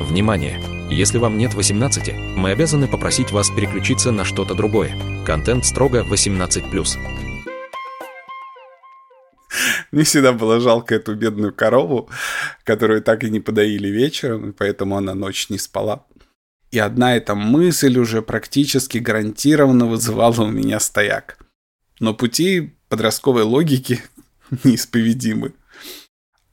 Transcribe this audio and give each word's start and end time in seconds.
Внимание! 0.00 0.60
Если 0.90 1.18
вам 1.18 1.38
нет 1.38 1.54
18, 1.54 2.36
мы 2.36 2.50
обязаны 2.50 2.88
попросить 2.88 3.30
вас 3.30 3.50
переключиться 3.50 4.10
на 4.10 4.24
что-то 4.24 4.54
другое. 4.54 4.92
Контент 5.24 5.64
строго 5.64 6.02
18+. 6.02 6.98
Мне 9.92 10.02
всегда 10.02 10.32
было 10.32 10.58
жалко 10.58 10.96
эту 10.96 11.14
бедную 11.14 11.54
корову, 11.54 12.10
которую 12.64 13.02
так 13.02 13.22
и 13.22 13.30
не 13.30 13.38
подоили 13.38 13.86
вечером, 13.86 14.50
и 14.50 14.52
поэтому 14.52 14.96
она 14.96 15.14
ночь 15.14 15.48
не 15.48 15.58
спала. 15.58 16.04
И 16.72 16.78
одна 16.80 17.16
эта 17.16 17.36
мысль 17.36 17.96
уже 17.96 18.20
практически 18.20 18.98
гарантированно 18.98 19.86
вызывала 19.86 20.42
у 20.42 20.50
меня 20.50 20.80
стояк. 20.80 21.38
Но 22.00 22.14
пути 22.14 22.74
подростковой 22.88 23.44
логики 23.44 24.02
неисповедимы. 24.64 25.54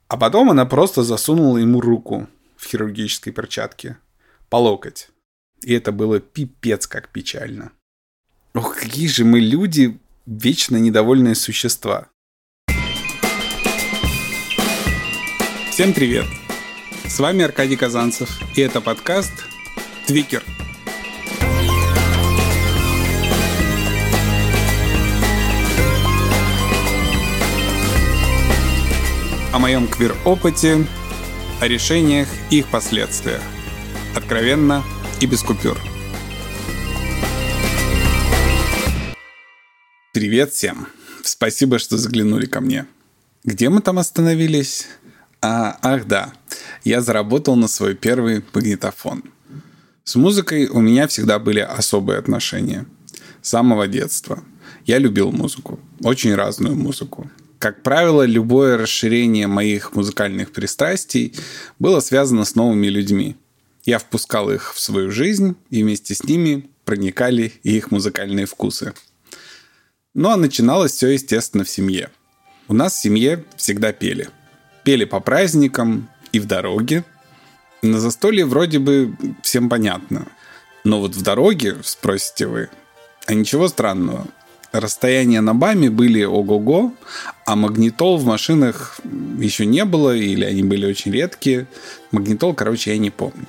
А 0.06 0.16
потом 0.16 0.50
она 0.50 0.64
просто 0.64 1.02
засунула 1.02 1.58
ему 1.58 1.80
руку 1.80 2.28
в 2.62 2.66
хирургической 2.68 3.32
перчатке 3.32 3.98
по 4.48 4.56
локоть. 4.56 5.08
И 5.62 5.74
это 5.74 5.90
было 5.90 6.20
пипец 6.20 6.86
как 6.86 7.08
печально. 7.08 7.72
Ох, 8.54 8.76
какие 8.76 9.08
же 9.08 9.24
мы 9.24 9.40
люди, 9.40 9.98
вечно 10.26 10.76
недовольные 10.76 11.34
существа. 11.34 12.08
Всем 15.70 15.92
привет! 15.92 16.26
С 17.06 17.18
вами 17.18 17.44
Аркадий 17.44 17.76
Казанцев, 17.76 18.30
и 18.56 18.60
это 18.60 18.80
подкаст 18.80 19.32
«Твикер». 20.06 20.44
О 29.52 29.58
моем 29.58 29.88
квир-опыте, 29.88 30.86
о 31.62 31.68
решениях 31.68 32.28
и 32.50 32.58
их 32.58 32.66
последствиях– 32.66 33.40
Откровенно 34.16 34.84
и 35.20 35.26
без 35.26 35.42
купюр. 35.42 35.78
Привет 40.12 40.52
всем! 40.52 40.88
Спасибо, 41.22 41.78
что 41.78 41.96
заглянули 41.96 42.46
ко 42.46 42.60
мне. 42.60 42.86
Где 43.44 43.70
мы 43.70 43.80
там 43.80 43.98
остановились? 43.98 44.88
А, 45.40 45.78
ах 45.82 46.06
да, 46.06 46.32
я 46.84 47.00
заработал 47.00 47.56
на 47.56 47.68
свой 47.68 47.94
первый 47.94 48.44
магнитофон. 48.52 49.22
С 50.04 50.16
музыкой 50.16 50.66
у 50.66 50.80
меня 50.80 51.06
всегда 51.06 51.38
были 51.38 51.60
особые 51.60 52.18
отношения. 52.18 52.84
С 53.40 53.50
самого 53.50 53.86
детства. 53.86 54.42
Я 54.84 54.98
любил 54.98 55.32
музыку. 55.32 55.80
Очень 56.02 56.34
разную 56.34 56.76
музыку. 56.76 57.30
Как 57.62 57.84
правило, 57.84 58.24
любое 58.24 58.76
расширение 58.76 59.46
моих 59.46 59.94
музыкальных 59.94 60.50
пристрастий 60.50 61.32
было 61.78 62.00
связано 62.00 62.44
с 62.44 62.56
новыми 62.56 62.88
людьми. 62.88 63.36
Я 63.84 64.00
впускал 64.00 64.50
их 64.50 64.74
в 64.74 64.80
свою 64.80 65.12
жизнь, 65.12 65.54
и 65.70 65.84
вместе 65.84 66.16
с 66.16 66.24
ними 66.24 66.68
проникали 66.84 67.52
и 67.62 67.76
их 67.76 67.92
музыкальные 67.92 68.46
вкусы. 68.46 68.94
Ну 70.12 70.30
а 70.30 70.36
начиналось 70.36 70.90
все, 70.90 71.10
естественно, 71.10 71.62
в 71.62 71.70
семье. 71.70 72.10
У 72.66 72.74
нас 72.74 72.94
в 72.94 73.00
семье 73.00 73.44
всегда 73.56 73.92
пели. 73.92 74.28
Пели 74.82 75.04
по 75.04 75.20
праздникам 75.20 76.08
и 76.32 76.40
в 76.40 76.46
дороге. 76.46 77.04
На 77.80 78.00
застолье 78.00 78.44
вроде 78.44 78.80
бы 78.80 79.16
всем 79.44 79.68
понятно. 79.68 80.26
Но 80.82 80.98
вот 80.98 81.14
в 81.14 81.22
дороге, 81.22 81.76
спросите 81.84 82.48
вы, 82.48 82.70
а 83.26 83.34
ничего 83.34 83.68
странного. 83.68 84.26
Расстояния 84.72 85.42
на 85.42 85.54
БАМе 85.54 85.90
были 85.90 86.24
ого-го, 86.24 86.94
а 87.44 87.56
магнитол 87.56 88.16
в 88.16 88.24
машинах 88.24 88.98
еще 89.38 89.66
не 89.66 89.84
было, 89.84 90.16
или 90.16 90.44
они 90.44 90.62
были 90.62 90.86
очень 90.86 91.12
редкие. 91.12 91.66
Магнитол, 92.10 92.54
короче, 92.54 92.92
я 92.92 92.98
не 92.98 93.10
помню. 93.10 93.46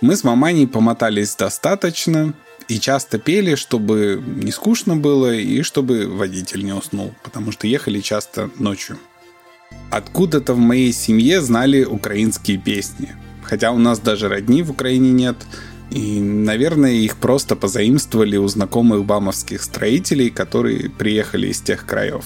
Мы 0.00 0.16
с 0.16 0.24
маманей 0.24 0.66
помотались 0.66 1.36
достаточно 1.36 2.32
и 2.68 2.80
часто 2.80 3.18
пели, 3.18 3.54
чтобы 3.54 4.22
не 4.26 4.50
скучно 4.50 4.96
было 4.96 5.34
и 5.34 5.62
чтобы 5.62 6.06
водитель 6.08 6.64
не 6.64 6.72
уснул, 6.72 7.14
потому 7.22 7.52
что 7.52 7.66
ехали 7.66 8.00
часто 8.00 8.50
ночью. 8.58 8.98
Откуда-то 9.90 10.54
в 10.54 10.58
моей 10.58 10.92
семье 10.92 11.42
знали 11.42 11.84
украинские 11.84 12.56
песни. 12.56 13.14
Хотя 13.42 13.72
у 13.72 13.78
нас 13.78 13.98
даже 13.98 14.28
родни 14.28 14.62
в 14.62 14.70
Украине 14.70 15.12
нет, 15.12 15.36
и, 15.92 16.20
наверное, 16.20 16.92
их 16.92 17.18
просто 17.18 17.54
позаимствовали 17.54 18.38
у 18.38 18.48
знакомых 18.48 19.04
бамовских 19.04 19.62
строителей, 19.62 20.30
которые 20.30 20.88
приехали 20.88 21.48
из 21.48 21.60
тех 21.60 21.84
краев. 21.84 22.24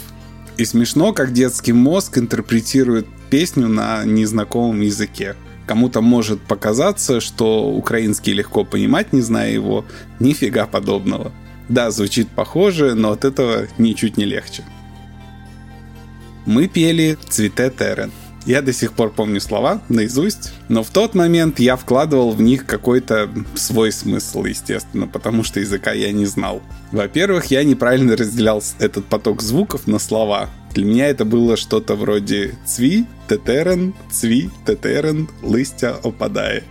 И 0.57 0.65
смешно, 0.65 1.13
как 1.13 1.33
детский 1.33 1.73
мозг 1.73 2.17
интерпретирует 2.17 3.07
песню 3.29 3.67
на 3.67 4.05
незнакомом 4.05 4.81
языке. 4.83 5.35
Кому-то 5.67 6.01
может 6.01 6.41
показаться, 6.41 7.21
что 7.21 7.69
украинский 7.69 8.35
легко 8.35 8.65
понимать, 8.65 9.13
не 9.13 9.21
зная 9.21 9.51
его. 9.51 9.85
Нифига 10.21 10.67
подобного. 10.67 11.33
Да, 11.69 11.91
звучит 11.91 12.29
похоже, 12.29 12.95
но 12.95 13.11
от 13.11 13.25
этого 13.25 13.67
ничуть 13.79 14.17
не 14.17 14.25
легче. 14.25 14.63
Мы 16.47 16.69
пели 16.69 17.19
«Цвете 17.29 17.71
терен». 17.77 18.13
Я 18.47 18.63
до 18.63 18.73
сих 18.73 18.93
пор 18.93 19.13
помню 19.13 19.41
слова 19.41 19.83
наизусть, 19.89 20.53
но 20.69 20.85
в 20.85 20.91
тот 20.91 21.17
момент 21.17 21.59
я 21.59 21.75
вкладывал 21.75 22.31
в 22.31 22.41
них 22.41 22.65
какой-то 22.65 23.29
свой 23.57 23.91
смысл, 23.91 24.45
естественно, 24.45 25.09
потому 25.09 25.43
что 25.43 25.59
языка 25.59 25.91
я 25.91 26.13
не 26.13 26.27
знал. 26.27 26.63
Во-первых, 26.93 27.47
я 27.47 27.65
неправильно 27.65 28.17
разделял 28.17 28.63
этот 28.79 29.05
поток 29.07 29.43
звуков 29.43 29.89
на 29.89 29.99
слова. 29.99 30.49
Для 30.75 30.85
меня 30.85 31.09
это 31.09 31.25
было 31.25 31.57
что-то 31.57 31.97
вроде 31.97 32.55
«цви», 32.65 33.07
«тетерен», 33.29 33.95
«цви», 34.13 34.51
«тетерен», 34.65 35.29
«лыстя», 35.43 35.97
«опадае». 36.05 36.63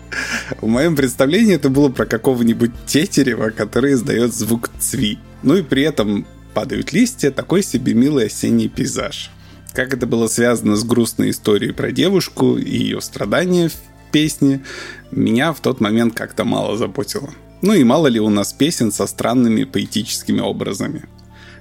В 0.62 0.68
моем 0.68 0.96
представлении 0.96 1.56
это 1.56 1.70
было 1.70 1.90
про 1.90 2.06
какого-нибудь 2.06 2.72
тетерева, 2.86 3.50
который 3.50 3.94
издает 3.94 4.34
звук 4.34 4.70
«цви». 4.80 5.20
Ну 5.44 5.58
и 5.58 5.62
при 5.62 5.84
этом 5.84 6.26
падают 6.54 6.94
листья, 6.94 7.32
такой 7.32 7.64
себе 7.64 7.94
милый 7.94 8.28
осенний 8.28 8.70
пейзаж. 8.70 9.30
Как 9.76 9.94
это 9.94 10.08
было 10.08 10.28
связано 10.28 10.78
с 10.78 10.86
грустной 10.86 11.32
историей 11.32 11.74
про 11.74 11.92
девушку 11.92 12.58
и 12.58 12.78
ее 12.78 13.02
страдания 13.02 13.68
в 13.68 13.76
песне, 14.14 14.64
меня 15.12 15.52
в 15.52 15.60
тот 15.60 15.82
момент 15.82 16.16
как-то 16.16 16.46
мало 16.46 16.78
заботило. 16.78 17.30
Ну 17.62 17.74
и 17.74 17.84
мало 17.84 18.08
ли 18.08 18.22
у 18.22 18.30
нас 18.30 18.54
песен 18.54 18.94
со 18.94 19.06
странными 19.06 19.66
поэтическими 19.66 20.40
образами. 20.40 21.04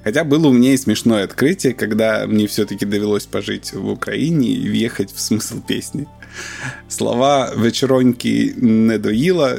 Хотя 0.04 0.22
было 0.22 0.47
у 0.47 0.52
меня 0.52 0.75
и 0.75 0.76
смешное 0.76 1.25
открытие, 1.25 1.75
когда 1.75 2.25
мне 2.28 2.47
все-таки 2.47 2.84
довелось 2.84 3.26
пожить 3.26 3.72
в 3.72 3.88
Украине 3.88 4.50
и 4.50 4.69
въехать 4.69 5.12
в 5.12 5.19
смысл 5.19 5.60
песни. 5.60 6.06
Слова 6.88 7.52
«вечероньки 7.56 8.54
не 8.56 8.98
доила», 8.98 9.58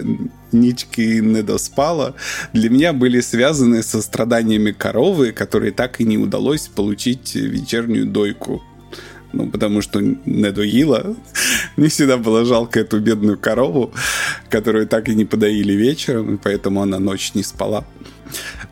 «нички 0.51 1.19
не 1.21 1.43
доспала» 1.43 2.15
для 2.53 2.69
меня 2.69 2.93
были 2.93 3.21
связаны 3.21 3.83
со 3.83 4.01
страданиями 4.01 4.71
коровы, 4.71 5.31
которой 5.31 5.71
так 5.71 5.99
и 5.99 6.05
не 6.05 6.17
удалось 6.17 6.67
получить 6.67 7.35
вечернюю 7.35 8.05
дойку 8.05 8.63
ну, 9.35 9.49
потому 9.49 9.81
что 9.81 9.99
не 10.01 10.51
доила. 10.51 11.15
Мне 11.75 11.89
всегда 11.89 12.17
было 12.17 12.45
жалко 12.45 12.79
эту 12.79 12.99
бедную 13.01 13.37
корову, 13.37 13.93
которую 14.49 14.87
так 14.87 15.09
и 15.09 15.15
не 15.15 15.25
подоили 15.25 15.73
вечером, 15.73 16.35
и 16.35 16.37
поэтому 16.37 16.81
она 16.81 16.99
ночь 16.99 17.33
не 17.33 17.43
спала. 17.43 17.85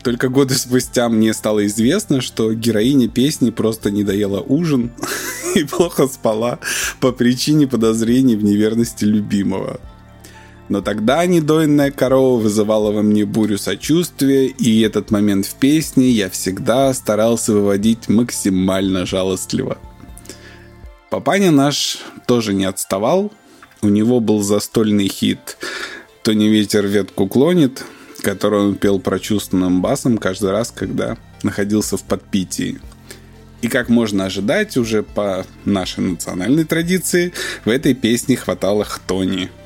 Только 0.04 0.28
годы 0.28 0.54
спустя 0.54 1.08
мне 1.08 1.32
стало 1.32 1.64
известно, 1.66 2.20
что 2.20 2.52
героиня 2.52 3.08
песни 3.08 3.48
просто 3.48 3.90
не 3.90 4.04
доела 4.04 4.40
ужин 4.40 4.92
и 5.54 5.64
плохо 5.64 6.06
спала 6.08 6.58
по 7.00 7.10
причине 7.10 7.66
подозрений 7.66 8.36
в 8.36 8.44
неверности 8.44 9.04
любимого. 9.04 9.80
Но 10.68 10.82
тогда 10.82 11.24
недоенная 11.24 11.90
корова 11.90 12.38
вызывала 12.38 12.92
во 12.92 13.00
мне 13.00 13.24
бурю 13.24 13.56
сочувствия, 13.56 14.46
и 14.46 14.82
этот 14.82 15.10
момент 15.10 15.46
в 15.46 15.54
песне 15.54 16.10
я 16.10 16.28
всегда 16.28 16.92
старался 16.92 17.54
выводить 17.54 18.08
максимально 18.08 19.06
жалостливо. 19.06 19.78
Папаня 21.10 21.50
наш 21.50 21.98
тоже 22.26 22.52
не 22.52 22.66
отставал. 22.66 23.32
У 23.80 23.88
него 23.88 24.20
был 24.20 24.42
застольный 24.42 25.08
хит 25.08 25.56
«То 26.22 26.34
не 26.34 26.48
ветер 26.48 26.86
ветку 26.86 27.26
клонит», 27.26 27.84
который 28.24 28.60
он 28.60 28.74
пел 28.74 28.98
прочувственным 28.98 29.82
басом 29.82 30.18
каждый 30.18 30.50
раз, 30.50 30.70
когда 30.70 31.16
находился 31.42 31.96
в 31.96 32.02
подпитии. 32.02 32.80
И 33.60 33.68
как 33.68 33.88
можно 33.88 34.24
ожидать, 34.24 34.76
уже 34.76 35.02
по 35.02 35.46
нашей 35.64 36.00
национальной 36.00 36.64
традиции, 36.64 37.32
в 37.64 37.68
этой 37.68 37.94
песне 37.94 38.36
хватало 38.36 38.84
хтони– 38.84 39.50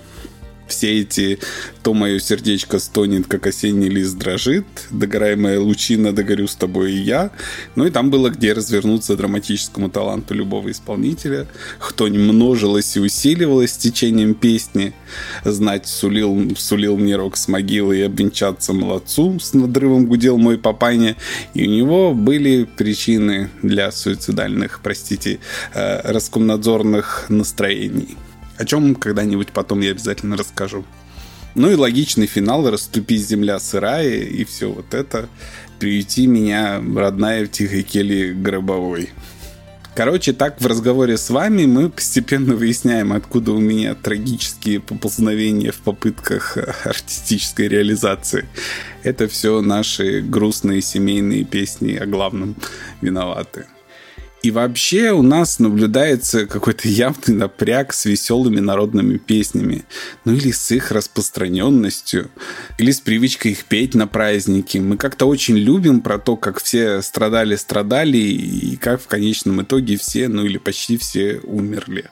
все 0.68 1.00
эти 1.00 1.38
«То 1.82 1.94
мое 1.94 2.18
сердечко 2.18 2.78
стонет, 2.78 3.26
как 3.26 3.46
осенний 3.46 3.88
лист 3.88 4.16
дрожит», 4.16 4.66
«Догорай 4.90 5.36
моя 5.36 5.60
лучина, 5.60 6.12
догорю 6.12 6.46
с 6.46 6.54
тобой 6.54 6.92
и 6.92 6.98
я». 6.98 7.30
Ну 7.74 7.86
и 7.86 7.90
там 7.90 8.10
было 8.10 8.30
где 8.30 8.52
развернуться 8.52 9.16
драматическому 9.16 9.88
таланту 9.88 10.34
любого 10.34 10.70
исполнителя. 10.70 11.48
Кто 11.78 12.08
не 12.08 12.18
множилось 12.18 12.96
и 12.96 13.00
усиливалось 13.00 13.72
с 13.72 13.76
течением 13.76 14.34
песни. 14.34 14.94
Знать 15.44 15.86
сулил, 15.86 16.56
сулил 16.56 16.96
мне 16.96 17.16
рок 17.16 17.36
с 17.36 17.48
могилы 17.48 17.98
и 17.98 18.02
обвенчаться 18.02 18.72
молодцу. 18.72 19.38
С 19.40 19.54
надрывом 19.54 20.06
гудел 20.06 20.38
мой 20.38 20.58
папаня. 20.58 21.16
И 21.54 21.66
у 21.66 21.70
него 21.70 22.14
были 22.14 22.64
причины 22.64 23.50
для 23.62 23.90
суицидальных, 23.90 24.80
простите, 24.82 25.38
э, 25.74 26.12
раскомнадзорных 26.12 27.26
настроений. 27.28 28.16
О 28.58 28.64
чем 28.64 28.94
когда-нибудь 28.94 29.52
потом 29.52 29.80
я 29.80 29.92
обязательно 29.92 30.36
расскажу. 30.36 30.84
Ну 31.54 31.70
и 31.70 31.74
логичный 31.74 32.26
финал 32.26 32.70
«Расступись, 32.70 33.26
земля 33.26 33.58
сырая» 33.58 34.20
и 34.20 34.44
все 34.44 34.70
вот 34.70 34.94
это. 34.94 35.28
«Приюти 35.78 36.26
меня, 36.26 36.82
родная, 36.96 37.46
в 37.46 37.50
тихой 37.50 37.82
келье 37.82 38.34
гробовой». 38.34 39.10
Короче, 39.98 40.32
так 40.32 40.60
в 40.60 40.66
разговоре 40.66 41.18
с 41.18 41.28
вами 41.28 41.66
мы 41.66 41.90
постепенно 41.90 42.54
выясняем, 42.54 43.12
откуда 43.12 43.50
у 43.50 43.58
меня 43.58 43.96
трагические 43.96 44.78
поползновения 44.78 45.72
в 45.72 45.78
попытках 45.78 46.56
артистической 46.84 47.66
реализации. 47.66 48.46
Это 49.02 49.26
все 49.26 49.60
наши 49.60 50.20
грустные 50.20 50.82
семейные 50.82 51.42
песни 51.42 51.96
о 51.96 52.06
главном 52.06 52.54
виноваты. 53.00 53.66
И 54.42 54.50
вообще 54.52 55.10
у 55.10 55.22
нас 55.22 55.58
наблюдается 55.58 56.46
какой-то 56.46 56.88
явный 56.88 57.34
напряг 57.34 57.92
с 57.92 58.04
веселыми 58.04 58.60
народными 58.60 59.18
песнями. 59.18 59.84
Ну 60.24 60.32
или 60.32 60.52
с 60.52 60.70
их 60.70 60.92
распространенностью. 60.92 62.30
Или 62.78 62.92
с 62.92 63.00
привычкой 63.00 63.52
их 63.52 63.64
петь 63.64 63.94
на 63.94 64.06
праздники. 64.06 64.78
Мы 64.78 64.96
как-то 64.96 65.26
очень 65.26 65.56
любим 65.56 66.00
про 66.00 66.18
то, 66.18 66.36
как 66.36 66.62
все 66.62 67.02
страдали-страдали 67.02 68.18
и 68.18 68.76
как 68.76 69.02
в 69.02 69.08
конечном 69.08 69.62
итоге 69.62 69.96
все, 69.96 70.28
ну 70.28 70.44
или 70.44 70.58
почти 70.58 70.96
все 70.98 71.40
умерли. 71.42 72.08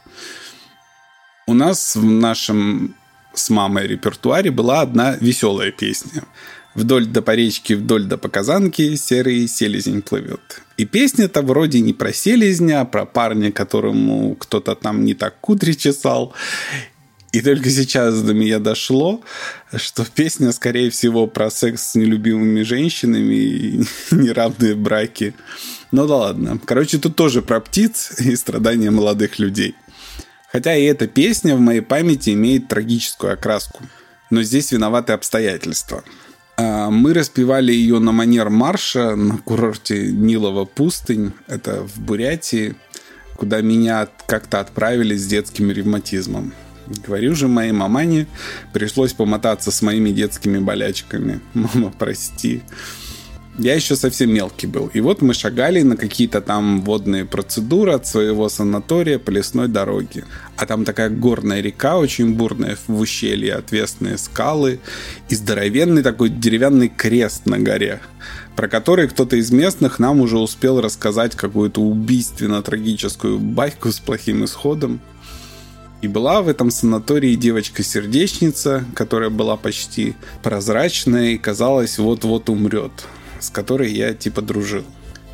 У 1.47 1.55
нас 1.55 1.95
в 1.95 2.05
нашем 2.05 2.97
с 3.35 3.51
мамой 3.51 3.87
репертуаре 3.87 4.51
была 4.51 4.81
одна 4.81 5.17
веселая 5.21 5.71
песня– 5.71 6.25
Вдоль 6.77 7.07
до 7.07 7.23
по 7.23 7.35
речке, 7.35 7.75
вдоль 7.75 8.05
до 8.05 8.19
по 8.19 8.29
казанке 8.29 8.99
серый 8.99 9.49
селезень 9.49 10.03
плывет. 10.03 10.61
И 10.77 10.85
песня-то 10.85 11.43
вроде 11.43 11.81
не 11.81 11.93
про 11.93 12.13
селезня, 12.13 12.83
а 12.83 12.85
про 12.85 13.07
парня, 13.07 13.51
которому 13.51 14.35
кто-то 14.35 14.75
там 14.75 15.05
не 15.05 15.15
так 15.15 15.41
кудри 15.41 15.73
чесал. 15.73 16.35
И 17.33 17.41
только 17.41 17.71
сейчас 17.71 18.23
до 18.23 18.35
меня 18.35 18.59
дошло, 18.59 19.23
что 19.75 20.05
песня, 20.05 20.53
скорее 20.53 20.91
всего, 20.91 21.27
про 21.27 21.51
секс 21.51 21.89
с 21.89 21.95
нелюбимыми 21.95 22.63
женщинами 22.63 23.35
и 23.35 23.85
неравные 24.11 24.75
браки. 24.75 25.35
Ну 25.93 26.07
да 26.07 26.17
ладно. 26.17 26.59
Короче, 26.65 26.99
тут 26.99 27.17
тоже 27.17 27.43
про 27.43 27.61
птиц 27.61 28.13
и 28.19 28.35
страдания 28.37 28.91
молодых 28.91 29.39
людей. 29.39 29.75
Хотя 30.53 30.75
и 30.77 30.85
эта 30.85 31.07
песня 31.07 31.57
в 31.57 31.61
моей 31.61 31.83
памяти 31.83 32.31
имеет 32.31 32.69
трагическую 32.69 33.33
окраску. 33.33 33.83
Но 34.31 34.43
здесь 34.43 34.73
виноваты 34.73 35.13
обстоятельства. 35.13 36.05
А, 36.57 36.91
мы 36.91 37.13
распевали 37.13 37.73
ее 37.73 37.99
на 37.99 38.13
манер 38.13 38.51
марша 38.51 39.15
на 39.15 39.39
курорте 39.39 40.11
Нилова 40.11 40.65
пустынь. 40.65 41.33
Это 41.47 41.83
в 41.83 42.01
Бурятии, 42.01 42.75
куда 43.37 43.61
меня 43.61 44.09
как-то 44.27 44.61
отправили 44.61 45.17
с 45.17 45.27
детским 45.27 45.71
ревматизмом. 45.71 46.55
Говорю 47.07 47.35
же 47.35 47.49
моей 47.49 47.73
мамане, 47.73 48.27
пришлось 48.73 49.13
помотаться 49.13 49.71
с 49.71 49.83
моими 49.83 50.11
детскими 50.11 50.59
болячками. 50.59 51.41
Мама, 51.55 51.93
прости. 51.99 52.63
Я 53.59 53.75
еще 53.75 53.97
совсем 53.97 54.35
мелкий 54.35 54.67
был. 54.67 54.91
И 54.93 55.01
вот 55.01 55.23
мы 55.23 55.33
шагали 55.33 55.81
на 55.81 55.97
какие-то 55.97 56.43
там 56.43 56.83
водные 56.83 57.25
процедуры 57.25 57.93
от 57.93 58.07
своего 58.07 58.51
санатория 58.51 59.19
по 59.19 59.31
лесной 59.31 59.69
дороге. 59.69 60.25
А 60.59 60.67
там 60.67 60.85
такая 60.85 61.09
горная 61.09 61.63
река, 61.63 61.97
очень 61.97 62.35
бурная, 62.35 62.77
в 62.87 63.01
ущелье, 63.01 63.55
отвесные 63.55 64.19
скалы 64.19 64.79
и 65.31 65.35
здоровенный 65.35 66.03
такой 66.03 66.29
деревянный 66.29 66.89
крест 66.89 67.47
на 67.47 67.59
горе, 67.59 68.01
про 68.57 68.69
который 68.69 69.09
кто-то 69.09 69.37
из 69.37 69.51
местных 69.51 69.99
нам 69.99 70.21
уже 70.21 70.37
успел 70.37 70.83
рассказать 70.83 71.35
какую-то 71.35 71.81
убийственно-трагическую 71.81 73.39
байку 73.39 73.91
с 73.91 74.01
плохим 74.01 74.45
исходом. 74.45 75.01
И 76.03 76.09
была 76.09 76.43
в 76.43 76.49
этом 76.49 76.71
санатории 76.71 77.35
девочка-сердечница, 77.37 78.85
которая 78.95 79.31
была 79.31 79.57
почти 79.57 80.15
прозрачная 80.43 81.31
и 81.31 81.39
казалось 81.39 81.97
вот-вот 81.97 82.51
умрет 82.51 82.93
с 83.47 83.51
которой 83.51 83.93
я 83.93 84.13
типа 84.15 84.43
дружил. 84.43 84.85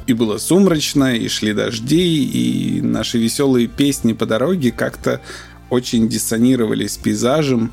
И 0.06 0.12
было 0.12 0.38
сумрачно, 0.38 1.16
и 1.16 1.28
шли 1.28 1.52
дожди, 1.52 2.24
и 2.24 2.80
наши 2.80 3.18
веселые 3.18 3.68
песни 3.68 4.12
по 4.12 4.26
дороге 4.26 4.72
как-то 4.72 5.20
очень 5.70 6.08
диссонировали 6.08 6.86
с 6.86 6.96
пейзажем, 6.96 7.72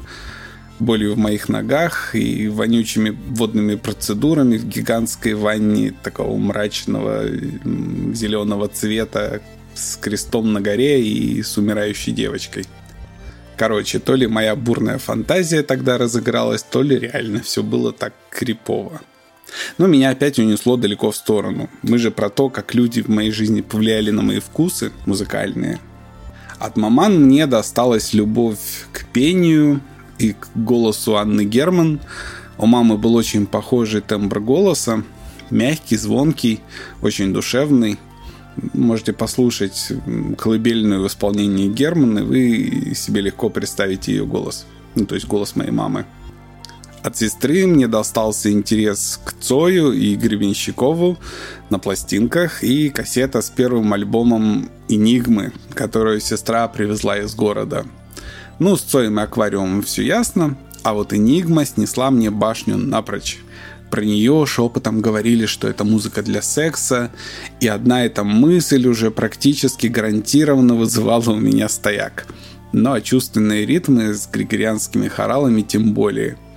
болью 0.80 1.16
в 1.16 1.18
моих 1.18 1.50
ногах 1.50 2.16
и 2.16 2.48
вонючими 2.48 3.10
водными 3.10 3.76
процедурами 3.76 4.58
в 4.58 4.66
гигантской 4.66 5.34
ванне 5.34 5.94
такого 6.04 6.38
мрачного 6.38 7.26
зеленого 8.14 8.70
цвета 8.70 9.42
с 9.76 9.98
крестом 9.98 10.54
на 10.54 10.62
горе 10.62 11.04
и 11.04 11.42
с 11.44 11.58
умирающей 11.58 12.14
девочкой. 12.14 12.66
Короче, 13.58 14.00
то 14.00 14.16
ли 14.16 14.28
моя 14.28 14.56
бурная 14.56 15.00
фантазия 15.00 15.64
тогда 15.64 15.98
разыгралась, 15.98 16.64
то 16.64 16.82
ли 16.82 16.98
реально 16.98 17.42
все 17.42 17.62
было 17.62 17.92
так 17.92 18.14
крипово. 18.30 19.02
Но 19.78 19.88
меня 19.88 20.10
опять 20.10 20.40
унесло 20.40 20.78
далеко 20.78 21.12
в 21.12 21.16
сторону. 21.16 21.70
Мы 21.82 21.98
же 21.98 22.12
про 22.12 22.30
то, 22.30 22.50
как 22.50 22.74
люди 22.74 23.02
в 23.02 23.08
моей 23.08 23.32
жизни 23.32 23.62
повлияли 23.62 24.12
на 24.12 24.22
мои 24.22 24.40
вкусы 24.40 24.92
музыкальные. 25.06 25.80
От 26.60 26.76
маман 26.76 27.24
мне 27.24 27.48
досталась 27.48 28.14
любовь 28.14 28.88
к 28.92 29.06
пению 29.06 29.82
и 30.18 30.34
к 30.34 30.50
голосу 30.56 31.16
Анны 31.16 31.46
Герман. 31.46 32.02
У 32.58 32.66
мамы 32.66 32.98
был 32.98 33.16
очень 33.16 33.48
похожий 33.48 34.02
тембр 34.02 34.42
голоса. 34.42 35.04
Мягкий, 35.50 35.96
звонкий, 35.96 36.60
очень 37.02 37.34
душевный. 37.34 37.98
Можете 38.74 39.14
послушать 39.14 39.94
колыбельную 40.38 41.02
в 41.02 41.08
исполнении 41.08 41.70
Герман, 41.70 42.20
и 42.20 42.22
вы 42.24 42.94
себе 42.94 43.22
легко 43.22 43.50
представите 43.50 44.12
ее 44.12 44.26
голос. 44.26 44.66
Ну, 44.96 45.06
то 45.06 45.16
есть 45.16 45.28
голос 45.28 45.56
моей 45.56 45.72
мамы. 45.72 46.06
От 47.02 47.16
сестры 47.16 47.66
мне 47.66 47.88
достался 47.88 48.52
интерес 48.52 49.20
к 49.24 49.34
Цою 49.40 49.94
и 49.94 50.16
Гребенщикову 50.16 51.18
на 51.70 51.80
пластинках 51.80 52.62
и 52.64 52.90
кассета 52.90 53.42
с 53.42 53.50
первым 53.50 53.94
альбомом 53.94 54.70
«Энигмы», 54.90 55.54
которую 55.74 56.20
сестра 56.20 56.68
привезла 56.68 57.18
из 57.20 57.34
города. 57.36 57.86
Ну, 58.60 58.76
с 58.76 58.82
Цоем 58.82 59.18
и 59.20 59.24
аквариумом 59.24 59.82
все 59.82 60.04
ясно, 60.04 60.58
а 60.84 60.94
вот 60.94 61.14
«Энигма» 61.14 61.64
снесла 61.64 62.12
мне 62.12 62.32
башню 62.32 62.76
напрочь. 62.76 63.40
Про 63.90 64.02
нее 64.02 64.46
шепотом 64.46 65.00
говорили, 65.02 65.46
что 65.46 65.70
это 65.70 65.86
музыка 65.86 66.22
для 66.22 66.42
секса, 66.42 67.12
и 67.62 67.68
одна 67.68 68.06
эта 68.06 68.26
мысль 68.26 68.86
уже 68.88 69.10
практически 69.10 69.88
гарантированно 69.88 70.76
вызывала 70.76 71.32
у 71.32 71.40
меня 71.40 71.70
стояк. 71.70 72.28
Ну 72.74 72.92
а 72.92 73.02
чувственные 73.02 73.66
ритмы 73.66 74.14
с 74.14 74.28
григорианскими 74.28 75.08
хоралами 75.08 75.62
тем 75.62 75.94
более– 75.94 76.38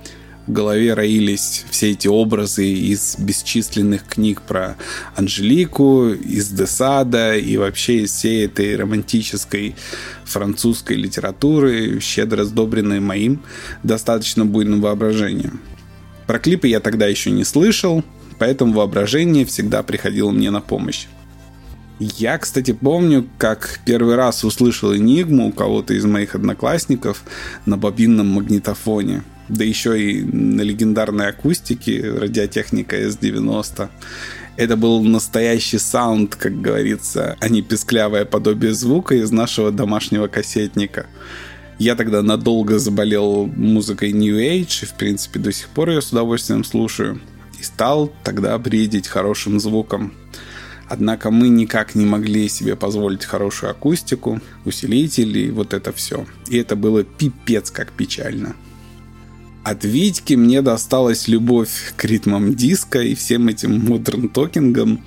в 0.47 0.51
голове 0.51 0.93
роились 0.93 1.65
все 1.69 1.91
эти 1.91 2.07
образы 2.07 2.67
из 2.67 3.15
бесчисленных 3.17 4.05
книг 4.05 4.41
про 4.41 4.75
Анжелику, 5.15 6.09
из 6.09 6.49
Десада 6.49 7.37
и 7.37 7.55
вообще 7.55 8.01
из 8.01 8.11
всей 8.11 8.45
этой 8.45 8.75
романтической 8.75 9.75
французской 10.25 10.97
литературы, 10.97 11.99
щедро 12.01 12.43
сдобренной 12.43 12.99
моим 12.99 13.41
достаточно 13.83 14.45
буйным 14.45 14.81
воображением. 14.81 15.61
Про 16.27 16.39
клипы 16.39 16.67
я 16.67 16.79
тогда 16.79 17.07
еще 17.07 17.31
не 17.31 17.45
слышал, 17.45 18.03
поэтому 18.37 18.73
воображение 18.73 19.45
всегда 19.45 19.81
приходило 19.81 20.31
мне 20.31 20.51
на 20.51 20.61
помощь. 20.61 21.07
Я, 21.99 22.37
кстати, 22.37 22.73
помню, 22.73 23.29
как 23.37 23.79
первый 23.85 24.15
раз 24.15 24.43
услышал 24.43 24.93
«Энигму» 24.93 25.47
у 25.47 25.51
кого-то 25.53 25.93
из 25.93 26.03
моих 26.03 26.35
одноклассников 26.35 27.23
на 27.65 27.77
бобинном 27.77 28.27
магнитофоне– 28.27 29.23
да 29.49 29.63
еще 29.63 30.01
и 30.01 30.21
на 30.21 30.61
легендарной 30.61 31.27
акустике 31.27 32.09
радиотехника 32.09 33.01
S90. 33.01 33.89
Это 34.55 34.77
был 34.77 35.03
настоящий 35.03 35.79
саунд, 35.79 36.35
как 36.35 36.61
говорится, 36.61 37.37
а 37.39 37.49
не 37.49 37.61
песклявое 37.61 38.25
подобие 38.25 38.73
звука 38.73 39.15
из 39.15 39.31
нашего 39.31 39.71
домашнего 39.71 40.27
кассетника. 40.27 41.07
Я 41.79 41.95
тогда 41.95 42.21
надолго 42.21 42.77
заболел 42.77 43.47
музыкой 43.47 44.11
New 44.11 44.37
Age, 44.37 44.83
и, 44.83 44.85
в 44.85 44.93
принципе, 44.93 45.39
до 45.39 45.51
сих 45.51 45.69
пор 45.69 45.89
ее 45.89 46.01
с 46.01 46.11
удовольствием 46.11 46.63
слушаю. 46.63 47.19
И 47.59 47.63
стал 47.63 48.13
тогда 48.23 48.57
бредить 48.59 49.07
хорошим 49.07 49.59
звуком. 49.59 50.13
Однако 50.87 51.31
мы 51.31 51.49
никак 51.49 51.95
не 51.95 52.05
могли 52.05 52.47
себе 52.47 52.75
позволить 52.75 53.25
хорошую 53.25 53.71
акустику, 53.71 54.39
усилитель 54.65 55.35
и 55.37 55.49
вот 55.49 55.73
это 55.73 55.91
все. 55.91 56.27
И 56.47 56.57
это 56.57 56.75
было 56.75 57.03
пипец 57.03 57.71
как 57.71 57.91
печально. 57.91 58.55
От 59.63 59.85
Витьки 59.85 60.33
мне 60.33 60.61
досталась 60.61 61.29
любовь 61.29 61.93
к 61.95 62.03
ритмам 62.03 62.53
диска 62.53 62.99
и 62.99 63.15
всем 63.15 63.47
этим 63.47 63.79
модерн 63.79 64.27
токингам. 64.27 65.05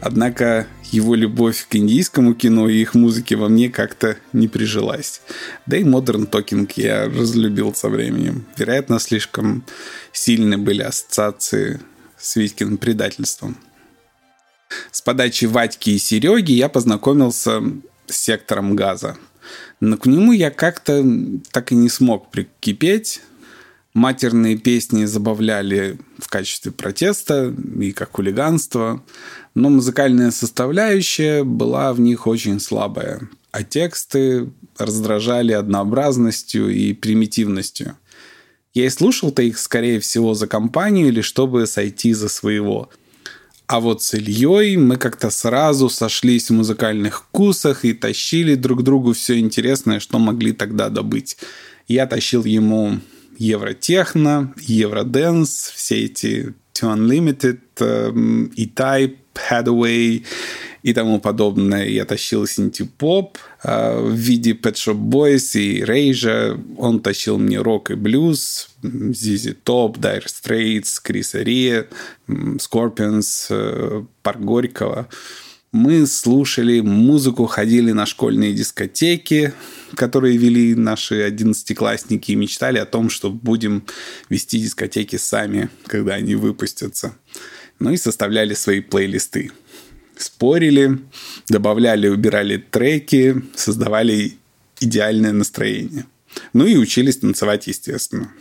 Однако 0.00 0.66
его 0.92 1.14
любовь 1.14 1.66
к 1.66 1.76
индийскому 1.76 2.34
кино 2.34 2.68
и 2.68 2.80
их 2.82 2.94
музыке 2.94 3.36
во 3.36 3.48
мне 3.48 3.70
как-то 3.70 4.18
не 4.34 4.48
прижилась. 4.48 5.22
Да 5.64 5.78
и 5.78 5.84
модерн 5.84 6.26
токинг 6.26 6.72
я 6.72 7.06
разлюбил 7.06 7.74
со 7.74 7.88
временем. 7.88 8.44
Вероятно, 8.58 9.00
слишком 9.00 9.64
сильны 10.12 10.58
были 10.58 10.82
ассоциации 10.82 11.80
с 12.18 12.36
Витькиным 12.36 12.76
предательством. 12.76 13.56
С 14.90 15.00
подачи 15.00 15.46
Вадьки 15.46 15.90
и 15.90 15.98
Сереги 15.98 16.52
я 16.52 16.68
познакомился 16.68 17.62
с 18.06 18.16
сектором 18.16 18.76
газа– 18.76 19.16
Но 19.80 19.96
к 19.96 20.06
нему 20.06 20.32
я 20.32 20.50
как-то 20.50 21.04
так 21.50 21.72
и 21.72 21.74
не 21.74 21.88
смог 21.88 22.30
прикипеть. 22.30 23.20
Матерные 23.96 24.58
песни 24.58 25.06
забавляли 25.06 25.98
в 26.18 26.28
качестве 26.28 26.70
протеста 26.70 27.54
и 27.80 27.92
как 27.92 28.12
хулиганство, 28.12 29.02
но 29.54 29.70
музыкальная 29.70 30.32
составляющая 30.32 31.44
была 31.44 31.94
в 31.94 32.00
них 32.00 32.26
очень 32.26 32.60
слабая, 32.60 33.26
а 33.52 33.62
тексты 33.62 34.50
раздражали 34.76 35.52
однообразностью 35.52 36.68
и 36.68 36.92
примитивностью. 36.92 37.96
Я 38.74 38.84
и 38.84 38.90
слушал-то 38.90 39.40
их, 39.40 39.58
скорее 39.58 39.98
всего, 40.00 40.34
за 40.34 40.46
компанию 40.46 41.08
или 41.08 41.22
чтобы 41.22 41.66
сойти 41.66 42.12
за 42.12 42.28
своего– 42.28 42.90
а 43.68 43.80
вот 43.80 44.00
с 44.00 44.14
Ильей 44.14 44.76
мы 44.76 44.96
как-то 44.96 45.28
сразу 45.28 45.88
сошлись 45.88 46.50
в 46.50 46.52
музыкальных 46.52 47.24
вкусах 47.24 47.84
и 47.84 47.94
тащили 47.94 48.54
друг 48.54 48.84
другу 48.84 49.12
все 49.12 49.40
интересное, 49.40 49.98
что 49.98 50.20
могли 50.20 50.52
тогда 50.52 50.88
добыть. 50.88 51.36
Я 51.88 52.06
тащил 52.06 52.44
ему 52.44 53.00
Евротехно, 53.38 54.54
Евроденс, 54.58 55.72
все 55.74 56.04
эти 56.04 56.54
To 56.74 56.94
Unlimited, 56.94 57.60
э, 57.80 58.12
E-Type, 58.56 59.16
Hathaway 59.50 60.24
и 60.82 60.92
тому 60.94 61.20
подобное. 61.20 61.86
Я 61.86 62.04
тащил 62.04 62.46
синтепоп 62.46 63.38
э, 63.62 64.00
в 64.00 64.12
виде 64.12 64.52
Pet 64.52 64.74
Shop 64.74 64.98
Boys 64.98 65.58
и 65.58 65.84
Рейжа. 65.84 66.58
Он 66.78 67.00
тащил 67.00 67.38
мне 67.38 67.58
рок 67.58 67.90
и 67.90 67.94
блюз, 67.94 68.68
Зизи 68.82 69.52
Топ, 69.52 69.98
Dire 69.98 70.26
Straits, 70.26 71.00
Крис 71.02 71.34
Ария, 71.34 71.86
Scorpions, 72.28 73.46
э, 73.50 74.04
Парк 74.22 74.40
Горького. 74.40 75.08
Мы 75.72 76.06
слушали 76.06 76.80
музыку, 76.80 77.46
ходили 77.46 77.92
на 77.92 78.06
школьные 78.06 78.54
дискотеки, 78.54 79.52
которые 79.94 80.36
вели 80.36 80.74
наши 80.74 81.22
одиннадцатиклассники, 81.22 82.32
и 82.32 82.36
мечтали 82.36 82.78
о 82.78 82.86
том, 82.86 83.10
что 83.10 83.30
будем 83.30 83.84
вести 84.28 84.60
дискотеки 84.60 85.16
сами, 85.16 85.68
когда 85.86 86.14
они 86.14 86.34
выпустятся. 86.34 87.16
Ну 87.78 87.90
и 87.90 87.96
составляли 87.96 88.54
свои 88.54 88.80
плейлисты. 88.80 89.50
Спорили, 90.16 90.98
добавляли, 91.48 92.08
убирали 92.08 92.56
треки, 92.56 93.42
создавали 93.54 94.38
идеальное 94.80 95.32
настроение. 95.32 96.06
Ну 96.52 96.64
и 96.66 96.76
учились 96.76 97.18
танцевать, 97.18 97.66
естественно. 97.66 98.32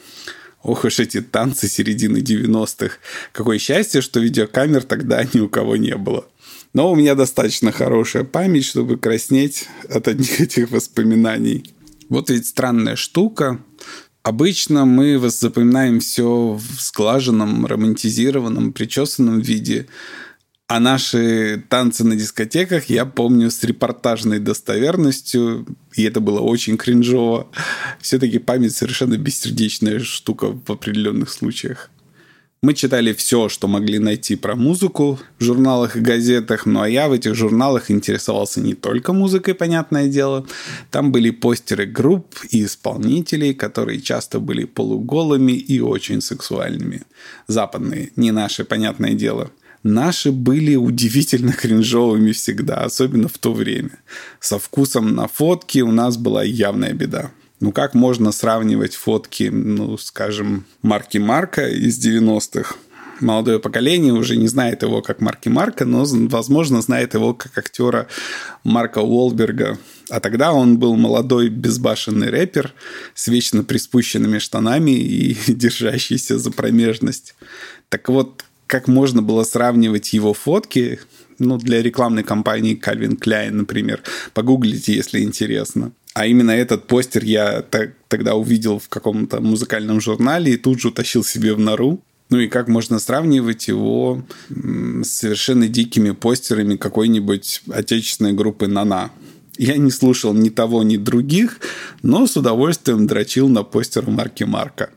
Ох 0.64 0.86
уж 0.86 1.00
эти 1.00 1.22
танцы 1.22 1.68
середины 1.68 2.20
90-х. 2.20 2.98
Какое 3.32 3.60
счастье, 3.60 4.02
что 4.02 4.20
видеокамер 4.20 4.84
тогда 4.84 5.24
ни 5.34 5.40
у 5.40 5.50
кого 5.50 5.76
не 5.76 5.96
было. 5.96 6.28
Но 6.76 6.92
у 6.92 6.96
меня 6.96 7.16
достаточно 7.16 7.72
хорошая 7.72 8.26
память, 8.26 8.66
чтобы 8.66 8.98
краснеть 8.98 9.70
от 9.90 10.10
одних 10.10 10.42
этих 10.42 10.72
воспоминаний. 10.72 11.74
Вот 12.10 12.30
ведь 12.30 12.48
странная 12.48 12.98
штука. 12.98 13.62
Обычно 14.24 14.84
мы 14.84 15.18
запоминаем 15.30 16.02
все 16.02 16.60
в 16.60 16.82
сглаженном, 16.82 17.66
романтизированном, 17.66 18.74
причесанном 18.74 19.40
виде. 19.40 19.88
А 20.68 20.82
наши 20.82 21.64
танцы 21.70 22.04
на 22.04 22.18
дискотеках 22.18 22.90
я 22.90 23.06
помню 23.06 23.52
с 23.52 23.64
репортажной 23.64 24.40
достоверностью, 24.40 25.66
и 25.96 26.04
это 26.04 26.20
было 26.20 26.42
очень 26.42 26.76
кринжово. 26.76 27.48
Все-таки 28.02 28.38
память 28.38 28.76
совершенно 28.76 29.18
бессердечная 29.18 30.00
штука 30.00 30.48
в 30.48 30.70
определенных 30.70 31.30
случаях. 31.30 31.90
Мы 32.66 32.74
читали 32.74 33.14
все, 33.14 33.48
что 33.48 33.68
могли 33.68 34.00
найти 34.00 34.36
про 34.36 34.56
музыку 34.56 35.20
в 35.38 35.44
журналах 35.44 35.98
и 35.98 36.00
газетах, 36.00 36.66
ну 36.66 36.82
а 36.82 36.90
я 36.90 37.08
в 37.08 37.12
этих 37.12 37.36
журналах 37.36 37.92
интересовался 37.92 38.60
не 38.60 38.74
только 38.74 39.14
музыкой, 39.14 39.54
понятное 39.54 40.08
дело. 40.08 40.48
Там 40.90 41.12
были 41.12 41.30
постеры 41.30 41.86
групп 41.86 42.34
и 42.50 42.66
исполнителей, 42.66 43.54
которые 43.54 44.02
часто 44.02 44.40
были 44.40 44.66
полуголыми 44.66 45.52
и 45.52 45.80
очень 45.80 46.22
сексуальными. 46.22 47.04
Западные, 47.46 48.12
не 48.16 48.32
наши, 48.32 48.66
понятное 48.66 49.14
дело– 49.14 49.52
Наши 49.84 50.32
были 50.32 50.76
удивительно 50.76 51.54
кринжовыми 51.62 52.32
всегда, 52.32 52.78
особенно 52.86 53.28
в 53.28 53.38
то 53.38 53.54
время. 53.54 54.00
Со 54.40 54.58
вкусом 54.58 55.14
на 55.14 55.28
фотки 55.28 55.82
у 55.82 55.92
нас 55.92 56.18
была 56.18 56.44
явная 56.44 56.94
беда. 56.94 57.30
Ну 57.60 57.72
как 57.72 57.94
можно 57.94 58.32
сравнивать 58.32 58.96
фотки, 58.96 59.50
ну, 59.52 59.98
скажем, 59.98 60.66
Марки 60.82 61.18
Марка 61.18 61.70
из 61.70 62.06
90-х? 62.06 62.76
Молодое 63.22 63.60
поколение 63.60 64.12
уже 64.12 64.36
не 64.36 64.48
знает 64.48 64.84
его 64.84 65.02
как 65.02 65.22
Марки 65.22 65.48
Марка, 65.48 65.86
но, 65.86 66.04
возможно, 66.06 66.82
знает 66.82 67.14
его 67.14 67.34
как 67.34 67.58
актера 67.58 68.08
Марка 68.66 69.00
Уолберга. 69.00 69.78
А 70.10 70.20
тогда 70.20 70.52
он 70.52 70.78
был 70.78 70.98
молодой 70.98 71.48
безбашенный 71.48 72.30
рэпер 72.30 72.74
с 73.14 73.30
вечно 73.30 73.64
приспущенными 73.64 74.38
штанами 74.38 74.92
и 74.92 75.38
держащийся 75.48 76.38
за 76.38 76.52
промежность. 76.52 77.36
Так 77.88 78.10
вот, 78.10 78.44
как 78.68 78.90
можно 78.90 79.22
было 79.22 79.44
сравнивать 79.44 80.12
его 80.12 80.34
фотки, 80.34 81.00
ну, 81.40 81.58
для 81.58 81.82
рекламной 81.82 82.24
кампании 82.24 82.80
Calvin 82.80 83.18
Klein, 83.18 83.52
например. 83.52 84.02
Погуглите, 84.34 84.94
если 84.94 85.22
интересно. 85.22 85.94
А 86.16 86.28
именно 86.28 86.52
этот 86.52 86.88
постер 86.88 87.26
я 87.26 87.62
тогда 88.08 88.36
увидел 88.36 88.80
в 88.80 88.88
каком-то 88.88 89.42
музыкальном 89.42 90.00
журнале 90.00 90.54
и 90.54 90.58
тут 90.58 90.80
же 90.80 90.88
утащил 90.88 91.26
себе 91.26 91.54
в 91.54 91.60
нору. 91.60 92.02
Ну 92.30 92.40
и 92.40 92.48
как 92.48 92.70
можно 92.70 93.00
сравнивать 93.00 93.68
его 93.68 94.24
с 94.50 95.10
совершенно 95.10 95.68
дикими 95.68 96.12
постерами 96.12 96.78
какой-нибудь 96.78 97.64
отечественной 97.70 98.32
группы 98.32 98.68
«Нана». 98.68 99.12
Я 99.58 99.76
не 99.76 99.92
слушал 99.92 100.34
ни 100.34 100.48
того, 100.48 100.84
ни 100.84 100.96
других, 100.96 101.60
но 102.02 102.28
с 102.28 102.38
удовольствием 102.38 103.08
дрочил 103.08 103.50
на 103.50 103.64
постер 103.64 104.10
марки 104.10 104.46
Марка. 104.46 104.92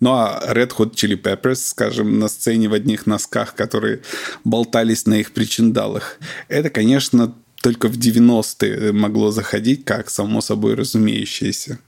Ну 0.00 0.12
а 0.12 0.42
Red 0.48 0.70
Hot 0.78 0.94
Chili 0.94 1.20
Peppers, 1.20 1.56
скажем, 1.66 2.18
на 2.18 2.28
сцене 2.28 2.70
в 2.70 2.72
одних 2.72 3.04
носках, 3.04 3.54
которые 3.54 4.00
болтались 4.42 5.04
на 5.04 5.20
их 5.20 5.32
причиндалах, 5.32 6.18
это, 6.48 6.70
конечно, 6.70 7.34
только 7.62 7.88
в 7.88 7.96
90-е 7.96 8.92
могло 8.92 9.30
заходить, 9.30 9.84
как 9.84 10.10
само 10.10 10.40
собой 10.40 10.74
разумеющееся. 10.74 11.78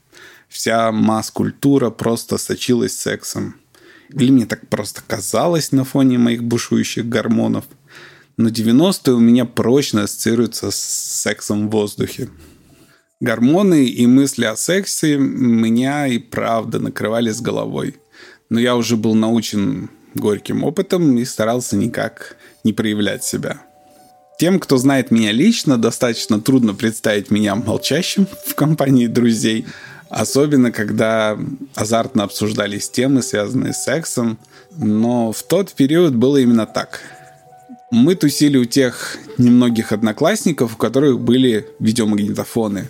Вся 0.49 0.91
масс-культура 0.91 1.89
просто 1.89 2.37
сочилась 2.37 2.97
сексом. 2.97 3.55
Или 4.09 4.31
мне 4.31 4.45
так 4.45 4.67
просто 4.67 5.01
казалось 5.05 5.71
на 5.71 5.83
фоне 5.83 6.17
моих 6.17 6.43
бушующих 6.43 7.07
гормонов. 7.07 7.65
Но 8.37 8.49
90-е 8.49 9.13
у 9.13 9.19
меня 9.19 9.45
прочно 9.45 10.03
ассоциируются 10.03 10.71
с 10.71 10.75
сексом 10.77 11.67
в 11.67 11.71
воздухе. 11.71 12.29
Гормоны 13.19 13.85
и 13.85 14.07
мысли 14.07 14.45
о 14.45 14.55
сексе 14.55 15.17
меня 15.17 16.07
и 16.07 16.17
правда 16.19 16.79
накрывали 16.79 17.31
с 17.31 17.41
головой 17.41 17.95
но 18.49 18.59
я 18.59 18.75
уже 18.75 18.95
был 18.97 19.15
научен 19.15 19.89
горьким 20.13 20.63
опытом 20.63 21.17
и 21.17 21.25
старался 21.25 21.75
никак 21.75 22.37
не 22.63 22.73
проявлять 22.73 23.23
себя. 23.23 23.64
Тем, 24.37 24.59
кто 24.59 24.77
знает 24.77 25.11
меня 25.11 25.31
лично, 25.31 25.77
достаточно 25.77 26.41
трудно 26.41 26.73
представить 26.73 27.31
меня 27.31 27.55
молчащим 27.55 28.27
в 28.45 28.53
компании 28.55 29.07
друзей, 29.07 29.65
особенно 30.09 30.71
когда 30.71 31.37
азартно 31.73 32.23
обсуждались 32.23 32.89
темы, 32.89 33.21
связанные 33.21 33.73
с 33.73 33.83
сексом. 33.83 34.37
Но 34.77 35.31
в 35.31 35.41
тот 35.43 35.73
период 35.73 36.15
было 36.15 36.37
именно 36.37 36.65
так. 36.65 37.01
Мы 37.91 38.15
тусили 38.15 38.57
у 38.57 38.65
тех 38.65 39.17
немногих 39.37 39.93
одноклассников, 39.93 40.73
у 40.73 40.77
которых 40.77 41.19
были 41.19 41.67
видеомагнитофоны. 41.79 42.89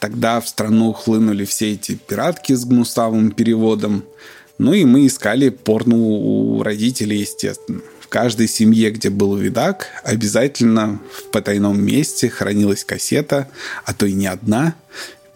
Тогда 0.00 0.40
в 0.40 0.48
страну 0.48 0.92
хлынули 0.92 1.44
все 1.44 1.72
эти 1.72 1.96
пиратки 1.96 2.54
с 2.54 2.64
гнусавым 2.64 3.32
переводом– 3.32 4.04
ну 4.58 4.72
и 4.72 4.84
мы 4.84 5.06
искали 5.06 5.50
порно 5.50 5.96
у 5.96 6.62
родителей, 6.62 7.18
естественно. 7.18 7.80
В 8.08 8.10
каждой 8.10 8.48
семье, 8.48 8.90
где 8.90 9.10
был 9.10 9.36
видак, 9.36 9.88
обязательно 10.02 10.98
в 11.12 11.30
потайном 11.30 11.78
месте 11.78 12.30
хранилась 12.30 12.82
кассета, 12.82 13.48
а 13.84 13.92
то 13.92 14.06
и 14.06 14.14
не 14.14 14.26
одна, 14.26 14.74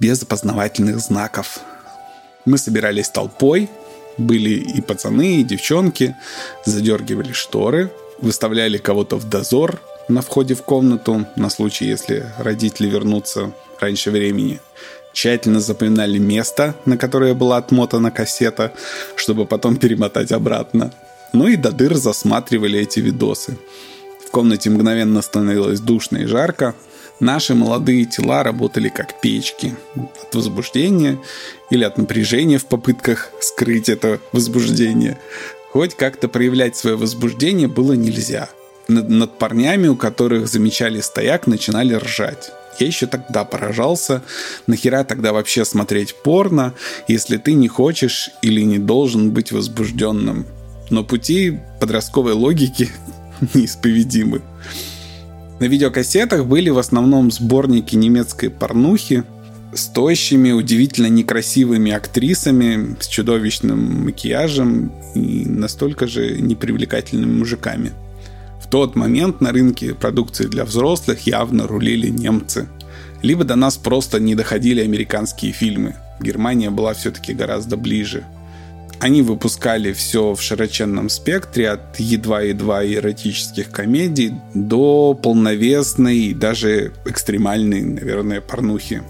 без 0.00 0.23
опознавательных 0.23 0.99
знаков. 0.99 1.61
Мы 2.47 2.57
собирались 2.57 3.11
толпой, 3.11 3.69
были 4.17 4.55
и 4.55 4.81
пацаны, 4.81 5.43
и 5.43 5.45
девчонки, 5.45 6.17
задергивали 6.64 7.33
шторы, 7.33 7.91
выставляли 8.23 8.79
кого-то 8.79 9.17
в 9.17 9.29
дозор 9.29 9.79
на 10.09 10.23
входе 10.23 10.55
в 10.55 10.62
комнату 10.62 11.26
на 11.37 11.50
случай, 11.50 11.85
если 11.85 12.25
родители 12.38 12.88
вернутся 12.88 13.52
раньше 13.81 14.11
времени– 14.11 14.61
тщательно 15.12 15.61
запоминали 15.61 16.17
место, 16.17 16.75
на 16.87 16.97
которое 16.97 17.35
была 17.35 17.59
отмотана 17.59 18.11
кассета, 18.11 18.73
чтобы 19.14 19.45
потом 19.45 19.76
перемотать 19.76 20.33
обратно. 20.33 20.91
Ну 21.33 21.49
и 21.49 21.57
до 21.57 21.73
дыр 21.73 21.95
засматривали 21.95 22.81
эти 22.81 23.01
видосы. 23.01 23.57
В 24.27 24.31
комнате 24.31 24.71
мгновенно 24.71 25.23
становилось 25.23 25.81
душно 25.81 26.19
и 26.19 26.27
жарко. 26.27 26.75
Наши 27.21 27.55
молодые 27.55 28.05
тела 28.05 28.43
работали 28.43 28.89
как 28.89 29.21
печки 29.21 29.75
от 29.95 30.35
возбуждения 30.35 31.19
или 31.71 31.85
от 31.85 31.97
напряжения 31.99 32.59
в 32.59 32.67
попытках 32.67 33.31
скрыть 33.41 33.89
это 33.89 34.21
возбуждение. 34.33 35.19
Хоть 35.71 35.95
как-то 35.95 36.29
проявлять 36.29 36.77
свое 36.77 36.97
возбуждение 36.97 37.69
было 37.69 37.93
нельзя. 37.95 38.49
Над, 38.89 39.09
над 39.09 39.39
парнями, 39.39 39.87
у 39.87 39.97
которых 39.97 40.49
замечали 40.49 41.01
стояк, 41.01 41.47
начинали 41.47 41.95
ржать. 41.95 42.51
Я 42.79 42.87
еще 42.87 43.07
тогда 43.07 43.45
поражался, 43.45 44.23
нахера 44.67 45.05
тогда 45.05 45.33
вообще 45.33 45.65
смотреть 45.65 46.15
порно, 46.15 46.75
если 47.07 47.37
ты 47.37 47.53
не 47.53 47.69
хочешь 47.69 48.31
или 48.43 48.62
не 48.62 48.79
должен 48.79 49.31
быть 49.31 49.53
возбужденным. 49.53 50.47
Но 50.93 51.03
пути 51.03 51.59
подростковой 51.81 52.35
логики 52.35 52.91
неисповедимы. 53.55 54.43
На 55.59 55.65
видеокассетах 55.65 56.45
были 56.45 56.69
в 56.69 56.77
основном 56.77 57.31
сборники 57.31 57.97
немецкой 57.97 58.51
порнухи 58.51 59.25
с 59.73 59.87
тощими, 59.87 60.53
удивительно 60.53 61.07
некрасивыми 61.07 61.93
актрисами, 61.93 62.95
с 63.01 63.07
чудовищным 63.09 64.05
макияжем 64.05 64.93
и 65.15 65.47
настолько 65.47 66.07
же 66.07 66.39
непривлекательными 66.39 67.39
мужиками. 67.39 67.93
В 68.61 68.69
тот 68.69 68.95
момент 68.95 69.41
на 69.41 69.51
рынке 69.51 69.95
продукции 69.95 70.45
для 70.45 70.67
взрослых 70.67 71.27
явно 71.27 71.67
рулили 71.67 72.09
немцы. 72.09 72.69
Либо 73.23 73.45
до 73.45 73.57
нас 73.57 73.79
просто 73.79 74.21
не 74.21 74.35
доходили 74.35 74.83
американские 74.83 75.53
фильмы. 75.53 75.97
Германия 76.21 76.69
была 76.69 76.93
все-таки 76.93 77.33
гораздо 77.33 77.79
ближе– 77.79 78.25
они 79.02 79.23
выпускали 79.23 79.92
все 79.92 80.32
в 80.32 80.40
широченном 80.40 81.09
спектре, 81.09 81.71
от 81.71 81.99
едва-едва 81.99 82.87
эротических 82.87 83.68
комедий 83.68 84.32
до 84.54 85.18
полновесной 85.21 86.18
и 86.18 86.35
даже 86.35 86.92
экстремальной, 87.04 87.82
наверное, 87.82 88.40
порнухи. 88.40 89.02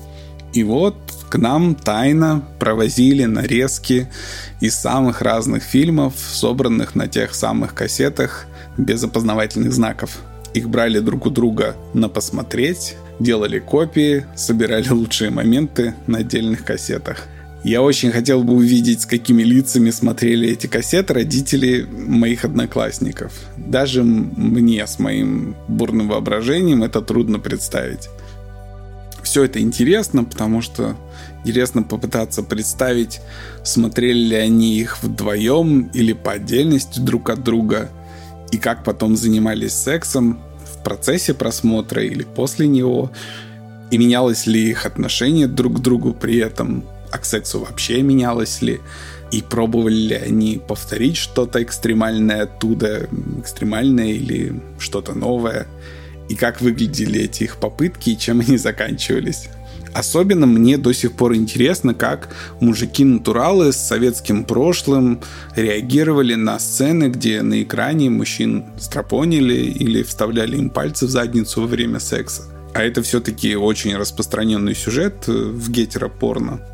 И 0.54 0.64
вот 0.64 0.96
к 1.28 1.36
нам 1.36 1.74
тайно 1.74 2.42
провозили 2.58 3.24
нарезки 3.26 4.08
из 4.60 4.76
самых 4.76 5.20
разных 5.20 5.62
фильмов, 5.62 6.14
собранных 6.16 6.94
на 6.94 7.06
тех 7.06 7.34
самых 7.34 7.74
кассетах 7.74 8.46
без 8.78 9.04
опознавательных 9.04 9.74
знаков. 9.74 10.20
Их 10.54 10.70
брали 10.70 11.00
друг 11.00 11.26
у 11.26 11.30
друга 11.30 11.76
на 11.92 12.08
посмотреть, 12.08 12.96
делали 13.20 13.58
копии, 13.58 14.24
собирали 14.36 14.88
лучшие 14.88 15.28
моменты 15.28 15.94
на 16.06 16.20
отдельных 16.20 16.64
кассетах. 16.64 17.28
Я 17.64 17.80
очень 17.80 18.10
хотел 18.10 18.42
бы 18.42 18.54
увидеть, 18.54 19.02
с 19.02 19.06
какими 19.06 19.44
лицами 19.44 19.90
смотрели 19.90 20.48
эти 20.48 20.66
кассеты 20.66 21.14
родители 21.14 21.82
моих 21.82 22.44
одноклассников. 22.44 23.32
Даже 23.56 24.02
мне 24.02 24.84
с 24.84 24.98
моим 24.98 25.54
бурным 25.68 26.08
воображением 26.08 26.82
это 26.82 27.00
трудно 27.00 27.38
представить. 27.38 28.08
Все 29.22 29.44
это 29.44 29.60
интересно, 29.60 30.24
потому 30.24 30.60
что 30.60 30.96
интересно 31.44 31.84
попытаться 31.84 32.42
представить, 32.42 33.20
смотрели 33.62 34.18
ли 34.18 34.36
они 34.36 34.78
их 34.78 35.00
вдвоем 35.00 35.88
или 35.94 36.12
по 36.12 36.32
отдельности 36.32 36.98
друг 36.98 37.30
от 37.30 37.44
друга, 37.44 37.90
и 38.50 38.58
как 38.58 38.82
потом 38.82 39.16
занимались 39.16 39.72
сексом 39.72 40.40
в 40.64 40.82
процессе 40.82 41.32
просмотра 41.32 42.02
или 42.02 42.24
после 42.24 42.66
него, 42.66 43.12
и 43.92 43.98
менялось 43.98 44.46
ли 44.46 44.68
их 44.68 44.84
отношение 44.84 45.46
друг 45.46 45.76
к 45.76 45.80
другу 45.80 46.12
при 46.12 46.38
этом, 46.38 46.84
а 47.12 47.58
вообще 47.58 48.02
менялось 48.02 48.62
ли, 48.62 48.80
и 49.30 49.42
пробовали 49.42 49.94
ли 49.94 50.14
они 50.14 50.60
повторить 50.66 51.16
что-то 51.16 51.62
экстремальное 51.62 52.42
оттуда, 52.42 53.08
экстремальное 53.38 54.12
или 54.12 54.60
что-то 54.78 55.14
новое, 55.14 55.66
и 56.28 56.34
как 56.34 56.60
выглядели 56.60 57.22
эти 57.22 57.44
их 57.44 57.56
попытки 57.56 58.10
и 58.10 58.18
чем 58.18 58.40
они 58.40 58.56
заканчивались. 58.56 59.48
Особенно 59.94 60.46
мне 60.46 60.78
до 60.78 60.94
сих 60.94 61.12
пор 61.12 61.34
интересно, 61.34 61.92
как 61.92 62.34
мужики-натуралы 62.60 63.72
с 63.72 63.76
советским 63.76 64.44
прошлым 64.44 65.20
реагировали 65.54 66.34
на 66.34 66.58
сцены, 66.58 67.08
где 67.08 67.42
на 67.42 67.62
экране 67.62 68.08
мужчин 68.08 68.64
стропонили 68.78 69.54
или 69.54 70.02
вставляли 70.02 70.56
им 70.56 70.70
пальцы 70.70 71.06
в 71.06 71.10
задницу 71.10 71.60
во 71.60 71.66
время 71.66 72.00
секса. 72.00 72.44
А 72.74 72.82
это 72.82 73.02
все-таки 73.02 73.54
очень 73.54 73.94
распространенный 73.96 74.74
сюжет 74.74 75.26
в 75.26 75.70
гетеропорно. 75.70 76.71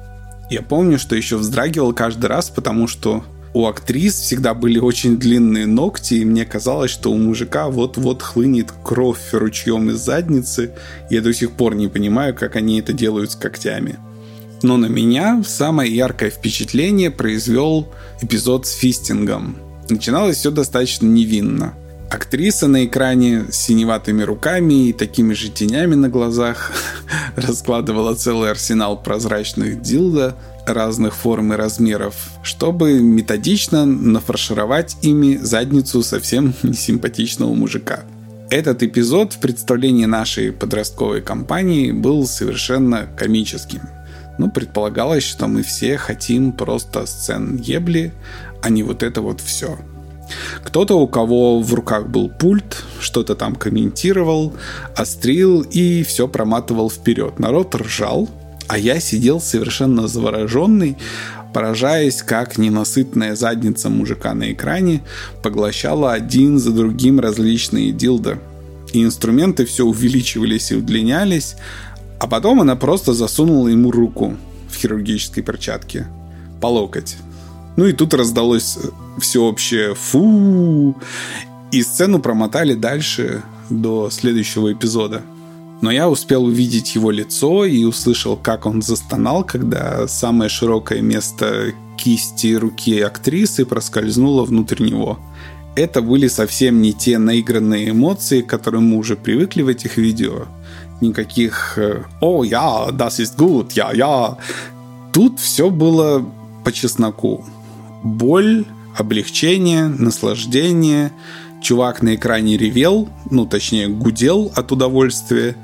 Я 0.50 0.62
помню, 0.62 0.98
что 0.98 1.14
еще 1.14 1.36
вздрагивал 1.36 1.92
каждый 1.92 2.26
раз, 2.26 2.48
потому 2.50 2.86
что 2.86 3.24
у 3.54 3.66
актрис 3.66 4.14
всегда 4.14 4.54
были 4.54 4.78
очень 4.78 5.18
длинные 5.18 5.66
ногти, 5.66 6.14
и 6.14 6.24
мне 6.24 6.44
казалось, 6.44 6.90
что 6.90 7.10
у 7.10 7.18
мужика 7.18 7.68
вот-вот 7.68 8.22
хлынет 8.22 8.72
кровь 8.84 9.32
ручьем 9.32 9.90
из 9.90 9.96
задницы. 9.96 10.72
Я 11.10 11.22
до 11.22 11.32
сих 11.32 11.52
пор 11.52 11.74
не 11.74 11.88
понимаю, 11.88 12.34
как 12.34 12.56
они 12.56 12.78
это 12.80 12.92
делают 12.92 13.32
с 13.32 13.36
когтями. 13.36 13.98
Но 14.62 14.76
на 14.76 14.86
меня 14.86 15.42
самое 15.46 15.94
яркое 15.94 16.30
впечатление 16.30 17.10
произвел 17.10 17.88
эпизод 18.20 18.66
с 18.66 18.72
фистингом. 18.72 19.56
Начиналось 19.88 20.38
все 20.38 20.50
достаточно 20.50 21.06
невинно. 21.06 21.74
Актриса 22.10 22.68
на 22.68 22.84
экране 22.86 23.44
с 23.50 23.56
синеватыми 23.56 24.22
руками 24.22 24.88
и 24.88 24.92
такими 24.92 25.34
же 25.34 25.50
тенями 25.50 25.94
на 25.94 26.08
глазах 26.08 26.72
раскладывала 27.40 28.14
целый 28.14 28.50
арсенал 28.50 29.00
прозрачных 29.02 29.80
дилда 29.82 30.36
разных 30.66 31.14
форм 31.14 31.52
и 31.52 31.56
размеров, 31.56 32.14
чтобы 32.42 33.00
методично 33.00 33.86
нафаршировать 33.86 34.96
ими 35.02 35.36
задницу 35.36 36.02
совсем 36.02 36.54
несимпатичного 36.62 37.54
мужика. 37.54 38.00
Этот 38.50 38.82
эпизод 38.82 39.34
в 39.34 39.40
представлении 39.40 40.06
нашей 40.06 40.52
подростковой 40.52 41.20
компании 41.20 41.92
был 41.92 42.26
совершенно 42.26 43.06
комическим. 43.16 43.82
Ну, 44.38 44.50
предполагалось, 44.50 45.24
что 45.24 45.48
мы 45.48 45.62
все 45.62 45.96
хотим 45.96 46.52
просто 46.52 47.04
сцен 47.06 47.56
ебли, 47.56 48.12
а 48.62 48.70
не 48.70 48.82
вот 48.82 49.02
это 49.02 49.20
вот 49.20 49.40
все– 49.40 49.78
кто-то, 50.62 50.98
у 50.98 51.06
кого 51.06 51.60
в 51.60 51.74
руках 51.74 52.08
был 52.08 52.28
пульт, 52.28 52.84
что-то 53.00 53.34
там 53.34 53.54
комментировал, 53.54 54.54
острил 54.96 55.62
и 55.62 56.02
все 56.02 56.28
проматывал 56.28 56.90
вперед. 56.90 57.38
Народ 57.38 57.74
ржал, 57.74 58.28
а 58.66 58.78
я 58.78 59.00
сидел 59.00 59.40
совершенно 59.40 60.08
завороженный, 60.08 60.96
поражаясь, 61.54 62.22
как 62.22 62.58
ненасытная 62.58 63.34
задница 63.34 63.88
мужика 63.88 64.34
на 64.34 64.52
экране 64.52 65.02
поглощала 65.42 66.12
один 66.12 66.58
за 66.58 66.70
другим 66.72 67.20
различные 67.20 67.92
дилды. 67.92 68.38
И 68.92 69.02
инструменты 69.02 69.66
все 69.66 69.84
увеличивались 69.84 70.70
и 70.70 70.76
удлинялись, 70.76 71.56
а 72.20 72.26
потом 72.26 72.60
она 72.60 72.76
просто 72.76 73.12
засунула 73.12 73.68
ему 73.68 73.90
руку 73.90 74.36
в 74.70 74.76
хирургической 74.76 75.42
перчатке 75.42 76.06
по 76.60 76.66
локоть. 76.66 77.16
Ну 77.76 77.86
и 77.86 77.92
тут 77.92 78.12
раздалось 78.14 78.76
всеобщее 79.18 79.94
«фу», 79.94 80.96
и 81.70 81.82
сцену 81.82 82.18
промотали 82.18 82.74
дальше 82.74 83.42
до 83.68 84.10
следующего 84.10 84.72
эпизода. 84.72 85.22
Но 85.80 85.90
я 85.90 86.08
успел 86.08 86.44
увидеть 86.44 86.94
его 86.94 87.10
лицо 87.10 87.64
и 87.64 87.84
услышал, 87.84 88.36
как 88.36 88.66
он 88.66 88.82
застонал, 88.82 89.44
когда 89.44 90.08
самое 90.08 90.48
широкое 90.48 91.02
место 91.02 91.72
кисти 91.96 92.54
руки 92.54 93.00
актрисы 93.00 93.64
проскользнуло 93.64 94.44
внутрь 94.44 94.82
него. 94.82 95.18
Это 95.76 96.02
были 96.02 96.26
совсем 96.26 96.82
не 96.82 96.92
те 96.92 97.18
наигранные 97.18 97.90
эмоции, 97.90 98.40
к 98.40 98.48
которым 98.48 98.88
мы 98.88 98.96
уже 98.96 99.14
привыкли 99.14 99.62
в 99.62 99.68
этих 99.68 99.96
видео. 99.96 100.46
Никаких 101.00 101.78
«О, 102.20 102.42
я, 102.42 102.88
das 102.90 103.20
ist 103.20 103.36
gut, 103.36 103.72
я, 103.74 103.92
я». 103.92 104.36
Тут 105.12 105.38
все 105.38 105.70
было 105.70 106.24
по 106.64 106.72
чесноку 106.72 107.44
боль, 108.02 108.64
облегчение, 109.00 109.86
наслаждение. 109.88 111.12
Чувак 111.62 112.02
на 112.02 112.14
экране 112.14 112.56
ревел, 112.56 113.08
ну, 113.30 113.44
точнее, 113.46 113.88
гудел 113.88 114.52
от 114.54 114.70
удовольствия. 114.70 115.56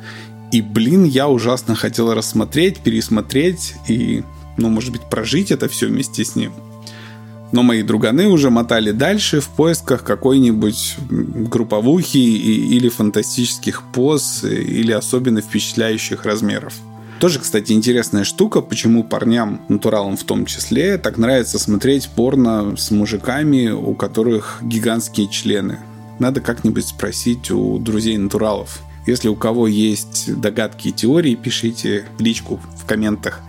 И, 0.51 0.61
блин, 0.61 1.05
я 1.05 1.29
ужасно 1.29 1.75
хотел 1.75 2.13
рассмотреть, 2.13 2.79
пересмотреть 2.79 3.75
и, 3.89 4.23
ну, 4.57 4.69
может 4.69 4.93
быть, 4.93 5.03
прожить 5.03 5.51
это 5.51 5.69
все 5.69 5.87
вместе 5.87 6.25
с 6.25 6.37
ним. 6.37 6.53
Но 7.53 7.63
мои 7.63 7.83
друганы 7.83 8.27
уже 8.27 8.51
мотали 8.51 8.91
дальше 8.91 9.41
в 9.41 9.49
поисках 9.49 10.03
какой-нибудь 10.03 10.97
групповухи 11.09 12.19
или 12.19 12.89
фантастических 12.89 13.83
поз, 13.93 14.43
или 14.43 14.91
особенно 14.91 15.41
впечатляющих 15.41 16.25
размеров. 16.25 16.75
Тоже, 17.21 17.39
кстати, 17.39 17.73
интересная 17.73 18.25
штука, 18.25 18.61
почему 18.61 19.05
парням, 19.05 19.61
натуралам 19.69 20.17
в 20.17 20.25
том 20.25 20.47
числе, 20.47 20.99
так 20.99 21.17
нравится 21.17 21.59
смотреть 21.59 22.09
порно 22.09 22.77
с 22.77 22.91
мужиками, 22.91 23.69
у 23.69 23.95
которых 23.95 24.59
гигантские 24.63 25.29
члены. 25.29 25.79
Надо 26.19 26.41
как-нибудь 26.41 26.87
спросить 26.87 27.51
у 27.51 27.79
друзей 27.79 28.17
натуралов. 28.19 28.83
Если 29.07 29.29
у 29.29 29.37
кого 29.37 29.67
есть 29.69 30.35
догадки 30.41 30.89
и 30.89 30.93
теории, 30.93 31.35
пишите 31.35 32.05
личку 32.19 32.61
в 32.77 32.87
комментах. 32.87 33.41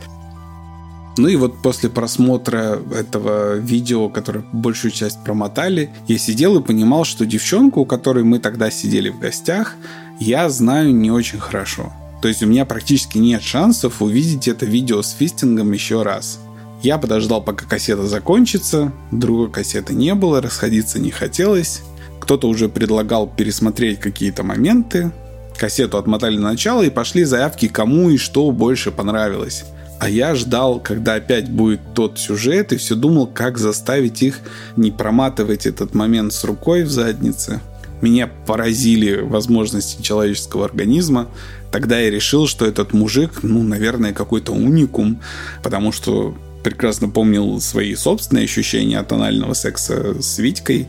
Ну 1.18 1.30
и 1.30 1.38
вот 1.38 1.62
после 1.62 1.90
просмотра 1.90 2.82
этого 2.94 3.56
видео, 3.56 4.10
которое 4.10 4.44
большую 4.52 4.92
часть 4.92 5.24
промотали, 5.24 5.90
я 6.08 6.18
сидел 6.18 6.60
и 6.60 6.64
понимал, 6.64 7.06
что 7.06 7.26
девчонку, 7.26 7.82
у 7.82 7.86
которой 7.86 8.26
мы 8.26 8.40
тогда 8.40 8.70
сидели 8.70 9.10
в 9.10 9.20
гостях, 9.20 9.76
я 10.20 10.50
знаю 10.50 10.94
не 10.94 11.12
очень 11.12 11.40
хорошо. 11.40 11.94
То 12.26 12.30
есть 12.30 12.42
у 12.42 12.48
меня 12.48 12.66
практически 12.66 13.20
нет 13.20 13.44
шансов 13.44 14.02
увидеть 14.02 14.48
это 14.48 14.66
видео 14.66 15.04
с 15.04 15.12
фистингом 15.12 15.72
еще 15.74 16.02
раз. 16.02 16.40
Я 16.82 16.98
подождал, 16.98 17.40
пока 17.44 17.68
кассета 17.68 18.08
закончится, 18.08 18.92
другой 19.12 19.52
кассеты 19.52 19.94
не 19.94 20.16
было, 20.16 20.42
расходиться 20.42 20.98
не 20.98 21.12
хотелось. 21.12 21.84
Кто-то 22.20 22.48
уже 22.48 22.68
предлагал 22.68 23.28
пересмотреть 23.28 24.00
какие-то 24.00 24.42
моменты, 24.42 25.12
Кассету 25.60 26.00
отмотали 26.00 26.36
на 26.38 26.50
начало 26.50 26.82
и 26.82 26.90
пошли 26.90 27.26
заявки, 27.26 27.68
кому 27.68 28.10
и 28.10 28.18
что 28.18 28.50
больше 28.50 28.90
понравилось. 28.90 29.64
А 30.00 30.10
я 30.10 30.34
ждал, 30.34 30.80
когда 30.80 31.14
опять 31.14 31.48
будет 31.48 31.82
тот 31.94 32.18
сюжет, 32.18 32.74
и 32.74 32.78
все 32.78 32.96
думал, 32.96 33.28
как 33.28 33.60
заставить 33.60 34.24
их 34.24 34.40
не 34.78 34.90
проматывать 34.90 35.68
этот 35.68 35.94
момент 35.94 36.34
с 36.34 36.44
рукой 36.44 36.86
в 36.86 36.90
заднице. 36.90 37.62
Меня 38.02 38.28
поразили 38.46 39.22
возможности 39.22 40.02
человеческого 40.02 40.66
организма. 40.66 41.28
Тогда 41.76 42.00
я 42.00 42.10
решил, 42.10 42.48
что 42.48 42.66
этот 42.66 42.94
мужик, 42.94 43.44
ну, 43.44 43.62
наверное, 43.62 44.14
какой-то 44.14 44.54
уникум, 44.54 45.20
потому 45.62 45.92
что 45.92 46.34
прекрасно 46.64 47.10
помнил 47.10 47.60
свои 47.60 47.96
собственные 47.96 48.46
ощущения 48.46 48.98
от 48.98 49.12
анального 49.12 49.54
секса 49.56 50.22
с 50.22 50.40
Витькой, 50.40 50.88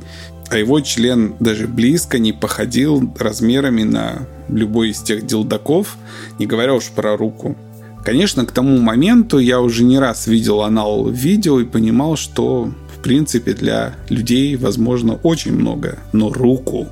а 0.48 0.58
его 0.58 0.78
член 0.78 1.34
даже 1.40 1.66
близко 1.66 2.20
не 2.20 2.32
походил 2.32 3.12
размерами 3.18 3.82
на 3.82 4.28
любой 4.48 4.90
из 4.90 5.02
тех 5.02 5.26
дилдаков, 5.26 5.96
не 6.38 6.46
говоря 6.46 6.72
уж 6.72 6.84
про 6.90 7.16
руку. 7.16 7.56
Конечно, 8.04 8.46
к 8.46 8.52
тому 8.52 8.78
моменту 8.78 9.40
я 9.40 9.60
уже 9.60 9.82
не 9.82 9.98
раз 9.98 10.28
видел 10.28 10.62
анал 10.62 11.02
в 11.02 11.12
видео 11.12 11.58
и 11.58 11.64
понимал, 11.64 12.14
что 12.16 12.72
в 12.96 13.02
принципе 13.02 13.54
для 13.54 13.96
людей 14.08 14.54
возможно 14.54 15.14
очень 15.24 15.52
много, 15.52 15.98
но 16.12 16.32
руку, 16.32 16.86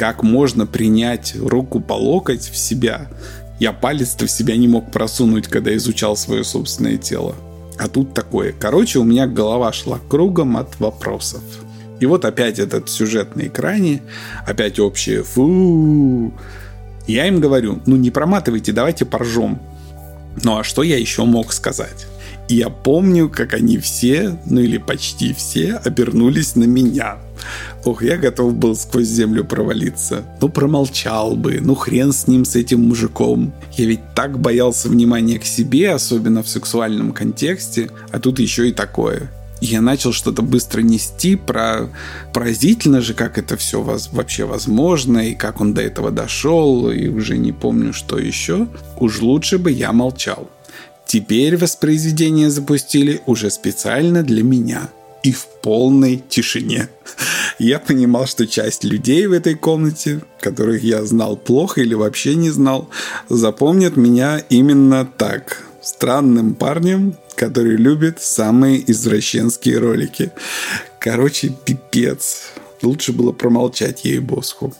как 0.00 0.22
можно 0.22 0.64
принять 0.64 1.34
руку 1.38 1.78
по 1.78 1.92
локоть 1.92 2.48
в 2.48 2.56
себя, 2.56 3.10
я 3.58 3.74
палец-то 3.74 4.26
в 4.26 4.30
себя 4.30 4.56
не 4.56 4.66
мог 4.66 4.90
просунуть, 4.90 5.46
когда 5.46 5.76
изучал 5.76 6.16
свое 6.16 6.42
собственное 6.42 6.96
тело. 6.96 7.34
А 7.78 7.86
тут 7.86 8.14
такое. 8.14 8.54
Короче, 8.58 8.98
у 8.98 9.04
меня 9.04 9.26
голова 9.26 9.74
шла 9.74 9.98
кругом 10.08 10.56
от 10.56 10.80
вопросов. 10.80 11.42
И 12.00 12.06
вот 12.06 12.24
опять 12.24 12.58
этот 12.58 12.88
сюжет 12.88 13.36
на 13.36 13.42
экране, 13.42 14.00
опять 14.46 14.80
общее 14.80 15.22
фу. 15.22 16.32
Я 17.06 17.28
им 17.28 17.38
говорю, 17.38 17.82
ну 17.84 17.96
не 17.96 18.10
проматывайте, 18.10 18.72
давайте 18.72 19.04
поржем. 19.04 19.60
Ну 20.42 20.56
а 20.56 20.64
что 20.64 20.82
я 20.82 20.96
еще 20.96 21.26
мог 21.26 21.52
сказать? 21.52 22.06
И 22.48 22.54
я 22.54 22.70
помню, 22.70 23.28
как 23.28 23.52
они 23.52 23.76
все, 23.76 24.38
ну 24.46 24.62
или 24.62 24.78
почти 24.78 25.34
все, 25.34 25.74
обернулись 25.84 26.56
на 26.56 26.64
меня. 26.64 27.18
Ох, 27.84 28.02
я 28.02 28.16
готов 28.16 28.54
был 28.54 28.76
сквозь 28.76 29.06
землю 29.06 29.44
провалиться. 29.44 30.24
Ну, 30.40 30.48
промолчал 30.48 31.36
бы, 31.36 31.58
ну 31.60 31.74
хрен 31.74 32.12
с 32.12 32.26
ним, 32.26 32.44
с 32.44 32.56
этим 32.56 32.88
мужиком. 32.88 33.52
Я 33.76 33.86
ведь 33.86 34.14
так 34.14 34.38
боялся 34.38 34.88
внимания 34.88 35.38
к 35.38 35.44
себе, 35.44 35.92
особенно 35.92 36.42
в 36.42 36.48
сексуальном 36.48 37.12
контексте, 37.12 37.90
а 38.12 38.18
тут 38.18 38.38
еще 38.38 38.68
и 38.68 38.72
такое 38.72 39.30
я 39.60 39.80
начал 39.80 40.12
что-то 40.12 40.42
быстро 40.42 40.80
нести 40.80 41.36
про 41.36 41.88
поразительно 42.32 43.00
же, 43.00 43.14
как 43.14 43.38
это 43.38 43.56
все 43.56 43.82
воз, 43.82 44.08
вообще 44.12 44.44
возможно, 44.44 45.28
и 45.28 45.34
как 45.34 45.60
он 45.60 45.74
до 45.74 45.82
этого 45.82 46.10
дошел, 46.10 46.90
и 46.90 47.08
уже 47.08 47.36
не 47.36 47.52
помню, 47.52 47.92
что 47.92 48.18
еще. 48.18 48.68
Уж 48.98 49.20
лучше 49.20 49.58
бы 49.58 49.70
я 49.70 49.92
молчал. 49.92 50.50
Теперь 51.06 51.56
воспроизведение 51.56 52.50
запустили 52.50 53.20
уже 53.26 53.50
специально 53.50 54.22
для 54.22 54.42
меня 54.42 54.88
и 55.22 55.32
в 55.32 55.46
полной 55.62 56.22
тишине. 56.28 56.88
Я 57.58 57.78
понимал, 57.78 58.26
что 58.26 58.46
часть 58.46 58.84
людей 58.84 59.26
в 59.26 59.32
этой 59.32 59.54
комнате, 59.54 60.22
которых 60.40 60.82
я 60.82 61.04
знал 61.04 61.36
плохо 61.36 61.82
или 61.82 61.94
вообще 61.94 62.34
не 62.34 62.50
знал, 62.50 62.88
запомнят 63.28 63.96
меня 63.96 64.38
именно 64.48 65.04
так. 65.04 65.64
Странным 65.82 66.54
парнем, 66.54 67.16
который 67.34 67.76
любит 67.76 68.20
самые 68.20 68.90
извращенские 68.90 69.78
ролики. 69.78 70.30
Короче, 70.98 71.54
пипец. 71.64 72.52
Лучше 72.82 73.12
было 73.12 73.32
промолчать 73.32 74.04
ей 74.04 74.18
босху. 74.18 74.74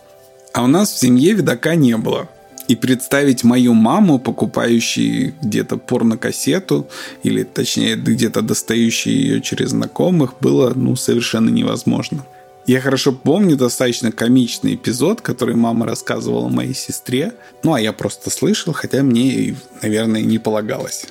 А 0.53 0.65
у 0.65 0.67
нас 0.67 0.91
в 0.91 0.99
семье 0.99 1.33
видака 1.33 1.75
не 1.75 1.97
было. 1.97 2.29
И 2.69 2.77
представить 2.77 3.45
мою 3.45 3.75
маму, 3.75 4.19
покупающую 4.19 5.35
где-то 5.43 5.77
порнокассету, 5.77 6.89
или 7.23 7.43
точнее 7.43 7.97
где-то 7.97 8.43
достающую 8.43 9.15
ее 9.15 9.41
через 9.41 9.71
знакомых, 9.71 10.35
было 10.41 10.73
ну, 10.75 10.97
совершенно 10.97 11.49
невозможно. 11.49 12.25
Я 12.67 12.81
хорошо 12.81 13.13
помню 13.13 13.57
достаточно 13.57 14.13
комичный 14.13 14.75
эпизод, 14.75 15.21
который 15.21 15.57
мама 15.57 15.87
рассказывала 15.87 16.49
моей 16.49 16.75
сестре. 16.75 17.33
Ну, 17.65 17.73
а 17.75 17.81
я 17.81 17.93
просто 17.93 18.31
слышал, 18.31 18.73
хотя 18.73 19.03
мне, 19.03 19.57
наверное, 19.83 20.23
не 20.23 20.39
полагалось 20.39 21.07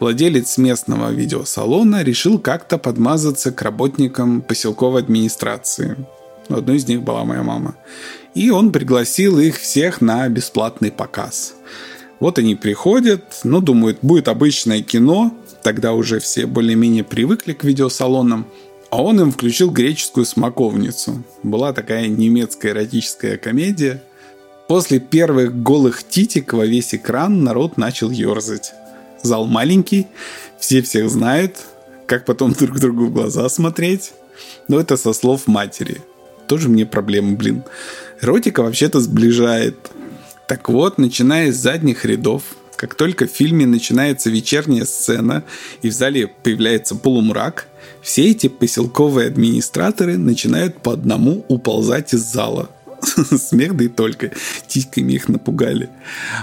владелец 0.00 0.58
местного 0.58 1.10
видеосалона 1.10 2.02
решил 2.02 2.38
как-то 2.38 2.78
подмазаться 2.78 3.52
к 3.52 3.62
работникам 3.62 4.42
поселковой 4.42 5.02
администрации. 5.02 5.96
Одной 6.48 6.76
из 6.76 6.86
них 6.86 7.02
была 7.02 7.24
моя 7.24 7.42
мама. 7.42 7.76
И 8.36 8.50
он 8.50 8.70
пригласил 8.70 9.38
их 9.38 9.58
всех 9.58 10.02
на 10.02 10.28
бесплатный 10.28 10.92
показ. 10.92 11.54
Вот 12.20 12.38
они 12.38 12.54
приходят, 12.54 13.40
ну, 13.44 13.62
думают, 13.62 14.00
будет 14.02 14.28
обычное 14.28 14.82
кино, 14.82 15.34
тогда 15.62 15.94
уже 15.94 16.20
все 16.20 16.44
более-менее 16.44 17.02
привыкли 17.02 17.54
к 17.54 17.64
видеосалонам, 17.64 18.46
а 18.90 19.02
он 19.02 19.18
им 19.22 19.32
включил 19.32 19.70
греческую 19.70 20.26
смоковницу. 20.26 21.24
Была 21.42 21.72
такая 21.72 22.08
немецкая 22.08 22.72
эротическая 22.72 23.38
комедия. 23.38 24.02
После 24.68 25.00
первых 25.00 25.62
голых 25.62 26.04
титик 26.04 26.52
во 26.52 26.66
весь 26.66 26.94
экран 26.94 27.42
народ 27.42 27.78
начал 27.78 28.10
ерзать 28.10 28.74
зал 29.22 29.46
маленький, 29.46 30.08
все 30.60 30.82
всех 30.82 31.08
знают, 31.08 31.56
как 32.06 32.26
потом 32.26 32.52
друг 32.52 32.80
другу 32.80 33.06
в 33.06 33.12
глаза 33.14 33.48
смотреть. 33.48 34.12
Но 34.68 34.78
это 34.78 34.98
со 34.98 35.14
слов 35.14 35.46
матери. 35.46 36.02
Тоже 36.48 36.68
мне 36.68 36.84
проблема, 36.84 37.34
блин. 37.34 37.64
Эротика 38.20 38.62
вообще-то 38.62 39.00
сближает. 39.00 39.76
Так 40.48 40.68
вот, 40.68 40.98
начиная 40.98 41.52
с 41.52 41.56
задних 41.56 42.04
рядов, 42.04 42.42
как 42.76 42.94
только 42.94 43.26
в 43.26 43.30
фильме 43.30 43.66
начинается 43.66 44.30
вечерняя 44.30 44.84
сцена 44.84 45.44
и 45.82 45.90
в 45.90 45.92
зале 45.92 46.28
появляется 46.28 46.94
полумрак, 46.94 47.66
все 48.02 48.30
эти 48.30 48.48
поселковые 48.48 49.28
администраторы 49.28 50.16
начинают 50.18 50.80
по 50.80 50.92
одному 50.92 51.44
уползать 51.48 52.14
из 52.14 52.20
зала. 52.20 52.70
Смех 53.02 53.76
да 53.76 53.84
и 53.84 53.88
только. 53.88 54.32
Титьками 54.66 55.12
их 55.12 55.28
напугали. 55.28 55.90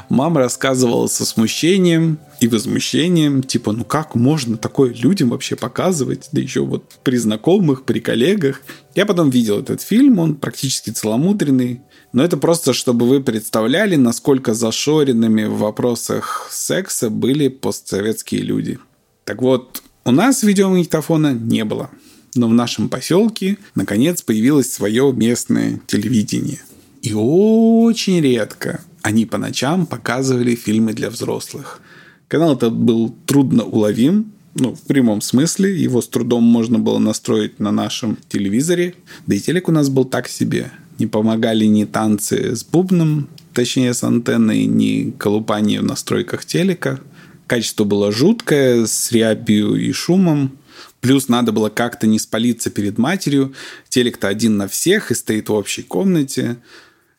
Мама 0.09 0.41
рассказывала 0.41 1.07
со 1.07 1.25
смущением 1.25 2.19
и 2.39 2.47
возмущением. 2.47 3.43
Типа, 3.43 3.71
ну 3.71 3.83
как 3.83 4.15
можно 4.15 4.57
такое 4.57 4.93
людям 4.93 5.29
вообще 5.29 5.55
показывать? 5.55 6.29
Да 6.31 6.41
еще 6.41 6.65
вот 6.65 6.83
при 7.03 7.17
знакомых, 7.17 7.83
при 7.83 7.99
коллегах. 7.99 8.61
Я 8.95 9.05
потом 9.05 9.29
видел 9.29 9.59
этот 9.59 9.81
фильм, 9.81 10.19
он 10.19 10.35
практически 10.35 10.89
целомудренный. 10.91 11.81
Но 12.11 12.23
это 12.23 12.37
просто, 12.37 12.73
чтобы 12.73 13.07
вы 13.07 13.21
представляли, 13.21 13.95
насколько 13.95 14.53
зашоренными 14.53 15.45
в 15.45 15.57
вопросах 15.57 16.47
секса 16.51 17.09
были 17.09 17.47
постсоветские 17.47 18.41
люди. 18.41 18.77
Так 19.25 19.41
вот, 19.41 19.81
у 20.05 20.11
нас 20.11 20.43
видеомагнитофона 20.43 21.33
не 21.33 21.65
было 21.65 21.89
но 22.35 22.47
в 22.47 22.53
нашем 22.53 22.89
поселке 22.89 23.57
наконец 23.75 24.21
появилось 24.21 24.71
свое 24.71 25.11
местное 25.13 25.79
телевидение. 25.87 26.59
И 27.01 27.13
очень 27.13 28.21
редко 28.21 28.81
они 29.01 29.25
по 29.25 29.37
ночам 29.37 29.85
показывали 29.85 30.55
фильмы 30.55 30.93
для 30.93 31.09
взрослых. 31.09 31.81
Канал 32.27 32.55
этот 32.55 32.73
был 32.73 33.13
трудно 33.25 33.63
уловим, 33.63 34.31
ну, 34.55 34.75
в 34.75 34.81
прямом 34.81 35.21
смысле. 35.21 35.75
Его 35.75 36.01
с 36.01 36.07
трудом 36.07 36.43
можно 36.43 36.79
было 36.79 36.99
настроить 36.99 37.59
на 37.59 37.71
нашем 37.71 38.17
телевизоре. 38.29 38.95
Да 39.27 39.35
и 39.35 39.39
телек 39.39 39.67
у 39.67 39.71
нас 39.71 39.89
был 39.89 40.05
так 40.05 40.27
себе. 40.27 40.71
Не 40.99 41.07
помогали 41.07 41.65
ни 41.65 41.85
танцы 41.85 42.55
с 42.55 42.63
бубном, 42.63 43.27
точнее 43.53 43.93
с 43.93 44.03
антенной, 44.03 44.65
ни 44.65 45.11
колупание 45.11 45.81
в 45.81 45.85
настройках 45.85 46.45
телека. 46.45 46.99
Качество 47.47 47.83
было 47.83 48.11
жуткое, 48.11 48.85
с 48.85 49.11
рябью 49.11 49.75
и 49.75 49.91
шумом. 49.91 50.57
Плюс 51.03 51.27
надо 51.27 51.51
было 51.51 51.67
как-то 51.67 52.07
не 52.07 52.17
спалиться 52.17 52.69
перед 52.69 52.97
матерью. 52.97 53.53
Телек-то 53.89 54.29
один 54.29 54.55
на 54.55 54.69
всех 54.69 55.11
и 55.11 55.15
стоит 55.15 55.49
в 55.49 55.53
общей 55.53 55.83
комнате. 55.83 56.55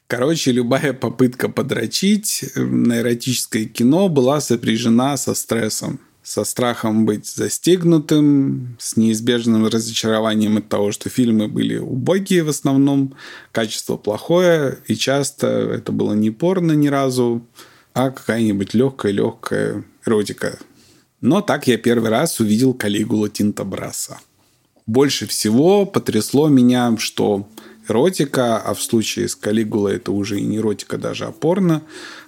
Короче, 0.06 0.52
любая 0.52 0.94
попытка 0.94 1.50
подрочить 1.50 2.46
на 2.56 3.00
эротическое 3.00 3.66
кино 3.66 4.08
была 4.08 4.40
сопряжена 4.40 5.18
со 5.18 5.34
стрессом. 5.34 6.00
Со 6.22 6.44
страхом 6.44 7.04
быть 7.04 7.26
застегнутым, 7.26 8.78
с 8.80 8.96
неизбежным 8.96 9.66
разочарованием 9.66 10.56
от 10.56 10.70
того, 10.70 10.90
что 10.90 11.10
фильмы 11.10 11.48
были 11.48 11.76
убогие 11.76 12.42
в 12.42 12.48
основном, 12.48 13.14
качество 13.52 13.98
плохое, 13.98 14.78
и 14.86 14.94
часто 14.94 15.46
это 15.46 15.92
было 15.92 16.14
не 16.14 16.30
порно 16.30 16.72
ни 16.72 16.88
разу, 16.88 17.46
а 17.92 18.10
какая-нибудь 18.10 18.72
легкая-легкая 18.72 19.84
эротика 20.06 20.58
но 21.24 21.40
так 21.40 21.66
я 21.68 21.78
первый 21.78 22.10
раз 22.10 22.38
увидел 22.38 22.74
Калигула 22.74 23.30
Тинтобраса. 23.30 24.18
Больше 24.86 25.26
всего 25.26 25.86
потрясло 25.86 26.48
меня, 26.48 26.94
что 26.98 27.48
эротика, 27.88 28.58
а 28.58 28.74
в 28.74 28.82
случае 28.82 29.28
с 29.28 29.34
Калигулой 29.34 29.96
это 29.96 30.12
уже 30.12 30.38
и 30.38 30.42
не 30.42 30.58
эротика, 30.58 30.98
даже 30.98 31.24
опорно, 31.24 31.80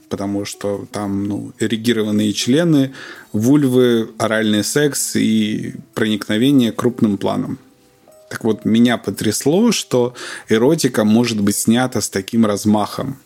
потому 0.09 0.47
что 0.47 0.87
там 0.93 1.29
ну, 1.29 1.53
эрегированные 1.59 2.33
члены, 2.33 2.95
вульвы, 3.35 4.09
оральный 4.17 4.65
секс 4.65 5.15
и 5.15 5.75
проникновение 5.93 6.73
крупным 6.73 7.19
планом. 7.19 7.59
Так 8.31 8.45
вот, 8.45 8.65
меня 8.65 8.97
потрясло, 8.97 9.73
что 9.73 10.15
эротика 10.49 11.05
может 11.05 11.43
быть 11.43 11.57
снята 11.57 12.01
с 12.01 12.09
таким 12.09 12.47
размахом 12.47 13.19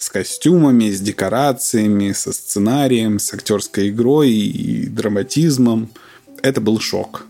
с 0.00 0.08
костюмами, 0.08 0.90
с 0.90 0.98
декорациями, 1.00 2.12
со 2.12 2.32
сценарием, 2.32 3.18
с 3.18 3.34
актерской 3.34 3.90
игрой 3.90 4.30
и 4.30 4.86
драматизмом. 4.86 5.90
Это 6.42 6.62
был 6.62 6.80
шок. 6.80 7.26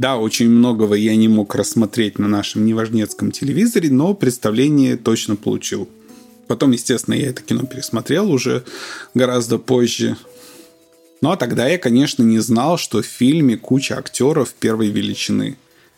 Да, 0.00 0.16
очень 0.16 0.50
многого 0.50 0.96
я 0.96 1.14
не 1.14 1.28
мог 1.28 1.54
рассмотреть 1.54 2.18
на 2.18 2.26
нашем 2.26 2.66
неважнецком 2.66 3.30
телевизоре, 3.30 3.90
но 3.90 4.12
представление 4.12 4.96
точно 4.96 5.36
получил. 5.36 5.88
Потом, 6.48 6.72
естественно, 6.72 7.14
я 7.14 7.28
это 7.28 7.42
кино 7.42 7.64
пересмотрел 7.64 8.28
уже 8.28 8.64
гораздо 9.14 9.58
позже. 9.58 10.16
Ну 11.20 11.30
а 11.30 11.36
тогда 11.36 11.68
я, 11.68 11.78
конечно, 11.78 12.24
не 12.24 12.40
знал, 12.40 12.76
что 12.76 13.02
в 13.02 13.06
фильме 13.06 13.56
куча 13.56 13.96
актеров 13.96 14.52
первой 14.54 14.88
величины. 14.88 15.56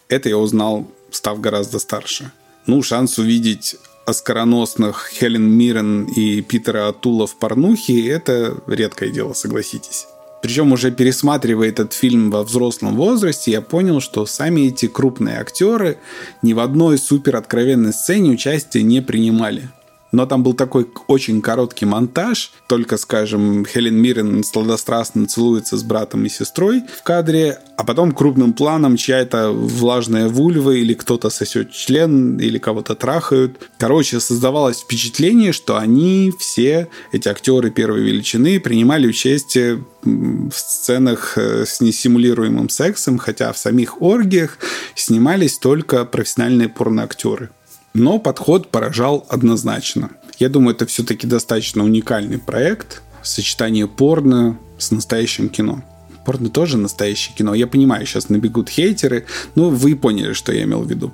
Это 0.09 0.29
я 0.29 0.37
узнал, 0.37 0.93
став 1.11 1.41
гораздо 1.41 1.79
старше. 1.79 2.33
Ну, 2.67 2.83
шанс 2.83 3.19
увидеть 3.19 3.77
оскароносных 4.07 5.11
Хелен 5.13 5.51
Миррен 5.51 6.05
и 6.05 6.41
Питера 6.41 6.89
Атула 6.89 7.27
в 7.27 7.37
порнухе– 7.37 8.09
это 8.09 8.57
редкое 8.67 9.11
дело, 9.11 9.35
согласитесь. 9.35 10.07
Причем 10.43 10.73
уже 10.73 10.93
пересматривая 10.93 11.71
этот 11.71 11.93
фильм 11.93 12.31
во 12.31 12.45
взрослом 12.45 12.97
возрасте, 12.97 13.51
я 13.51 13.61
понял, 13.61 14.01
что 14.01 14.27
сами 14.27 14.69
эти 14.69 14.87
крупные 14.87 15.41
актеры 15.41 15.99
ни 16.41 16.53
в 16.53 16.61
одной 16.61 16.99
супер 16.99 17.37
откровенной 17.37 17.93
сцене 17.93 18.31
участия 18.31 18.83
не 18.83 19.03
принимали 19.03 19.71
но 20.17 20.25
там 20.25 20.43
был 20.43 20.55
такой 20.55 20.89
очень 21.09 21.43
короткий 21.43 21.85
монтаж, 21.85 22.53
только, 22.69 22.97
скажем, 22.97 23.67
Хелен 23.67 23.97
Миррен 23.97 24.43
сладострастно 24.45 25.27
целуется 25.27 25.77
с 25.77 25.83
братом 25.83 26.25
и 26.25 26.31
сестрой 26.31 26.85
в 26.99 27.03
кадре, 27.03 27.59
а 27.77 27.85
потом 27.85 28.13
крупным 28.13 28.55
планом 28.55 28.97
чья-то 28.97 29.51
влажная 29.51 30.31
вульва 30.31 30.71
или 30.71 30.95
кто-то 30.95 31.29
сосет 31.29 31.71
член 31.71 32.39
или 32.39 32.57
кого-то 32.57 32.95
трахают. 32.95 33.59
Короче, 33.79 34.19
создавалось 34.19 34.81
впечатление, 34.81 35.53
что 35.53 35.77
они 35.77 36.33
все, 36.39 36.89
эти 37.13 37.29
актеры 37.29 37.71
первой 37.71 38.01
величины, 38.01 38.59
принимали 38.59 39.07
участие 39.07 39.85
в 40.03 40.53
сценах 40.55 41.37
э, 41.37 41.67
с 41.67 41.83
несимулируемым 41.83 42.71
сексом, 42.71 43.19
хотя 43.19 43.53
в 43.53 43.59
самих 43.59 44.01
оргиях 44.01 44.57
снимались 44.95 45.59
только 45.59 46.07
профессиональные 46.07 46.71
порноактеры. 46.71 47.51
Но 47.97 48.19
подход 48.19 48.69
поражал 48.69 49.25
однозначно. 49.31 50.11
Я 50.39 50.51
думаю, 50.51 50.75
это 50.75 50.85
все-таки 50.85 51.27
достаточно 51.27 51.83
уникальный 51.83 52.37
проект. 52.39 53.01
Сочетание 53.23 53.89
порно 53.89 54.59
с 54.77 54.91
настоящим 54.91 55.49
кино. 55.49 55.83
Порно 56.27 56.51
тоже 56.51 56.77
настоящее 56.77 57.35
кино. 57.35 57.55
Я 57.55 57.67
понимаю, 57.67 58.05
сейчас 58.05 58.29
набегут 58.29 58.69
хейтеры, 58.69 59.25
но 59.55 59.71
вы 59.71 59.97
поняли, 59.97 60.35
что 60.35 60.53
я 60.53 60.65
имел 60.65 60.83
в 60.83 60.91
виду. 60.91 61.11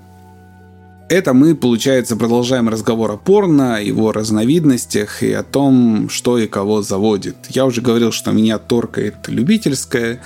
Это 1.08 1.34
мы, 1.34 1.54
получается, 1.54 2.16
продолжаем 2.16 2.68
разговор 2.68 3.12
о 3.12 3.16
порно, 3.16 3.80
его 3.80 4.10
разновидностях 4.10 5.22
и 5.22 5.30
о 5.30 5.44
том, 5.44 6.08
что 6.10 6.36
и 6.36 6.48
кого 6.48 6.82
заводит. 6.82 7.36
Я 7.50 7.64
уже 7.64 7.80
говорил, 7.80 8.10
что 8.10 8.32
меня 8.32 8.58
торкает 8.58 9.28
любительское, 9.28 10.20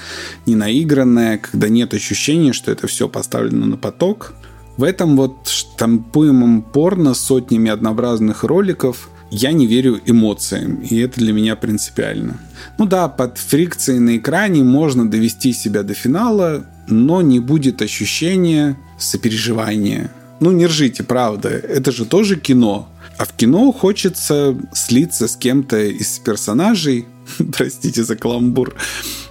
ненаигранное, 0.47 1.37
когда 1.37 1.69
нет 1.69 1.93
ощущения, 1.93 2.55
что 2.55 2.73
это 2.73 2.87
все 2.87 3.11
поставлено 3.11 3.67
на 3.67 3.77
поток– 3.77 4.33
в 4.77 4.83
этом 4.83 5.17
вот 5.17 5.49
штампуемом 5.49 6.63
порно 6.63 7.15
с 7.15 7.21
сотнями 7.21 7.71
однообразных 7.71 8.45
роликов 8.45 9.09
я 9.31 9.53
не 9.53 9.67
верю 9.67 10.01
эмоциям, 10.07 10.77
и 10.83 10.99
это 10.99 11.19
для 11.19 11.33
меня 11.33 11.57
принципиально. 11.57 12.39
Ну 12.79 12.87
да, 12.87 13.09
под 13.09 13.39
фрикцией 13.39 13.99
на 13.99 14.17
экране 14.17 14.63
можно 14.63 15.09
довести 15.09 15.53
себя 15.53 15.83
до 15.83 15.95
финала, 15.95 16.67
но 16.87 17.23
не 17.23 17.41
будет 17.41 17.83
ощущения 17.83 18.77
сопереживания. 18.99 20.11
Ну 20.41 20.53
не 20.53 20.67
ржите, 20.67 21.03
правда, 21.03 21.49
это 21.49 21.91
же 21.91 22.05
тоже 22.05 22.37
кино. 22.37 22.89
А 23.19 23.25
в 23.25 23.33
кино 23.33 23.73
хочется 23.73 24.57
слиться 24.73 25.27
с 25.27 25.37
кем-то 25.37 25.83
из 25.83 26.19
персонажей, 26.19 27.07
простите 27.57 28.05
за 28.05 28.15
каламбур, 28.17 28.75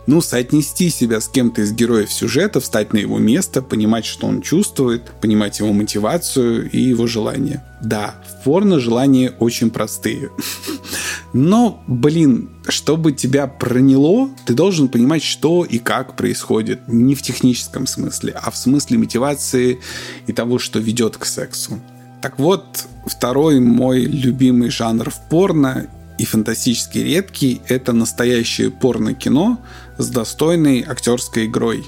ну, 0.08 0.22
соотнести 0.22 0.90
себя 0.90 1.20
с 1.20 1.28
кем-то 1.28 1.62
из 1.62 1.72
героев 1.72 2.12
сюжета, 2.12 2.60
встать 2.60 2.94
на 2.94 2.98
его 2.98 3.18
место, 3.18 3.62
понимать, 3.62 4.06
что 4.06 4.28
он 4.28 4.42
чувствует, 4.42 5.04
понимать 5.22 5.60
его 5.60 5.74
мотивацию 5.74 6.70
и 6.70 6.80
его 6.80 7.08
желания. 7.08 7.64
Да, 7.82 8.16
в 8.28 8.44
порно 8.44 8.80
желания 8.80 9.34
очень 9.40 9.70
простые. 9.70 10.30
Но, 11.34 11.84
блин, 11.88 12.50
чтобы 12.68 13.12
тебя 13.12 13.48
проняло, 13.48 14.30
ты 14.46 14.54
должен 14.54 14.88
понимать, 14.88 15.24
что 15.24 15.66
и 15.66 15.80
как 15.80 16.16
происходит. 16.16 16.88
Не 16.88 17.14
в 17.16 17.22
техническом 17.22 17.88
смысле, 17.88 18.34
а 18.42 18.52
в 18.52 18.58
смысле 18.58 19.00
мотивации 19.00 19.80
и 20.28 20.34
того, 20.34 20.60
что 20.60 20.80
ведет 20.80 21.18
к 21.18 21.26
сексу. 21.26 21.80
Так 22.22 22.40
вот, 22.40 22.86
второй 23.06 23.60
мой 23.60 24.02
любимый 24.02 24.70
жанр 24.70 25.10
в 25.10 25.30
порно 25.30 25.88
и 26.18 26.26
фантастически 26.26 27.00
редкий– 27.00 27.62
это 27.68 27.92
настоящее 27.92 28.72
порно-кино 28.72 29.60
с 29.98 30.10
достойной 30.10 30.86
актерской 30.88 31.46
игрой. 31.46 31.86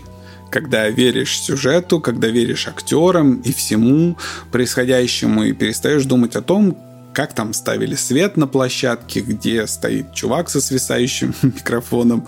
Когда 0.50 0.88
веришь 0.90 1.40
сюжету, 1.40 2.00
когда 2.00 2.28
веришь 2.28 2.68
актерам 2.68 3.42
и 3.42 3.52
всему 3.52 4.18
происходящему, 4.52 5.44
и 5.44 5.54
перестаешь 5.54 6.06
думать 6.06 6.36
о 6.36 6.42
том, 6.42 6.78
как 7.14 7.34
там 7.34 7.54
ставили 7.54 7.96
свет 7.96 8.38
на 8.38 8.48
площадке, 8.48 9.22
где 9.22 9.66
стоит 9.66 10.14
чувак 10.14 10.50
со 10.50 10.62
свисающим 10.62 11.34
микрофоном, 11.42 12.28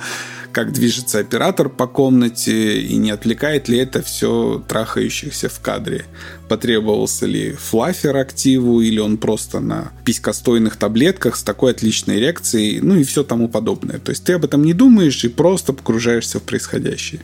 как 0.51 0.71
движется 0.71 1.19
оператор 1.19 1.69
по 1.69 1.87
комнате 1.87 2.81
и 2.81 2.95
не 2.95 3.11
отвлекает 3.11 3.67
ли 3.67 3.77
это 3.77 4.01
все 4.01 4.63
трахающихся 4.67 5.49
в 5.49 5.59
кадре. 5.59 6.05
Потребовался 6.47 7.25
ли 7.25 7.51
флафер 7.53 8.17
активу 8.17 8.81
или 8.81 8.99
он 8.99 9.17
просто 9.17 9.59
на 9.59 9.91
писькостойных 10.05 10.75
таблетках 10.75 11.35
с 11.35 11.43
такой 11.43 11.71
отличной 11.71 12.17
эрекцией, 12.17 12.79
ну 12.81 12.95
и 12.95 13.03
все 13.03 13.23
тому 13.23 13.47
подобное. 13.47 13.99
То 13.99 14.09
есть 14.11 14.23
ты 14.23 14.33
об 14.33 14.45
этом 14.45 14.63
не 14.63 14.73
думаешь 14.73 15.23
и 15.23 15.29
просто 15.29 15.73
погружаешься 15.73 16.39
в 16.39 16.43
происходящее. 16.43 17.21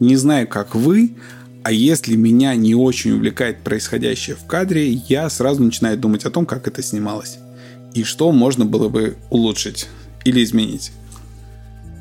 Не 0.00 0.16
знаю, 0.16 0.46
как 0.48 0.74
вы, 0.74 1.14
а 1.62 1.72
если 1.72 2.16
меня 2.16 2.54
не 2.54 2.74
очень 2.74 3.12
увлекает 3.12 3.62
происходящее 3.62 4.36
в 4.36 4.46
кадре, 4.46 4.90
я 4.90 5.28
сразу 5.28 5.62
начинаю 5.62 5.98
думать 5.98 6.24
о 6.24 6.30
том, 6.30 6.46
как 6.46 6.66
это 6.66 6.82
снималось. 6.82 7.38
И 7.94 8.04
что 8.04 8.32
можно 8.32 8.64
было 8.64 8.88
бы 8.88 9.16
улучшить 9.30 9.88
или 10.24 10.42
изменить. 10.42 10.92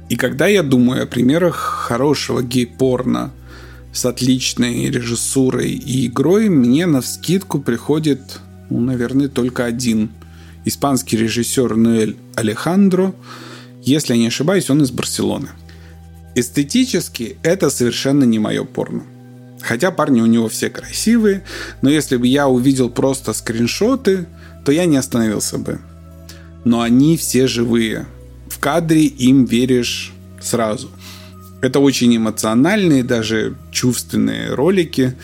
И 0.09 0.15
когда 0.15 0.47
я 0.47 0.63
думаю 0.63 1.03
о 1.03 1.07
примерах 1.07 1.55
хорошего 1.55 2.41
гей-порно 2.41 3.31
с 3.91 4.05
отличной 4.05 4.89
режиссурой 4.89 5.71
и 5.71 6.07
игрой, 6.07 6.49
мне 6.49 6.85
на 6.85 7.01
вскидку 7.01 7.59
приходит, 7.59 8.39
ну, 8.69 8.79
наверное, 8.79 9.27
только 9.27 9.65
один. 9.65 10.09
Испанский 10.65 11.17
режиссер 11.17 11.75
Ноэль 11.75 12.17
Алехандро. 12.35 13.13
Если 13.83 14.13
я 14.13 14.19
не 14.19 14.27
ошибаюсь, 14.27 14.69
он 14.69 14.81
из 14.81 14.91
Барселоны. 14.91 15.49
Эстетически 16.35 17.37
это 17.43 17.69
совершенно 17.69 18.23
не 18.23 18.39
мое 18.39 18.63
порно. 18.63 19.03
Хотя 19.61 19.91
парни 19.91 20.21
у 20.21 20.25
него 20.25 20.47
все 20.49 20.69
красивые, 20.69 21.43
но 21.81 21.89
если 21.89 22.17
бы 22.17 22.27
я 22.27 22.47
увидел 22.47 22.89
просто 22.89 23.33
скриншоты, 23.33 24.27
то 24.63 24.71
я 24.71 24.85
не 24.85 24.97
остановился 24.97 25.57
бы. 25.57 25.79
Но 26.63 26.81
они 26.81 27.17
все 27.17 27.47
живые 27.47 28.05
в 28.57 28.59
кадре 28.59 29.05
им 29.05 29.45
веришь 29.45 30.13
сразу. 30.41 30.89
Это 31.61 31.79
очень 31.79 32.17
эмоциональные, 32.17 33.03
даже 33.03 33.55
чувственные 33.71 34.55
ролики. 34.55 35.15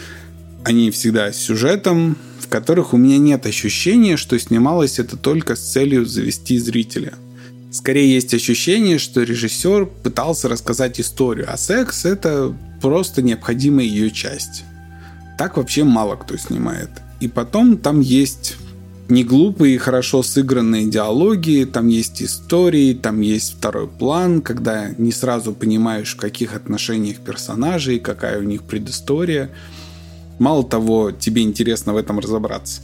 Они 0.64 0.92
всегда 0.92 1.34
с 1.34 1.38
сюжетом, 1.38 2.16
в 2.40 2.48
которых 2.48 2.94
у 2.94 2.98
меня 2.98 3.18
нет 3.18 3.48
ощущения, 3.48 4.18
что 4.18 4.38
снималось 4.38 5.00
это 5.00 5.18
только 5.18 5.56
с 5.56 5.62
целью 5.62 6.06
завести 6.06 6.60
зрителя. 6.60 7.14
Скорее 7.72 8.14
есть 8.14 8.36
ощущение, 8.36 9.00
что 9.00 9.24
режиссер 9.24 9.88
пытался 9.88 10.48
рассказать 10.48 11.02
историю, 11.02 11.48
а 11.50 11.58
секс 11.58 12.06
это 12.06 12.56
просто 12.84 13.24
необходимая 13.24 13.86
ее 13.86 14.12
часть. 14.12 14.64
Так 15.40 15.58
вообще 15.58 15.84
мало 15.84 16.18
кто 16.18 16.38
снимает. 16.38 16.92
И 17.20 17.28
потом 17.28 17.78
там 17.78 18.00
есть 18.00 18.58
не 19.14 19.24
глупые 19.24 19.78
хорошо 19.78 20.24
сыгранные 20.24 20.88
диалоги, 20.88 21.70
там 21.72 21.88
есть 21.88 22.24
истории, 22.24 22.96
там 22.96 23.22
есть 23.22 23.58
второй 23.58 23.88
план, 23.88 24.42
когда 24.42 24.90
не 24.98 25.12
сразу 25.12 25.54
понимаешь, 25.54 26.16
в 26.16 26.18
каких 26.18 26.56
отношениях 26.56 27.18
персонажей, 27.18 28.00
какая 28.00 28.40
у 28.40 28.42
них 28.44 28.64
предыстория. 28.64 29.52
Мало 30.40 30.64
того, 30.64 31.12
тебе 31.12 31.44
интересно 31.44 31.94
в 31.94 31.98
этом 31.98 32.18
разобраться. 32.18 32.82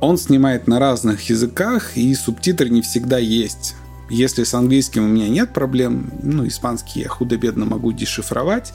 Он 0.00 0.18
снимает 0.18 0.68
на 0.68 0.78
разных 0.78 1.28
языках, 1.30 1.96
и 1.96 2.14
субтитры 2.14 2.68
не 2.68 2.82
всегда 2.82 3.18
есть. 3.18 3.74
Если 4.08 4.44
с 4.44 4.54
английским 4.54 5.04
у 5.04 5.08
меня 5.08 5.28
нет 5.28 5.52
проблем, 5.52 6.12
ну, 6.22 6.46
испанский 6.46 7.00
я 7.00 7.08
худо-бедно 7.08 7.64
могу 7.64 7.90
дешифровать, 7.90 8.72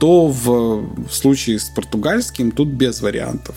то 0.00 0.28
в, 0.28 1.06
в 1.06 1.12
случае 1.12 1.58
с 1.58 1.64
португальским 1.64 2.50
тут 2.50 2.68
без 2.68 3.02
вариантов. 3.02 3.56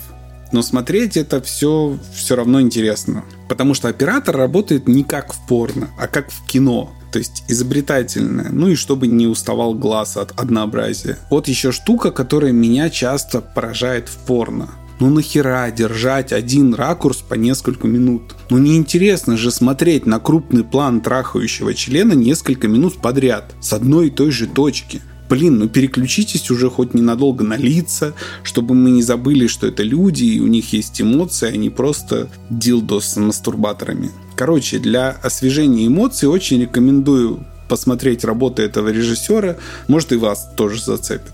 Но 0.51 0.61
смотреть 0.61 1.17
это 1.17 1.41
все 1.41 1.97
все 2.13 2.35
равно 2.35 2.61
интересно. 2.61 3.23
Потому 3.47 3.73
что 3.73 3.87
оператор 3.87 4.35
работает 4.35 4.87
не 4.87 5.03
как 5.03 5.33
в 5.33 5.47
порно, 5.47 5.89
а 5.97 6.07
как 6.07 6.31
в 6.31 6.45
кино. 6.45 6.91
То 7.11 7.19
есть 7.19 7.43
изобретательное. 7.47 8.49
Ну 8.51 8.69
и 8.69 8.75
чтобы 8.75 9.07
не 9.07 9.27
уставал 9.27 9.73
глаз 9.73 10.17
от 10.17 10.31
однообразия. 10.39 11.17
Вот 11.29 11.47
еще 11.47 11.71
штука, 11.71 12.11
которая 12.11 12.51
меня 12.51 12.89
часто 12.89 13.41
поражает 13.41 14.07
в 14.07 14.17
порно. 14.25 14.69
Ну 15.01 15.09
нахера 15.09 15.69
держать 15.71 16.31
один 16.31 16.75
ракурс 16.75 17.17
по 17.17 17.33
несколько 17.33 17.87
минут? 17.87 18.35
Ну 18.51 18.59
неинтересно 18.59 19.35
же 19.35 19.49
смотреть 19.49 20.05
на 20.05 20.19
крупный 20.19 20.63
план 20.63 21.01
трахающего 21.01 21.73
члена 21.73 22.13
несколько 22.13 22.67
минут 22.67 22.97
подряд 23.01 23.55
с 23.61 23.73
одной 23.73 24.07
и 24.07 24.11
той 24.11 24.29
же 24.29 24.45
точки 24.45 25.01
блин, 25.32 25.60
ну 25.60 25.70
переключитесь 25.70 26.52
уже 26.52 26.70
хоть 26.70 26.94
ненадолго 26.94 27.46
на 27.46 27.56
лица, 27.56 28.13
чтобы 28.44 28.76
мы 28.76 28.91
не 28.91 29.02
забыли, 29.02 29.48
что 29.48 29.65
это 29.65 29.82
люди, 29.82 30.26
и 30.26 30.41
у 30.41 30.48
них 30.48 30.74
есть 30.74 31.02
эмоции, 31.02 31.48
а 31.48 31.56
не 31.56 31.70
просто 31.70 32.28
дилдо 32.50 33.00
с 33.00 33.15
мастурбаторами. 33.15 34.12
Короче, 34.36 34.78
для 34.78 35.10
освежения 35.10 35.88
эмоций 35.88 36.28
очень 36.28 36.62
рекомендую 36.62 37.46
посмотреть 37.70 38.26
работы 38.26 38.63
этого 38.63 38.89
режиссера, 38.89 39.56
может 39.88 40.12
и 40.12 40.17
вас 40.17 40.50
тоже 40.58 40.84
зацепит. 40.84 41.32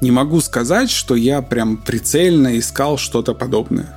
Не 0.00 0.10
могу 0.10 0.40
сказать, 0.40 0.90
что 0.90 1.14
я 1.14 1.40
прям 1.40 1.76
прицельно 1.76 2.58
искал 2.58 2.98
что-то 2.98 3.32
подобное. 3.34 3.94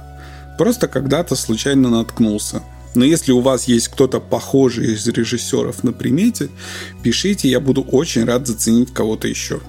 Просто 0.59 0.87
когда-то 0.87 1.35
случайно 1.35 1.89
наткнулся. 1.89 2.61
Но 2.95 3.05
если 3.05 3.31
у 3.31 3.39
вас 3.39 3.67
есть 3.67 3.87
кто-то 3.87 4.19
похожий 4.19 4.93
из 4.93 5.07
режиссеров 5.07 5.83
на 5.83 5.91
примете, 5.91 6.49
пишите, 7.01 7.49
я 7.49 7.59
буду 7.59 7.81
очень 7.81 8.25
рад 8.25 8.47
заценить 8.47 8.93
кого-то 8.93 9.27
еще. 9.27 9.59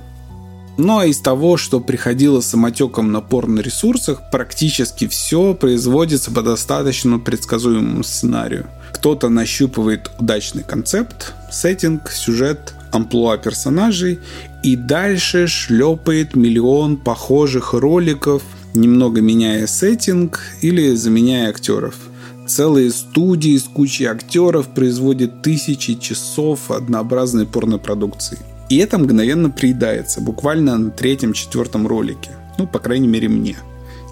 Ну 0.76 0.98
а 0.98 1.06
из 1.06 1.20
того, 1.20 1.56
что 1.56 1.80
приходило 1.80 2.40
самотеком 2.40 3.12
на 3.12 3.20
порно-ресурсах, 3.20 4.30
практически 4.32 5.06
все 5.06 5.54
производится 5.54 6.32
по 6.32 6.42
достаточно 6.42 7.20
предсказуемому 7.20 8.02
сценарию. 8.02 8.66
Кто-то 8.92 9.28
нащупывает 9.28 10.10
удачный 10.18 10.64
концепт, 10.64 11.32
сеттинг, 11.50 12.10
сюжет, 12.10 12.74
амплуа 12.90 13.36
персонажей 13.38 14.18
и 14.64 14.74
дальше 14.74 15.46
шлепает 15.46 16.34
миллион 16.34 16.96
похожих 16.96 17.72
роликов, 17.72 18.42
немного 18.74 19.20
меняя 19.20 19.68
сеттинг 19.68 20.40
или 20.60 20.94
заменяя 20.96 21.50
актеров– 21.50 21.94
Целые 22.46 22.90
студии 22.90 23.56
с 23.56 23.64
кучей 23.64 24.04
актеров 24.04 24.68
производят 24.68 25.42
тысячи 25.42 25.94
часов 25.94 26.70
однообразной 26.70 27.46
порнопродукции. 27.46 28.38
И 28.68 28.76
это 28.76 28.98
мгновенно 28.98 29.50
приедается, 29.50 30.20
буквально 30.20 30.76
на 30.76 30.90
третьем-четвертом 30.90 31.86
ролике. 31.86 32.30
Ну, 32.58 32.66
по 32.66 32.78
крайней 32.78 33.08
мере, 33.08 33.28
мне. 33.28 33.56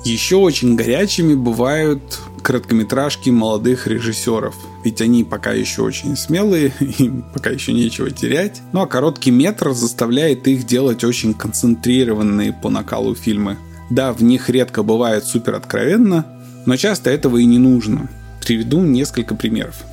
Еще 0.04 0.36
очень 0.36 0.74
горячими 0.74 1.34
бывают 1.34 2.02
короткометражки 2.42 3.30
молодых 3.30 3.86
режиссеров. 3.86 4.56
Ведь 4.84 5.00
они 5.00 5.22
пока 5.22 5.52
еще 5.52 5.82
очень 5.82 6.16
смелые, 6.16 6.72
им 6.98 7.24
пока 7.32 7.50
еще 7.50 7.72
нечего 7.72 8.10
терять. 8.10 8.62
Ну 8.72 8.80
а 8.80 8.86
короткий 8.86 9.30
метр 9.30 9.72
заставляет 9.72 10.48
их 10.48 10.66
делать 10.66 11.04
очень 11.04 11.34
концентрированные 11.34 12.52
по 12.52 12.68
накалу 12.68 13.14
фильмы. 13.14 13.58
Да, 13.90 14.12
в 14.12 14.22
них 14.22 14.50
редко 14.50 14.82
бывает 14.82 15.24
супер 15.24 15.54
откровенно, 15.54 16.26
но 16.66 16.76
часто 16.76 17.10
этого 17.10 17.36
и 17.36 17.44
не 17.44 17.58
нужно. 17.58 18.08
Приведу 18.42 18.80
несколько 18.80 19.36
примеров. 19.36 19.84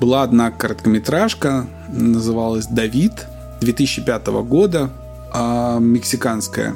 Была 0.00 0.24
одна 0.24 0.50
короткометражка, 0.50 1.66
называлась 1.88 2.66
«Давид» 2.66 3.26
2005 3.60 4.42
года, 4.42 4.90
а, 5.32 5.78
мексиканская, 5.78 6.74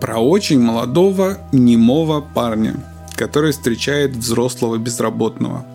про 0.00 0.18
очень 0.18 0.60
молодого 0.60 1.38
немого 1.50 2.20
парня, 2.20 2.76
который 3.16 3.50
встречает 3.50 4.12
взрослого 4.12 4.78
безработного. 4.78 5.66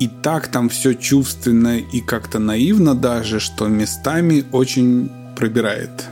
И 0.00 0.08
так 0.08 0.48
там 0.48 0.68
все 0.68 0.94
чувственно 0.94 1.78
и 1.78 2.00
как-то 2.00 2.40
наивно 2.40 2.96
даже, 2.96 3.38
что 3.38 3.68
местами 3.68 4.44
очень 4.50 5.12
пробирает. 5.36 6.06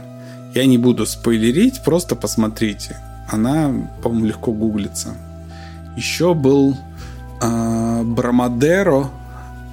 Я 0.54 0.66
не 0.66 0.78
буду 0.78 1.06
спойлерить, 1.06 1.82
просто 1.85 2.14
посмотрите. 2.14 3.00
Она, 3.28 3.72
по-моему, 4.00 4.26
легко 4.26 4.52
гуглится. 4.52 5.16
Еще 5.96 6.35
был 6.35 6.76
Брамадеро, 7.42 9.11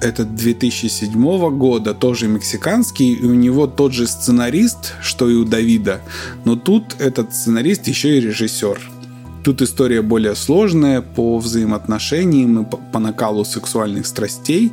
это 0.00 0.24
2007 0.24 1.56
года, 1.56 1.94
тоже 1.94 2.26
мексиканский, 2.26 3.14
и 3.14 3.24
у 3.24 3.34
него 3.34 3.66
тот 3.66 3.92
же 3.92 4.06
сценарист, 4.06 4.94
что 5.02 5.28
и 5.28 5.34
у 5.34 5.44
Давида, 5.44 6.00
но 6.44 6.56
тут 6.56 6.96
этот 6.98 7.34
сценарист 7.34 7.86
еще 7.86 8.16
и 8.16 8.20
режиссер. 8.20 8.80
Тут 9.44 9.62
история 9.62 10.02
более 10.02 10.34
сложная 10.34 11.00
по 11.00 11.38
взаимоотношениям 11.38 12.62
и 12.62 12.66
по 12.92 12.98
накалу 12.98 13.44
сексуальных 13.44 14.06
страстей. 14.06 14.72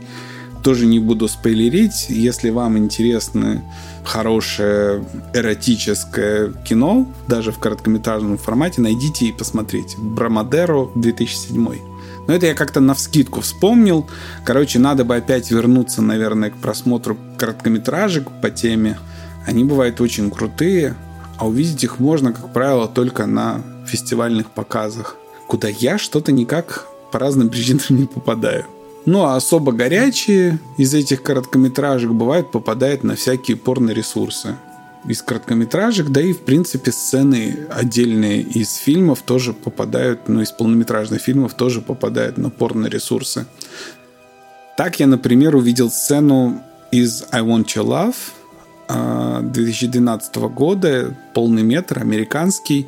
Тоже 0.63 0.86
не 0.86 0.99
буду 0.99 1.29
спойлерить. 1.29 2.07
Если 2.10 2.49
вам 2.49 2.77
интересно 2.77 3.63
хорошее 4.03 5.05
эротическое 5.33 6.51
кино, 6.67 7.07
даже 7.27 7.53
в 7.53 7.60
короткометражном 7.60 8.38
формате, 8.38 8.81
найдите 8.81 9.27
и 9.27 9.31
посмотрите. 9.31 9.95
Брамадеро 9.97 10.89
2007. 10.95 11.96
Но 12.27 12.33
это 12.33 12.45
я 12.45 12.53
как-то 12.53 12.79
на 12.79 12.93
вскидку 12.93 13.41
вспомнил. 13.41 14.07
Короче, 14.43 14.79
надо 14.79 15.05
бы 15.05 15.15
опять 15.15 15.49
вернуться, 15.49 16.01
наверное, 16.01 16.51
к 16.51 16.57
просмотру 16.57 17.17
короткометражек 17.37 18.29
по 18.41 18.49
теме. 18.49 18.97
Они 19.45 19.63
бывают 19.63 20.01
очень 20.01 20.29
крутые, 20.29 20.95
а 21.37 21.47
увидеть 21.47 21.83
их 21.83 21.99
можно, 21.99 22.33
как 22.33 22.51
правило, 22.51 22.87
только 22.87 23.25
на 23.25 23.61
фестивальных 23.87 24.51
показах, 24.51 25.15
куда 25.47 25.69
я 25.69 25.97
что-то 25.97 26.31
никак 26.31 26.87
по 27.11 27.19
разным 27.19 27.49
причинам 27.49 27.85
не 27.89 28.05
попадаю. 28.05 28.65
Ну 29.05 29.23
а 29.23 29.37
особо 29.37 29.71
горячие 29.71 30.59
из 30.77 30.93
этих 30.93 31.23
короткометражек 31.23 32.11
бывает 32.11 32.51
попадают 32.51 33.05
на 33.05 33.15
всякие 33.15 33.55
порно-ресурсы 33.55 34.57
из 35.05 35.21
короткометражек, 35.21 36.10
да 36.10 36.21
и, 36.21 36.33
в 36.33 36.41
принципе, 36.41 36.91
сцены 36.91 37.67
отдельные 37.69 38.41
из 38.41 38.75
фильмов 38.75 39.21
тоже 39.21 39.53
попадают, 39.53 40.27
ну, 40.27 40.41
из 40.41 40.51
полнометражных 40.51 41.21
фильмов 41.21 41.53
тоже 41.53 41.81
попадают 41.81 42.38
на 42.38 42.49
порно-ресурсы. 42.49 43.45
Так 44.77 44.99
я, 44.99 45.07
например, 45.07 45.55
увидел 45.55 45.89
сцену 45.89 46.62
из 46.91 47.23
I 47.31 47.41
Want 47.41 47.65
Your 47.65 47.86
Love 47.86 48.15
2012 49.51 50.38
а, 50.38 50.39
года, 50.47 51.17
полный 51.33 51.63
метр, 51.63 51.99
американский, 51.99 52.88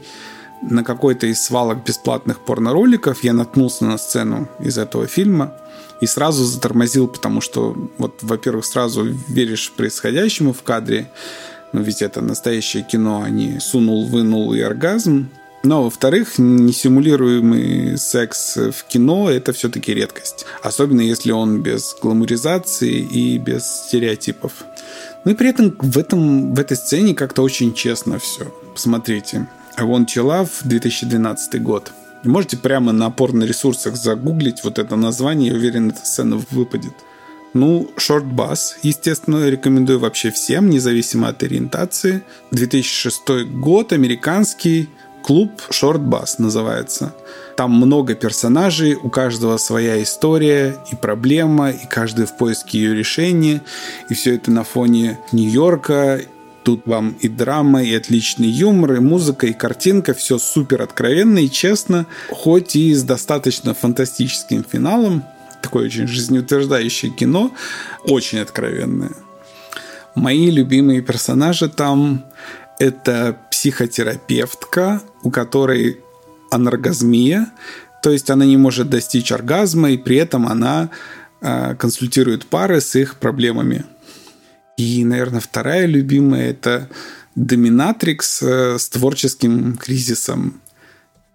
на 0.62 0.84
какой-то 0.84 1.28
из 1.28 1.42
свалок 1.42 1.86
бесплатных 1.86 2.40
порнороликов 2.40 3.24
я 3.24 3.34
наткнулся 3.34 3.86
на 3.86 3.98
сцену 3.98 4.50
из 4.60 4.78
этого 4.78 5.08
фильма 5.08 5.54
и 6.02 6.06
сразу 6.06 6.44
затормозил, 6.44 7.08
потому 7.08 7.42
что, 7.42 7.76
вот, 7.98 8.20
во-первых, 8.22 8.66
сразу 8.66 9.04
веришь 9.28 9.72
происходящему 9.76 10.54
в 10.54 10.64
кадре, 10.64 11.12
ну, 11.72 11.82
ведь 11.82 12.02
это 12.02 12.22
настоящее 12.22 12.84
кино, 12.84 13.22
а 13.24 13.30
не 13.30 13.60
сунул, 13.60 14.08
вынул 14.08 14.54
и 14.54 14.60
оргазм. 14.60 15.30
Но, 15.62 15.84
во-вторых, 15.84 16.38
несимулируемый 16.38 17.98
секс 17.98 18.56
в 18.56 18.84
кино– 18.86 19.30
это 19.32 19.52
все-таки 19.52 19.94
редкость. 19.94 20.46
Особенно 20.64 21.02
если 21.02 21.32
он 21.32 21.62
без 21.62 21.96
гламуризации 22.02 22.94
и 22.94 23.38
без 23.38 23.66
стереотипов. 23.66 24.54
Ну 25.26 25.32
и 25.32 25.36
при 25.36 25.50
этом 25.50 25.76
в, 25.80 25.98
этом, 25.98 26.56
в 26.56 26.60
этой 26.60 26.78
сцене 26.78 27.14
как-то 27.14 27.42
очень 27.42 27.74
честно 27.74 28.20
все. 28.20 28.46
Посмотрите. 28.74 29.48
Your 29.78 30.26
Love, 30.26 30.50
2012 30.64 31.62
год. 31.62 31.92
Можете 32.24 32.58
прямо 32.58 32.92
на 32.92 33.10
порно-ресурсах 33.10 33.96
загуглить 33.96 34.64
вот 34.64 34.80
это 34.80 34.96
название, 34.96 35.52
я 35.52 35.58
уверен, 35.58 35.90
эта 35.90 36.06
сцена 36.06 36.42
выпадет. 36.52 36.94
Ну, 37.54 37.90
Bus, 37.98 38.76
естественно, 38.84 39.50
рекомендую 39.50 40.00
вообще 40.00 40.32
всем, 40.32 40.70
независимо 40.70 41.30
от 41.30 41.42
ориентации. 41.44 42.24
2006 42.52 43.46
год, 43.52 43.92
американский 43.92 44.90
клуб 45.24 45.52
Bus 45.72 46.36
называется. 46.38 47.14
Там 47.58 47.72
много 47.72 48.16
персонажей, 48.16 48.96
у 48.96 49.10
каждого 49.10 49.58
своя 49.58 50.02
история 50.02 50.78
и 50.92 50.96
проблема, 50.96 51.72
и 51.72 51.86
каждый 51.88 52.26
в 52.26 52.38
поиске 52.38 52.80
ее 52.80 52.96
решения. 52.96 53.62
И 54.10 54.14
все 54.14 54.36
это 54.36 54.52
на 54.52 54.64
фоне 54.64 55.20
Нью-Йорка, 55.32 56.22
Тут 56.64 56.86
вам 56.86 57.16
и 57.22 57.30
драма, 57.30 57.84
и 57.84 57.96
отличный 57.96 58.50
юмор, 58.50 58.94
и 58.94 59.00
музыка, 59.00 59.48
и 59.48 59.54
картинка. 59.54 60.14
Все 60.14 60.38
супер 60.38 60.82
откровенно 60.82 61.40
и 61.40 61.50
честно, 61.50 62.06
хоть 62.30 62.76
и 62.76 62.94
с 62.94 63.04
достаточно 63.04 63.74
фантастическим 63.74 64.64
финалом 64.70 65.24
такое 65.62 65.86
очень 65.86 66.08
жизнеутверждающее 66.08 67.12
кино, 67.12 67.52
очень 68.04 68.40
откровенное. 68.40 69.12
Мои 70.16 70.50
любимые 70.50 71.02
персонажи 71.02 71.70
там– 71.70 72.26
это 72.80 73.38
психотерапевтка, 73.52 75.02
у 75.24 75.32
которой 75.32 76.00
анаргазмия, 76.52 77.48
то 78.02 78.12
есть 78.12 78.30
она 78.30 78.46
не 78.46 78.58
может 78.58 78.90
достичь 78.90 79.32
оргазма, 79.32 79.92
и 79.92 79.98
при 79.98 80.18
этом 80.18 80.48
она 80.48 80.90
э, 81.42 81.76
консультирует 81.76 82.46
пары 82.46 82.82
с 82.82 82.96
их 82.96 83.16
проблемами. 83.18 83.86
И, 84.78 85.04
наверное, 85.04 85.42
вторая 85.42 85.86
любимая– 85.86 86.50
это 86.52 86.90
доминатрикс 87.36 88.42
э, 88.42 88.78
с 88.80 88.90
творческим 88.90 89.76
кризисом 89.78 90.62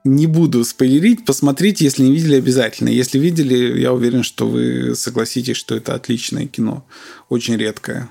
не 0.05 0.27
буду 0.27 0.65
спойлерить, 0.65 1.25
посмотрите, 1.25 1.85
если 1.85 2.03
не 2.03 2.13
видели, 2.13 2.37
обязательно. 2.37 2.91
Если 2.91 3.19
видели, 3.19 3.81
я 3.81 3.93
уверен, 3.93 4.23
что 4.23 4.47
вы 4.47 4.95
согласитесь, 4.95 5.57
что 5.57 5.75
это 5.75 5.95
отличное 5.95 6.47
кино. 6.47 6.87
Очень 7.31 7.57
редкое. 7.57 8.11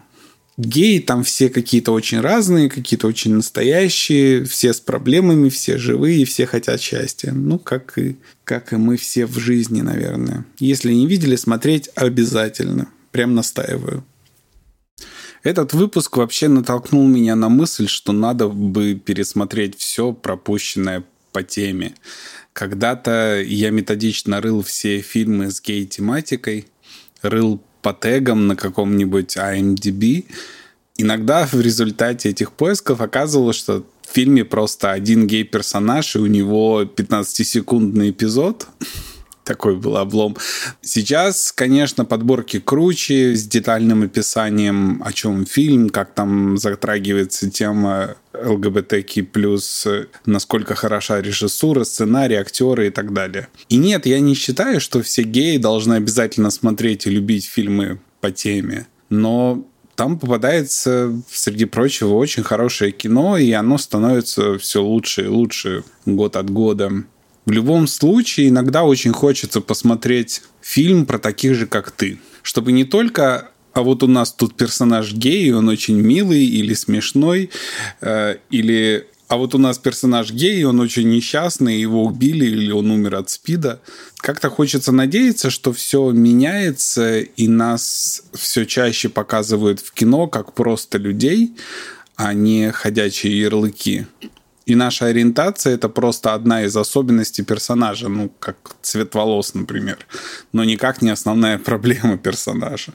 геи 0.58 1.00
там 1.00 1.24
все 1.24 1.50
какие-то 1.50 1.92
очень 1.92 2.20
разные, 2.20 2.70
какие-то 2.70 3.08
очень 3.08 3.36
настоящие, 3.36 4.44
все 4.46 4.74
с 4.74 4.80
проблемами, 4.80 5.50
все 5.50 5.78
живые, 5.78 6.26
все 6.26 6.48
хотят 6.48 6.82
счастья. 6.82 7.32
Ну, 7.32 7.60
как 7.60 7.98
и, 8.00 8.18
как 8.44 8.74
и 8.74 8.78
мы 8.78 8.98
все 8.98 9.28
в 9.28 9.38
жизни, 9.38 9.82
наверное. 9.82 10.46
Если 10.58 10.92
не 10.94 11.06
видели, 11.06 11.36
смотреть 11.36 11.90
обязательно. 11.96 12.90
Прям 13.12 13.36
настаиваю. 13.36 14.04
Этот 15.44 15.74
выпуск 15.74 16.18
вообще 16.18 16.48
натолкнул 16.48 17.06
меня 17.06 17.36
на 17.36 17.50
мысль, 17.50 17.88
что 17.88 18.14
надо 18.14 18.48
бы 18.48 18.96
пересмотреть 18.96 19.78
все 19.78 20.14
пропущенное 20.14 21.04
по 21.34 21.44
теме. 21.44 21.96
Когда-то 22.54 23.42
я 23.42 23.72
методично 23.72 24.40
рыл 24.40 24.62
все 24.62 25.02
фильмы 25.02 25.52
с 25.52 25.62
гей-тематикой, 25.62 26.68
рыл 27.22 27.62
по 27.82 27.94
тегам 27.94 28.48
на 28.48 28.56
каком-нибудь 28.56 29.36
IMDb. 29.36 30.26
Иногда 30.96 31.46
в 31.46 31.60
результате 31.60 32.30
этих 32.30 32.54
поисков 32.54 33.02
оказывалось, 33.02 33.58
что 33.58 33.86
в 34.08 34.14
фильме 34.14 34.46
просто 34.46 34.92
один 34.92 35.28
гей-персонаж, 35.28 36.16
и 36.16 36.20
у 36.20 36.28
него 36.28 36.84
15-секундный 36.84 38.12
эпизод– 38.12 38.68
такой 39.44 39.76
был 39.76 39.98
облом. 39.98 40.38
Сейчас, 40.82 41.52
конечно, 41.52 42.06
подборки 42.06 42.60
круче, 42.60 43.36
с 43.36 43.46
детальным 43.46 44.04
описанием, 44.04 45.02
о 45.06 45.14
чем 45.14 45.46
фильм, 45.46 45.90
как 45.90 46.14
там 46.14 46.58
затрагивается 46.58 47.50
тема 47.50 48.16
ЛГБТК+, 48.34 49.26
насколько 50.26 50.76
хороша 50.76 51.22
режиссура, 51.22 51.84
сценарий, 51.84 52.36
актеры 52.36 52.88
и 52.88 52.90
так 52.90 53.14
далее. 53.14 53.48
И 53.70 53.78
нет, 53.78 54.06
я 54.06 54.20
не 54.20 54.34
считаю, 54.34 54.80
что 54.80 55.02
все 55.02 55.24
геи 55.24 55.58
должны 55.58 55.96
обязательно 55.96 56.50
смотреть 56.50 57.06
и 57.06 57.10
любить 57.12 57.46
фильмы 57.46 58.00
по 58.22 58.32
теме. 58.32 58.88
Но 59.10 59.68
там 59.96 60.18
попадается, 60.18 61.22
среди 61.32 61.66
прочего, 61.66 62.16
очень 62.16 62.44
хорошее 62.44 62.92
кино, 62.92 63.38
и 63.38 63.52
оно 63.52 63.78
становится 63.78 64.58
все 64.58 64.82
лучше 64.82 65.26
и 65.26 65.28
лучше 65.28 65.84
год 66.06 66.36
от 66.36 66.50
года. 66.50 67.04
В 67.46 67.52
любом 67.52 67.88
случае, 67.88 68.50
иногда 68.50 68.84
очень 68.84 69.12
хочется 69.12 69.62
посмотреть 69.62 70.42
фильм 70.62 71.06
про 71.06 71.20
таких 71.20 71.56
же, 71.56 71.68
как 71.68 71.92
ты. 71.92 72.20
Чтобы 72.42 72.72
не 72.72 72.86
только 72.86 73.50
а 73.74 73.82
вот 73.82 74.04
у 74.04 74.08
нас 74.08 74.32
тут 74.32 74.56
персонаж 74.56 75.14
гей, 75.14 75.52
он 75.52 75.68
очень 75.68 76.00
милый 76.00 76.46
или 76.46 76.76
смешной, 76.76 77.50
э, 78.02 78.36
или 78.52 79.08
а 79.28 79.38
вот 79.38 79.56
у 79.56 79.58
нас 79.58 79.80
персонаж 79.80 80.32
гей, 80.32 80.64
он 80.64 80.80
очень 80.80 81.10
несчастный, 81.10 81.82
его 81.82 82.04
убили 82.04 82.46
или 82.46 82.72
он 82.72 82.92
умер 82.92 83.16
от 83.16 83.32
спида. 83.32 83.82
Как-то 84.18 84.52
хочется 84.52 84.92
надеяться, 84.92 85.50
что 85.50 85.74
все 85.74 86.12
меняется, 86.12 87.22
и 87.22 87.48
нас 87.48 88.22
все 88.34 88.66
чаще 88.66 89.10
показывают 89.10 89.80
в 89.80 89.92
кино 89.92 90.28
как 90.28 90.54
просто 90.54 91.00
людей, 91.00 91.56
а 92.16 92.34
не 92.34 92.72
ходячие 92.72 93.40
ярлыки. 93.40 94.06
И 94.66 94.76
наша 94.76 95.08
ориентация 95.08 95.74
это 95.74 95.90
просто 95.90 96.34
одна 96.34 96.64
из 96.64 96.76
особенностей 96.78 97.44
персонажа, 97.44 98.08
ну, 98.08 98.32
как 98.40 98.76
цвет 98.82 99.14
волос, 99.16 99.54
например, 99.54 99.98
но 100.54 100.64
никак 100.64 101.02
не 101.02 101.10
основная 101.10 101.58
проблема 101.66 102.18
персонажа. 102.18 102.94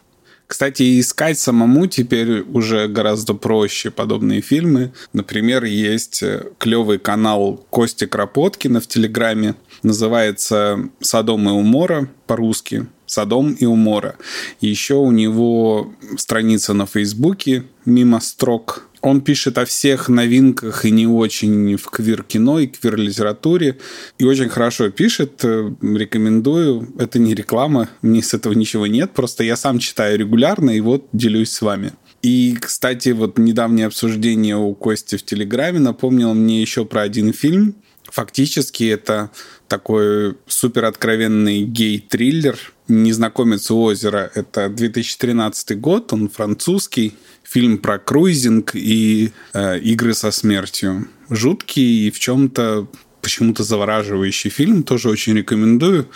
Кстати, 0.49 0.99
искать 0.99 1.39
самому 1.39 1.87
теперь 1.87 2.41
уже 2.41 2.89
гораздо 2.89 3.35
проще 3.35 3.91
подобные 3.91 4.41
фильмы. 4.41 4.93
Например, 5.12 5.64
есть 5.64 6.25
клевый 6.57 6.99
канал 6.99 7.62
Кости 7.69 8.07
Кропоткина 8.07 8.81
в 8.81 8.87
Телеграме. 8.87 9.57
Называется 9.83 10.89
«Садом 11.01 11.51
и 11.51 11.53
умора» 11.53 12.09
по-русски. 12.27 12.87
«Садом 13.05 13.53
и 13.53 13.66
умора». 13.66 14.16
Еще 14.62 14.95
у 14.95 15.11
него 15.11 15.93
страница 16.16 16.73
на 16.73 16.87
Фейсбуке 16.87 17.64
«Мимо 17.85 18.19
строк» 18.19 18.88
Он 19.01 19.21
пишет 19.21 19.59
о 19.59 19.65
всех 19.65 20.09
новинках 20.09 20.85
и 20.85 20.91
не 20.91 21.07
очень 21.07 21.77
в 21.77 21.87
квир-кино 21.87 22.61
и 22.61 22.67
квир-литературе. 22.67 23.79
И 24.19 24.25
очень 24.25 24.49
хорошо 24.49 24.91
пишет. 24.91 25.45
Э, 25.45 25.71
рекомендую. 25.83 26.93
Это 26.99 27.19
не 27.19 27.35
реклама. 27.35 27.89
Мне 28.03 28.23
с 28.23 28.35
этого 28.35 28.55
ничего 28.55 28.87
нет. 28.87 29.13
Просто 29.13 29.45
я 29.45 29.57
сам 29.57 29.79
читаю 29.79 30.19
регулярно 30.19 30.71
и 30.71 30.81
вот 30.81 31.07
делюсь 31.13 31.53
с 31.53 31.63
вами. 31.63 31.93
И, 32.23 32.57
кстати, 32.61 33.11
вот 33.11 33.39
недавнее 33.39 33.87
обсуждение 33.87 34.57
у 34.57 34.75
Кости 34.75 35.17
в 35.17 35.25
Телеграме 35.25 35.79
напомнило 35.79 36.33
мне 36.33 36.61
еще 36.61 36.85
про 36.85 37.03
один 37.03 37.33
фильм. 37.33 37.77
Фактически 38.11 38.85
это 38.85 39.31
такой 39.69 40.37
супер 40.47 40.87
откровенный 40.87 41.63
гей-триллер 41.63 42.59
«Незнакомец 42.89 43.71
у 43.71 43.81
озера». 43.81 44.31
Это 44.35 44.71
2013 44.71 45.79
год, 45.79 46.13
он 46.13 46.29
французский 46.29 47.15
фильм 47.49 47.79
про 47.79 47.99
круизинг 47.99 48.73
и 48.75 49.33
э, 49.55 49.79
игры 49.79 50.15
со 50.15 50.31
смертью. 50.31 51.09
Жуткий 51.31 52.09
и 52.09 52.11
в 52.11 52.19
чем-то 52.19 52.89
почему-то 53.23 53.63
завораживающий 53.65 54.51
фильм. 54.51 54.83
Тоже 54.83 55.09
очень 55.09 55.37
рекомендую. 55.37 56.09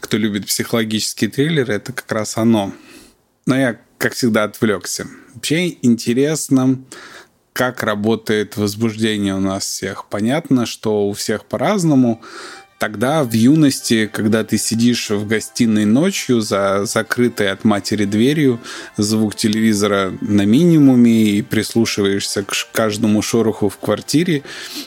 Кто 0.00 0.16
любит 0.16 0.46
психологические 0.46 1.30
триллеры, 1.30 1.74
это 1.74 1.92
как 1.92 2.10
раз 2.10 2.36
оно. 2.36 2.72
Но 3.46 3.56
я, 3.56 3.80
как 3.98 4.14
всегда, 4.14 4.44
отвлекся. 4.44 5.06
Вообще 5.34 5.76
интересно, 5.82 6.82
как 7.52 7.82
работает 7.82 8.56
возбуждение 8.56 9.34
у 9.34 9.40
нас 9.40 9.64
всех. 9.64 10.06
Понятно, 10.08 10.66
что 10.66 11.08
у 11.08 11.12
всех 11.12 11.44
по-разному. 11.44 12.22
Тогда 12.80 13.24
в 13.24 13.34
юности, 13.34 14.08
когда 14.10 14.42
ты 14.42 14.56
сидишь 14.56 15.10
в 15.10 15.26
гостиной 15.26 15.84
ночью 15.84 16.40
за 16.40 16.86
закрытой 16.86 17.50
от 17.52 17.62
матери 17.62 18.06
дверью, 18.06 18.58
звук 18.96 19.34
телевизора 19.34 20.14
на 20.22 20.46
минимуме 20.46 21.24
и 21.24 21.42
прислушиваешься 21.42 22.42
к 22.42 22.54
каждому 22.72 23.20
шороху 23.20 23.68
в 23.68 23.76
квартире, 23.76 24.44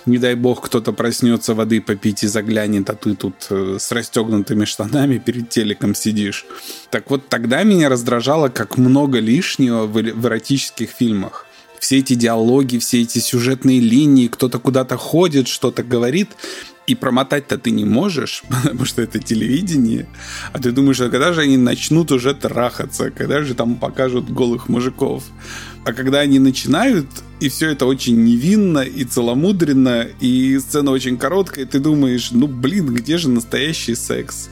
не 0.07 0.17
дай 0.17 0.33
бог 0.33 0.65
кто-то 0.65 0.91
проснется 0.91 1.53
воды 1.53 1.81
попить 1.81 2.23
и 2.23 2.27
заглянет, 2.27 2.89
а 2.89 2.95
ты 2.95 3.13
тут 3.13 3.35
э, 3.51 3.77
с 3.79 3.91
расстегнутыми 3.91 4.65
штанами 4.65 5.19
перед 5.19 5.49
телеком 5.49 5.93
сидишь. 5.93 6.47
Так 6.89 7.11
вот 7.11 7.29
тогда 7.29 7.61
меня 7.61 7.89
раздражало, 7.89 8.49
как 8.49 8.79
много 8.79 9.19
лишнего 9.19 9.85
в 9.85 9.99
эротических 9.99 10.89
фильмах 10.89 11.45
все 11.83 11.97
эти 11.97 12.13
диалоги, 12.13 12.77
все 12.77 13.01
эти 13.01 13.19
сюжетные 13.19 13.81
линии, 13.81 14.27
кто-то 14.27 14.57
куда-то 14.57 14.95
ходит, 14.95 15.49
что-то 15.49 15.83
говорит, 15.83 16.29
и 16.87 16.95
промотать-то 16.95 17.57
ты 17.57 17.71
не 17.71 17.83
можешь, 17.83 18.43
потому 18.49 18.85
что 18.85 19.01
это 19.01 19.19
телевидение. 19.19 20.07
А 20.53 20.59
ты 20.59 20.71
думаешь, 20.71 21.01
а 21.01 21.09
когда 21.09 21.33
же 21.33 21.41
они 21.41 21.57
начнут 21.57 22.09
уже 22.13 22.33
трахаться? 22.33 23.11
Когда 23.11 23.41
же 23.41 23.53
там 23.53 23.75
покажут 23.75 24.31
голых 24.31 24.69
мужиков? 24.69 25.25
А 25.83 25.91
когда 25.91 26.21
они 26.21 26.39
начинают, 26.39 27.07
и 27.41 27.49
все 27.49 27.71
это 27.71 27.85
очень 27.85 28.23
невинно 28.23 28.79
и 28.79 29.03
целомудренно, 29.03 30.07
и 30.21 30.57
сцена 30.59 30.91
очень 30.91 31.17
короткая, 31.17 31.65
ты 31.65 31.79
думаешь, 31.79 32.31
ну 32.31 32.47
блин, 32.47 32.93
где 32.93 33.17
же 33.17 33.27
настоящий 33.27 33.95
секс? 33.95 34.47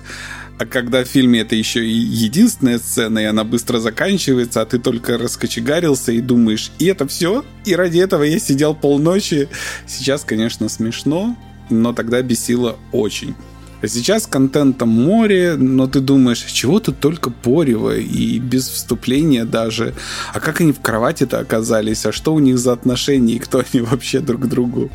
А 0.58 0.66
когда 0.66 1.04
в 1.04 1.08
фильме 1.08 1.42
это 1.42 1.56
еще 1.56 1.86
и 1.86 1.92
единственная 1.92 2.78
сцена, 2.78 3.20
и 3.20 3.24
она 3.24 3.44
быстро 3.44 3.80
заканчивается, 3.80 4.62
а 4.62 4.66
ты 4.66 4.78
только 4.78 5.18
раскочегарился 5.18 6.12
и 6.12 6.22
думаешь, 6.22 6.72
и 6.78 6.86
это 6.86 7.08
все? 7.08 7.44
И 7.66 7.76
ради 7.76 8.00
этого 8.00 8.24
я 8.24 8.40
сидел 8.40 8.76
полночи. 8.76 9.50
Сейчас, 9.88 10.24
конечно, 10.24 10.70
смешно, 10.70 11.36
но 11.72 11.94
тогда 11.94 12.22
бесило 12.22 12.78
очень. 12.92 13.36
А 13.82 13.88
сейчас 13.88 14.28
контента 14.28 14.86
море, 14.86 15.56
но 15.58 15.88
ты 15.88 16.02
думаешь, 16.02 16.44
чего 16.44 16.80
тут 16.80 17.00
только 17.00 17.32
порево 17.32 17.98
и 17.98 18.38
без 18.38 18.68
вступления 18.68 19.44
даже. 19.44 19.96
А 20.34 20.40
как 20.40 20.62
они 20.62 20.72
в 20.72 20.80
кровати-то 20.80 21.40
оказались? 21.40 22.06
А 22.06 22.12
что 22.12 22.36
у 22.36 22.40
них 22.40 22.60
за 22.60 22.74
отношения 22.74 23.34
и 23.36 23.40
кто 23.40 23.64
они 23.72 23.82
вообще 23.82 24.20
друг 24.20 24.42
к 24.42 24.46
другу? 24.46 24.92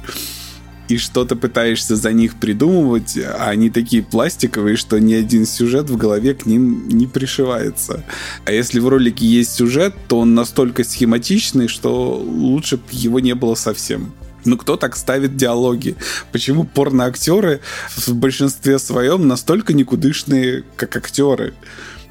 И 0.89 0.99
что 0.99 1.25
то 1.25 1.35
пытаешься 1.35 1.97
за 1.97 2.13
них 2.13 2.37
придумывать, 2.37 3.19
а 3.19 3.49
они 3.49 3.71
такие 3.71 4.03
пластиковые, 4.03 4.77
что 4.77 4.99
ни 4.99 5.15
один 5.15 5.45
сюжет 5.45 5.91
в 5.91 5.97
голове 5.97 6.35
к 6.35 6.47
ним 6.47 6.89
не 6.89 7.07
пришивается. 7.07 8.05
А 8.45 8.53
если 8.53 8.79
в 8.79 8.89
ролике 8.89 9.27
есть 9.27 9.55
сюжет, 9.55 9.95
то 10.09 10.21
он 10.21 10.35
настолько 10.35 10.85
схематичный, 10.85 11.67
что 11.67 12.17
лучше 12.17 12.77
бы 12.77 12.85
его 12.91 13.19
не 13.19 13.35
было 13.35 13.57
совсем. 13.57 14.13
Ну, 14.45 14.57
кто 14.57 14.77
так 14.77 14.97
ставит 14.97 15.37
диалоги? 15.37 15.97
Почему 16.31 16.63
порноактеры 16.63 17.61
в 17.97 18.15
большинстве 18.15 18.79
своем 18.79 19.27
настолько 19.27 19.73
никудышные, 19.73 20.63
как 20.77 20.97
актеры? 20.97 21.55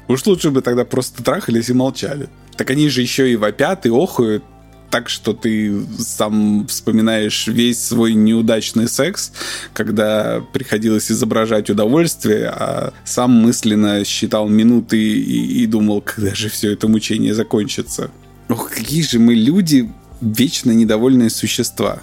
Уж 0.06 0.26
лучше 0.26 0.50
бы 0.50 0.60
тогда 0.60 0.84
просто 0.84 1.22
трахались 1.22 1.70
и 1.70 1.72
молчали. 1.72 2.28
Так 2.56 2.70
они 2.70 2.88
же 2.90 3.00
еще 3.00 3.30
и 3.32 3.36
вопят, 3.36 3.86
и 3.86 3.90
охуют, 3.90 4.44
так, 4.90 5.08
что 5.08 5.32
ты 5.32 5.82
сам 5.98 6.66
вспоминаешь 6.66 7.46
весь 7.46 7.82
свой 7.82 8.14
неудачный 8.14 8.88
секс, 8.88 9.32
когда 9.72 10.42
приходилось 10.52 11.10
изображать 11.10 11.70
удовольствие, 11.70 12.48
а 12.48 12.92
сам 13.04 13.30
мысленно 13.32 14.04
считал 14.04 14.48
минуты 14.48 14.98
и, 14.98 15.62
и 15.62 15.66
думал, 15.66 16.00
когда 16.00 16.34
же 16.34 16.48
все 16.48 16.72
это 16.72 16.88
мучение 16.88 17.34
закончится. 17.34 18.10
Ох, 18.48 18.70
какие 18.70 19.02
же 19.02 19.18
мы 19.18 19.34
люди, 19.34 19.90
вечно 20.20 20.70
недовольные 20.70 21.30
существа 21.30 22.00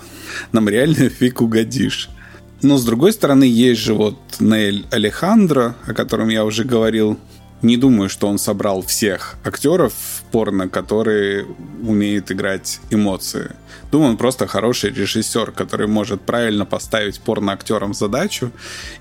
нам 0.51 0.69
реально 0.69 1.09
фиг 1.09 1.41
угодишь. 1.41 2.09
Но 2.61 2.77
с 2.77 2.86
другой 2.86 3.11
стороны, 3.11 3.43
есть 3.43 3.81
же 3.81 3.93
вот 3.93 4.17
Нейль 4.39 4.86
Алехандро, 4.89 5.75
о 5.86 5.93
котором 5.93 6.29
я 6.29 6.45
уже 6.45 6.63
говорил 6.63 7.19
Не 7.64 7.78
думаю, 7.78 8.09
что 8.09 8.28
он 8.28 8.39
собрал 8.39 8.82
всех 8.82 9.36
актеров 9.45 9.93
порно, 10.32 10.68
которые 10.68 11.47
умеют 11.82 12.30
играть 12.30 12.82
эмоции. 12.89 13.51
Думаю, 13.89 14.11
он 14.11 14.18
просто 14.18 14.47
хороший 14.47 14.91
режиссер, 14.91 15.51
который 15.51 15.88
может 15.88 16.22
правильно 16.22 16.66
поставить 16.66 17.22
порно-актерам 17.22 17.93
задачу 17.93 18.51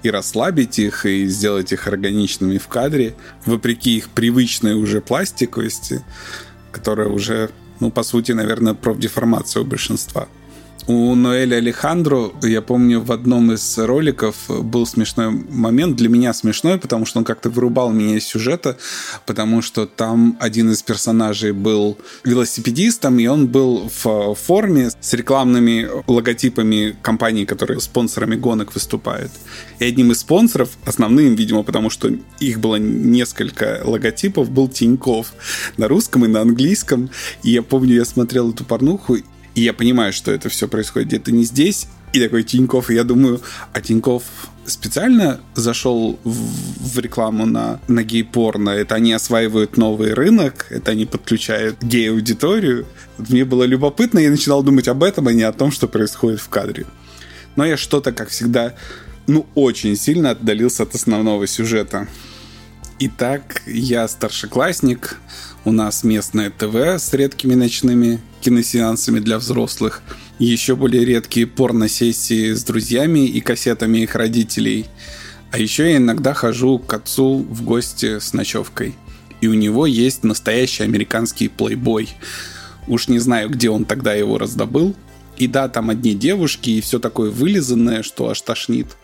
и 0.05 0.11
расслабить 0.11 0.79
их, 0.79 1.07
и 1.07 1.27
сделать 1.27 1.73
их 1.73 1.89
органичными 1.89 2.59
в 2.59 2.69
кадре, 2.69 3.17
вопреки 3.47 3.97
их 3.97 4.11
привычной 4.11 4.75
уже 4.75 5.01
пластиковости, 5.01 6.05
которая 6.71 7.09
уже, 7.09 7.51
ну, 7.81 7.91
по 7.91 8.05
сути, 8.05 8.31
наверное, 8.31 8.75
профдеформация 8.75 9.63
у 9.63 9.67
большинства. 9.67 10.29
У 10.89 11.15
Ноэля 11.15 11.57
Алехандро, 11.57 12.33
я 12.43 12.61
помню, 12.61 13.01
в 13.01 13.13
одном 13.13 13.53
из 13.53 13.79
роликов 13.79 14.35
был 14.49 14.85
смешной 14.85 15.31
момент. 15.31 15.95
Для 15.97 16.09
меня 16.09 16.33
смешной, 16.33 16.77
потому 16.77 17.07
что 17.07 17.21
он 17.21 17.25
как-то 17.25 17.51
вырубал 17.51 17.93
меня 17.93 18.17
из 18.17 18.27
сюжета, 18.27 18.77
потому 19.25 19.63
что 19.63 19.87
там 19.87 20.37
один 20.41 20.73
из 20.73 20.83
персонажей 20.83 21.53
был 21.53 21.99
велосипедистом, 22.25 23.21
и 23.21 23.27
он 23.29 23.47
был 23.47 23.91
в 24.03 24.35
форме 24.35 24.91
с 25.01 25.13
рекламными 25.13 25.89
логотипами 26.09 26.97
компаний, 27.01 27.47
которые 27.47 27.81
спонсорами 27.81 28.35
гонок 28.35 28.75
выступают. 28.75 29.31
И 29.79 29.85
одним 29.85 30.11
из 30.11 30.19
спонсоров, 30.19 30.71
основным, 30.85 31.37
видимо, 31.37 31.63
потому 31.63 31.91
что 31.91 32.11
их 32.41 32.59
было 32.59 32.77
несколько 32.77 33.83
логотипов, 33.85 34.51
был 34.51 34.67
Тиньков 34.67 35.33
на 35.77 35.87
русском 35.87 36.25
и 36.25 36.29
на 36.29 36.41
английском. 36.41 37.09
И 37.45 37.51
я 37.51 37.63
помню, 37.63 37.95
я 37.95 38.05
смотрел 38.05 38.51
эту 38.51 38.65
порнуху, 38.65 39.19
и 39.55 39.63
я 39.63 39.73
понимаю, 39.73 40.13
что 40.13 40.31
это 40.33 40.49
все 40.49 40.69
происходит 40.69 41.09
где-то 41.09 41.33
не 41.33 41.45
здесь. 41.45 41.89
И 42.13 42.21
такой 42.21 42.43
Тиньков, 42.43 42.91
и 42.91 42.95
я 42.95 43.05
думаю, 43.05 43.41
а 43.73 43.81
Тиньков 43.81 44.25
специально 44.67 45.41
зашел 45.55 46.19
в, 46.25 46.95
в 46.95 46.99
рекламу 46.99 47.47
на, 47.47 47.81
на 47.89 48.03
гей-порно. 48.03 48.71
Это 48.71 48.97
они 48.97 49.15
осваивают 49.15 49.79
новый 49.79 50.13
рынок, 50.13 50.67
это 50.69 50.91
они 50.91 51.07
подключают 51.07 51.83
гей-аудиторию. 51.83 52.87
Мне 53.17 53.47
было 53.47 53.65
любопытно, 53.65 54.19
я 54.19 54.31
начинал 54.31 54.63
думать 54.63 54.89
об 54.89 55.03
этом, 55.03 55.27
а 55.29 55.33
не 55.33 55.43
о 55.43 55.53
том, 55.53 55.73
что 55.73 55.89
происходит 55.89 56.41
в 56.41 56.51
кадре. 56.51 56.85
Но 57.57 57.65
я 57.65 57.79
что-то, 57.79 58.13
как 58.13 58.29
всегда, 58.29 58.75
ну, 59.27 59.47
очень 59.55 59.97
сильно 59.97 60.31
отдалился 60.31 60.83
от 60.83 60.95
основного 60.95 61.47
сюжета. 61.47 62.09
Итак, 62.99 63.63
я 63.67 64.07
старшеклассник, 64.07 65.17
у 65.65 65.73
нас 65.73 66.03
местное 66.03 66.51
ТВ 66.51 66.75
с 66.75 67.13
редкими 67.13 67.55
ночными 67.55 68.21
киносеансами 68.41 69.21
для 69.21 69.39
взрослых, 69.39 70.03
еще 70.39 70.75
более 70.75 71.05
редкие 71.05 71.47
порно-сессии 71.47 72.53
с 72.53 72.65
друзьями 72.65 73.27
и 73.27 73.41
кассетами 73.41 73.99
их 73.99 74.15
родителей. 74.17 74.87
А 75.53 75.59
еще 75.59 75.91
я 75.91 75.99
иногда 75.99 76.35
хожу 76.35 76.79
к 76.79 76.93
отцу 76.93 77.47
в 77.49 77.63
гости 77.63 78.19
с 78.19 78.33
ночевкой. 78.33 78.97
И 79.41 79.47
у 79.47 79.55
него 79.55 79.87
есть 79.87 80.25
настоящий 80.25 80.83
американский 80.83 81.49
плейбой. 81.49 82.09
Уж 82.89 83.09
не 83.09 83.19
знаю, 83.19 83.51
где 83.51 83.71
он 83.71 83.85
тогда 83.85 84.15
его 84.15 84.39
раздобыл. 84.39 84.97
И 85.37 85.47
да, 85.47 85.69
там 85.69 85.91
одни 85.91 86.15
девушки, 86.15 86.71
и 86.71 86.81
все 86.81 86.99
такое 86.99 87.31
вылизанное, 87.31 88.03
что 88.03 88.29
аж 88.29 88.41
тошнит. 88.41 88.97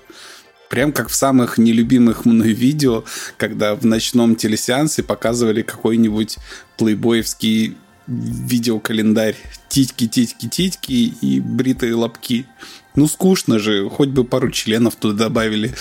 Прям 0.69 0.93
как 0.93 1.09
в 1.09 1.15
самых 1.15 1.59
нелюбимых 1.59 2.25
мной 2.25 2.53
видео, 2.53 3.05
когда 3.37 3.75
в 3.75 3.85
ночном 3.87 4.37
телесеансе 4.37 5.03
показывали 5.03 5.63
какой-нибудь 5.63 6.37
плейбоевский 6.77 7.77
видеокалендарь. 8.07 9.37
Титьки, 9.69 10.07
титьки, 10.07 10.49
титьки 10.49 10.93
и 10.93 11.41
бритые 11.41 11.95
лобки. 11.95 12.47
Ну, 12.95 13.07
скучно 13.07 13.59
же. 13.59 13.89
Хоть 13.89 14.09
бы 14.09 14.25
пару 14.25 14.51
членов 14.51 14.97
туда 14.97 15.25
добавили, 15.25 15.75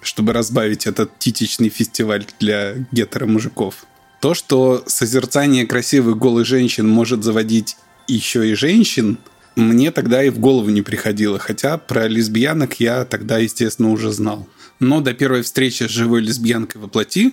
чтобы 0.00 0.32
разбавить 0.32 0.86
этот 0.86 1.18
титичный 1.18 1.68
фестиваль 1.68 2.26
для 2.40 2.74
гетеро-мужиков. 2.92 3.86
То, 4.20 4.34
что 4.34 4.82
созерцание 4.86 5.66
красивых 5.66 6.18
голых 6.18 6.46
женщин 6.46 6.88
может 6.88 7.22
заводить 7.22 7.76
еще 8.08 8.50
и 8.50 8.54
женщин, 8.54 9.18
мне 9.56 9.90
тогда 9.90 10.22
и 10.22 10.28
в 10.30 10.38
голову 10.38 10.68
не 10.70 10.82
приходило. 10.82 11.38
Хотя 11.38 11.78
про 11.78 12.06
лесбиянок 12.06 12.78
я 12.78 13.04
тогда, 13.04 13.38
естественно, 13.38 13.90
уже 13.90 14.12
знал. 14.12 14.46
Но 14.78 15.00
до 15.00 15.14
первой 15.14 15.42
встречи 15.42 15.84
с 15.84 15.90
живой 15.90 16.20
лесбиянкой 16.20 16.82
во 16.82 16.88
плоти 16.88 17.32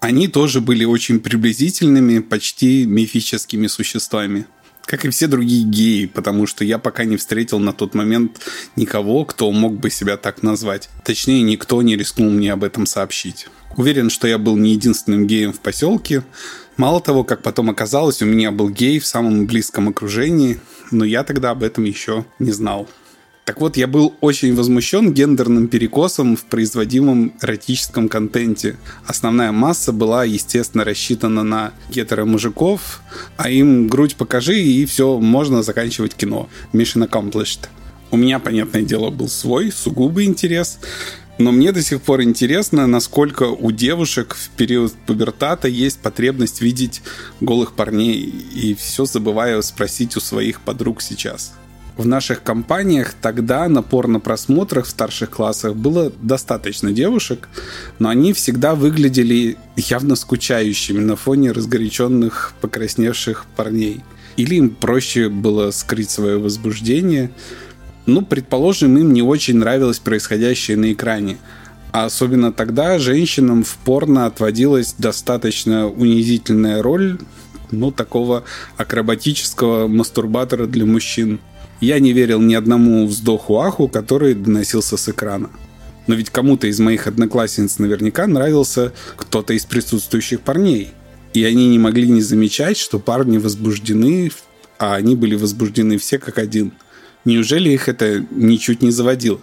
они 0.00 0.28
тоже 0.28 0.60
были 0.62 0.84
очень 0.84 1.20
приблизительными, 1.20 2.20
почти 2.20 2.86
мифическими 2.86 3.66
существами. 3.66 4.46
Как 4.88 5.04
и 5.04 5.10
все 5.10 5.26
другие 5.26 5.64
геи, 5.64 6.06
потому 6.06 6.46
что 6.46 6.64
я 6.64 6.78
пока 6.78 7.04
не 7.04 7.18
встретил 7.18 7.58
на 7.58 7.74
тот 7.74 7.94
момент 7.94 8.40
никого, 8.74 9.26
кто 9.26 9.52
мог 9.52 9.78
бы 9.78 9.90
себя 9.90 10.16
так 10.16 10.42
назвать. 10.42 10.88
Точнее, 11.04 11.42
никто 11.42 11.82
не 11.82 11.94
рискнул 11.94 12.30
мне 12.30 12.54
об 12.54 12.64
этом 12.64 12.86
сообщить. 12.86 13.48
Уверен, 13.76 14.08
что 14.08 14.26
я 14.26 14.38
был 14.38 14.56
не 14.56 14.72
единственным 14.72 15.26
геем 15.26 15.52
в 15.52 15.60
поселке. 15.60 16.24
Мало 16.78 17.02
того, 17.02 17.22
как 17.22 17.42
потом 17.42 17.68
оказалось, 17.68 18.22
у 18.22 18.24
меня 18.24 18.50
был 18.50 18.70
гей 18.70 18.98
в 18.98 19.04
самом 19.04 19.46
близком 19.46 19.90
окружении, 19.90 20.58
но 20.90 21.04
я 21.04 21.22
тогда 21.22 21.50
об 21.50 21.62
этом 21.62 21.84
еще 21.84 22.24
не 22.38 22.52
знал. 22.52 22.88
Так 23.48 23.62
вот, 23.62 23.78
я 23.78 23.86
был 23.86 24.14
очень 24.20 24.54
возмущен 24.54 25.14
гендерным 25.14 25.68
перекосом 25.68 26.36
в 26.36 26.44
производимом 26.44 27.32
эротическом 27.40 28.10
контенте. 28.10 28.76
Основная 29.06 29.52
масса 29.52 29.90
была, 29.90 30.24
естественно, 30.24 30.84
рассчитана 30.84 31.44
на 31.44 31.72
гетеро-мужиков, 31.88 33.00
а 33.38 33.48
им 33.48 33.88
грудь 33.88 34.16
покажи, 34.16 34.60
и 34.60 34.84
все, 34.84 35.18
можно 35.18 35.62
заканчивать 35.62 36.12
кино. 36.12 36.50
Mission 36.74 37.08
accomplished. 37.08 37.70
У 38.10 38.18
меня, 38.18 38.38
понятное 38.38 38.82
дело, 38.82 39.08
был 39.08 39.28
свой 39.30 39.72
сугубый 39.72 40.26
интерес, 40.26 40.78
но 41.38 41.50
мне 41.50 41.72
до 41.72 41.80
сих 41.80 42.02
пор 42.02 42.22
интересно, 42.24 42.86
насколько 42.86 43.44
у 43.44 43.70
девушек 43.72 44.36
в 44.38 44.50
период 44.58 44.92
пубертата 45.06 45.68
есть 45.68 46.00
потребность 46.00 46.60
видеть 46.60 47.00
голых 47.40 47.72
парней. 47.72 48.30
И 48.54 48.74
все 48.74 49.06
забываю 49.06 49.62
спросить 49.62 50.18
у 50.18 50.20
своих 50.20 50.60
подруг 50.60 51.00
сейчас 51.00 51.54
в 51.98 52.06
наших 52.06 52.44
компаниях 52.44 53.12
тогда 53.20 53.68
на 53.68 53.82
порно-просмотрах 53.82 54.86
в 54.86 54.90
старших 54.90 55.30
классах 55.30 55.74
было 55.74 56.12
достаточно 56.22 56.92
девушек, 56.92 57.48
но 57.98 58.08
они 58.08 58.32
всегда 58.32 58.76
выглядели 58.76 59.56
явно 59.76 60.14
скучающими 60.14 61.00
на 61.00 61.16
фоне 61.16 61.50
разгоряченных, 61.50 62.54
покрасневших 62.60 63.46
парней. 63.56 64.02
Или 64.36 64.54
им 64.54 64.70
проще 64.70 65.28
было 65.28 65.72
скрыть 65.72 66.10
свое 66.10 66.38
возбуждение. 66.38 67.32
Ну, 68.06 68.22
предположим, 68.22 68.96
им 68.96 69.12
не 69.12 69.22
очень 69.22 69.56
нравилось 69.56 69.98
происходящее 69.98 70.76
на 70.76 70.92
экране. 70.92 71.36
А 71.90 72.04
особенно 72.04 72.52
тогда 72.52 73.00
женщинам 73.00 73.64
в 73.64 73.76
порно 73.78 74.26
отводилась 74.26 74.94
достаточно 74.96 75.88
унизительная 75.88 76.80
роль 76.80 77.18
ну, 77.72 77.90
такого 77.90 78.44
акробатического 78.76 79.88
мастурбатора 79.88 80.66
для 80.66 80.86
мужчин. 80.86 81.40
Я 81.80 82.00
не 82.00 82.12
верил 82.12 82.40
ни 82.40 82.54
одному 82.54 83.06
вздоху-аху, 83.06 83.88
который 83.88 84.34
доносился 84.34 84.96
с 84.96 85.08
экрана. 85.08 85.50
Но 86.08 86.14
ведь 86.14 86.30
кому-то 86.30 86.66
из 86.66 86.80
моих 86.80 87.06
одноклассниц 87.06 87.78
наверняка 87.78 88.26
нравился 88.26 88.92
кто-то 89.16 89.52
из 89.52 89.64
присутствующих 89.64 90.40
парней. 90.40 90.90
И 91.34 91.44
они 91.44 91.68
не 91.68 91.78
могли 91.78 92.08
не 92.08 92.22
замечать, 92.22 92.78
что 92.78 92.98
парни 92.98 93.38
возбуждены, 93.38 94.32
а 94.78 94.94
они 94.94 95.14
были 95.14 95.36
возбуждены 95.36 95.98
все 95.98 96.18
как 96.18 96.38
один. 96.38 96.72
Неужели 97.24 97.70
их 97.70 97.88
это 97.88 98.24
ничуть 98.30 98.82
не 98.82 98.90
заводило? 98.90 99.40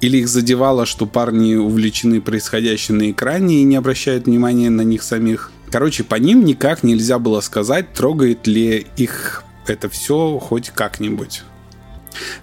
Или 0.00 0.18
их 0.18 0.28
задевало, 0.28 0.86
что 0.86 1.06
парни 1.06 1.54
увлечены 1.54 2.20
происходящим 2.20 2.98
на 2.98 3.10
экране 3.10 3.60
и 3.60 3.64
не 3.64 3.76
обращают 3.76 4.26
внимания 4.26 4.70
на 4.70 4.82
них 4.82 5.02
самих? 5.02 5.52
Короче, 5.70 6.02
по 6.04 6.16
ним 6.16 6.44
никак 6.44 6.82
нельзя 6.82 7.18
было 7.18 7.40
сказать, 7.40 7.92
трогает 7.92 8.46
ли 8.46 8.86
их 8.96 9.44
это 9.66 9.88
все 9.88 10.38
хоть 10.38 10.70
как-нибудь. 10.70 11.42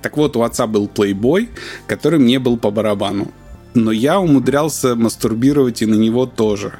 Так 0.01 0.17
вот, 0.17 0.35
у 0.35 0.41
отца 0.41 0.67
был 0.67 0.87
плейбой, 0.87 1.49
который 1.87 2.19
мне 2.19 2.39
был 2.39 2.57
по 2.57 2.71
барабану. 2.71 3.31
Но 3.73 3.91
я 3.91 4.19
умудрялся 4.19 4.95
мастурбировать 4.95 5.81
и 5.81 5.85
на 5.85 5.95
него 5.95 6.25
тоже. 6.25 6.73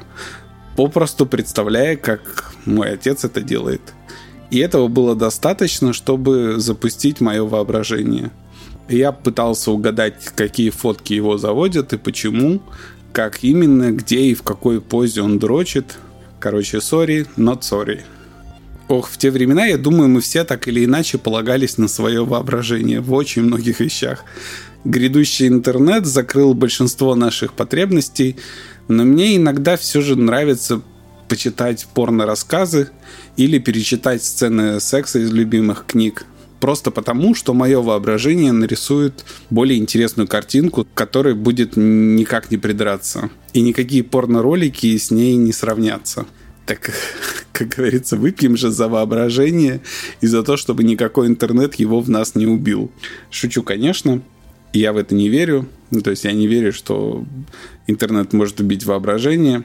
Попросту 0.76 1.26
представляя, 1.26 1.96
как 1.96 2.52
мой 2.66 2.92
отец 2.92 3.24
это 3.24 3.40
делает. 3.40 3.80
И 4.50 4.58
этого 4.58 4.88
было 4.88 5.14
достаточно, 5.16 5.92
чтобы 5.92 6.54
запустить 6.58 7.20
мое 7.20 7.44
воображение. 7.44 8.30
Я 8.88 9.12
пытался 9.12 9.70
угадать, 9.70 10.30
какие 10.36 10.70
фотки 10.70 11.14
его 11.14 11.38
заводят 11.38 11.92
и 11.92 11.96
почему, 11.98 12.60
как 13.12 13.42
именно, 13.42 13.90
где 13.92 14.20
и 14.20 14.34
в 14.34 14.42
какой 14.42 14.80
позе 14.80 15.22
он 15.22 15.38
дрочит. 15.38 15.96
Короче, 16.38 16.78
sorry, 16.78 17.26
not 17.36 17.60
sorry. 17.60 18.02
Ох, 18.88 19.08
в 19.08 19.16
те 19.16 19.30
времена, 19.30 19.64
я 19.64 19.78
думаю, 19.78 20.08
мы 20.08 20.20
все 20.20 20.44
так 20.44 20.68
или 20.68 20.84
иначе 20.84 21.16
полагались 21.16 21.78
на 21.78 21.88
свое 21.88 22.24
воображение 22.24 23.00
в 23.00 23.12
очень 23.14 23.42
многих 23.42 23.80
вещах. 23.80 24.24
Грядущий 24.84 25.48
интернет 25.48 26.04
закрыл 26.04 26.52
большинство 26.52 27.14
наших 27.14 27.54
потребностей, 27.54 28.36
но 28.88 29.04
мне 29.04 29.36
иногда 29.36 29.78
все 29.78 30.02
же 30.02 30.16
нравится 30.16 30.82
почитать 31.28 31.86
порно-рассказы 31.94 32.90
или 33.38 33.58
перечитать 33.58 34.22
сцены 34.22 34.78
секса 34.80 35.20
из 35.20 35.32
любимых 35.32 35.86
книг. 35.86 36.26
Просто 36.60 36.90
потому, 36.90 37.34
что 37.34 37.54
мое 37.54 37.80
воображение 37.80 38.52
нарисует 38.52 39.24
более 39.48 39.78
интересную 39.78 40.28
картинку, 40.28 40.86
которой 40.94 41.34
будет 41.34 41.76
никак 41.76 42.50
не 42.50 42.58
придраться. 42.58 43.30
И 43.54 43.62
никакие 43.62 44.04
порно-ролики 44.04 44.96
с 44.96 45.10
ней 45.10 45.36
не 45.36 45.52
сравнятся. 45.52 46.26
Так, 46.66 46.90
как 47.52 47.68
говорится, 47.68 48.16
выпьем 48.16 48.56
же 48.56 48.70
за 48.70 48.88
воображение 48.88 49.80
и 50.20 50.26
за 50.26 50.42
то, 50.42 50.56
чтобы 50.56 50.84
никакой 50.84 51.26
интернет 51.26 51.74
его 51.74 52.00
в 52.00 52.08
нас 52.08 52.34
не 52.34 52.46
убил. 52.46 52.90
Шучу, 53.30 53.62
конечно. 53.62 54.22
Я 54.72 54.92
в 54.92 54.96
это 54.96 55.14
не 55.14 55.28
верю. 55.28 55.68
Ну, 55.90 56.00
то 56.00 56.10
есть 56.10 56.24
я 56.24 56.32
не 56.32 56.46
верю, 56.46 56.72
что 56.72 57.24
интернет 57.86 58.32
может 58.32 58.60
убить 58.60 58.84
воображение 58.84 59.64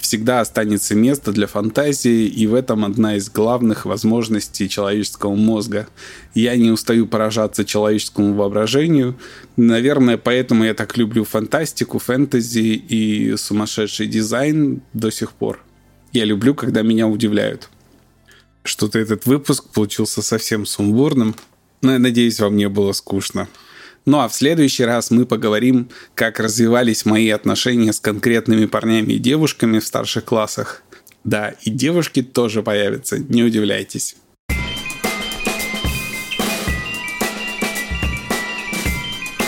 всегда 0.00 0.40
останется 0.40 0.94
место 0.94 1.32
для 1.32 1.46
фантазии, 1.46 2.26
и 2.26 2.46
в 2.46 2.54
этом 2.54 2.84
одна 2.84 3.16
из 3.16 3.30
главных 3.30 3.86
возможностей 3.86 4.68
человеческого 4.68 5.34
мозга. 5.34 5.86
Я 6.34 6.56
не 6.56 6.70
устаю 6.70 7.06
поражаться 7.06 7.64
человеческому 7.64 8.34
воображению. 8.34 9.16
Наверное, 9.56 10.16
поэтому 10.16 10.64
я 10.64 10.74
так 10.74 10.96
люблю 10.96 11.24
фантастику, 11.24 11.98
фэнтези 11.98 12.58
и 12.58 13.36
сумасшедший 13.36 14.06
дизайн 14.06 14.82
до 14.92 15.10
сих 15.10 15.32
пор. 15.32 15.62
Я 16.12 16.24
люблю, 16.24 16.54
когда 16.54 16.82
меня 16.82 17.06
удивляют. 17.06 17.68
Что-то 18.62 18.98
этот 18.98 19.26
выпуск 19.26 19.64
получился 19.72 20.22
совсем 20.22 20.66
сумбурным, 20.66 21.34
но 21.82 21.92
я 21.92 21.98
надеюсь, 21.98 22.40
вам 22.40 22.56
не 22.56 22.68
было 22.68 22.92
скучно. 22.92 23.48
Ну 24.06 24.18
а 24.18 24.28
в 24.28 24.34
следующий 24.34 24.84
раз 24.84 25.10
мы 25.10 25.26
поговорим, 25.26 25.88
как 26.14 26.40
развивались 26.40 27.04
мои 27.04 27.28
отношения 27.30 27.92
с 27.92 28.00
конкретными 28.00 28.66
парнями 28.66 29.14
и 29.14 29.18
девушками 29.18 29.78
в 29.78 29.86
старших 29.86 30.24
классах. 30.24 30.82
Да, 31.22 31.54
и 31.62 31.70
девушки 31.70 32.22
тоже 32.22 32.62
появятся, 32.62 33.18
не 33.18 33.42
удивляйтесь. 33.44 34.16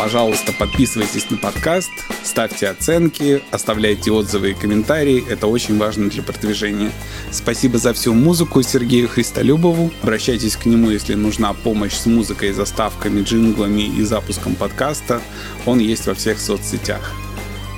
Пожалуйста, 0.03 0.53
подписывайтесь 0.53 1.31
на 1.31 1.37
подкаст, 1.37 1.93
ставьте 2.25 2.67
оценки, 2.67 3.41
оставляйте 3.53 4.11
отзывы 4.11 4.51
и 4.51 4.53
комментарии. 4.53 5.25
Это 5.31 5.47
очень 5.47 5.79
важно 5.79 6.11
для 6.11 6.25
продвижения. 6.25 6.91
Спасибо 7.31 7.79
за 7.79 7.93
всю 7.93 8.13
музыку 8.13 8.63
Сергею 8.63 9.09
Христолюбову. 9.09 9.93
Обращайтесь 10.03 10.57
к 10.57 10.67
нему, 10.67 10.91
если 10.91 11.15
нужна 11.15 11.53
помощь 11.53 11.95
с 11.95 12.07
музыкой, 12.07 12.51
заставками, 12.51 13.23
джинглами 13.23 13.83
и 13.83 14.03
запуском 14.03 14.57
подкаста. 14.57 15.23
Он 15.67 15.79
есть 15.79 16.09
во 16.09 16.15
всех 16.15 16.41
соцсетях. 16.41 17.13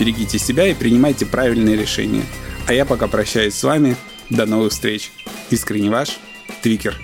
Берегите 0.00 0.38
себя 0.38 0.66
и 0.66 0.72
принимайте 0.72 1.26
правильные 1.26 1.76
решения. 1.76 2.24
А 2.66 2.72
я 2.72 2.86
пока 2.86 3.06
прощаюсь 3.06 3.52
с 3.52 3.62
вами. 3.62 3.96
До 4.30 4.46
новых 4.46 4.72
встреч. 4.72 5.12
Искренне 5.50 5.90
ваш 5.90 6.16
Твикер. 6.62 6.98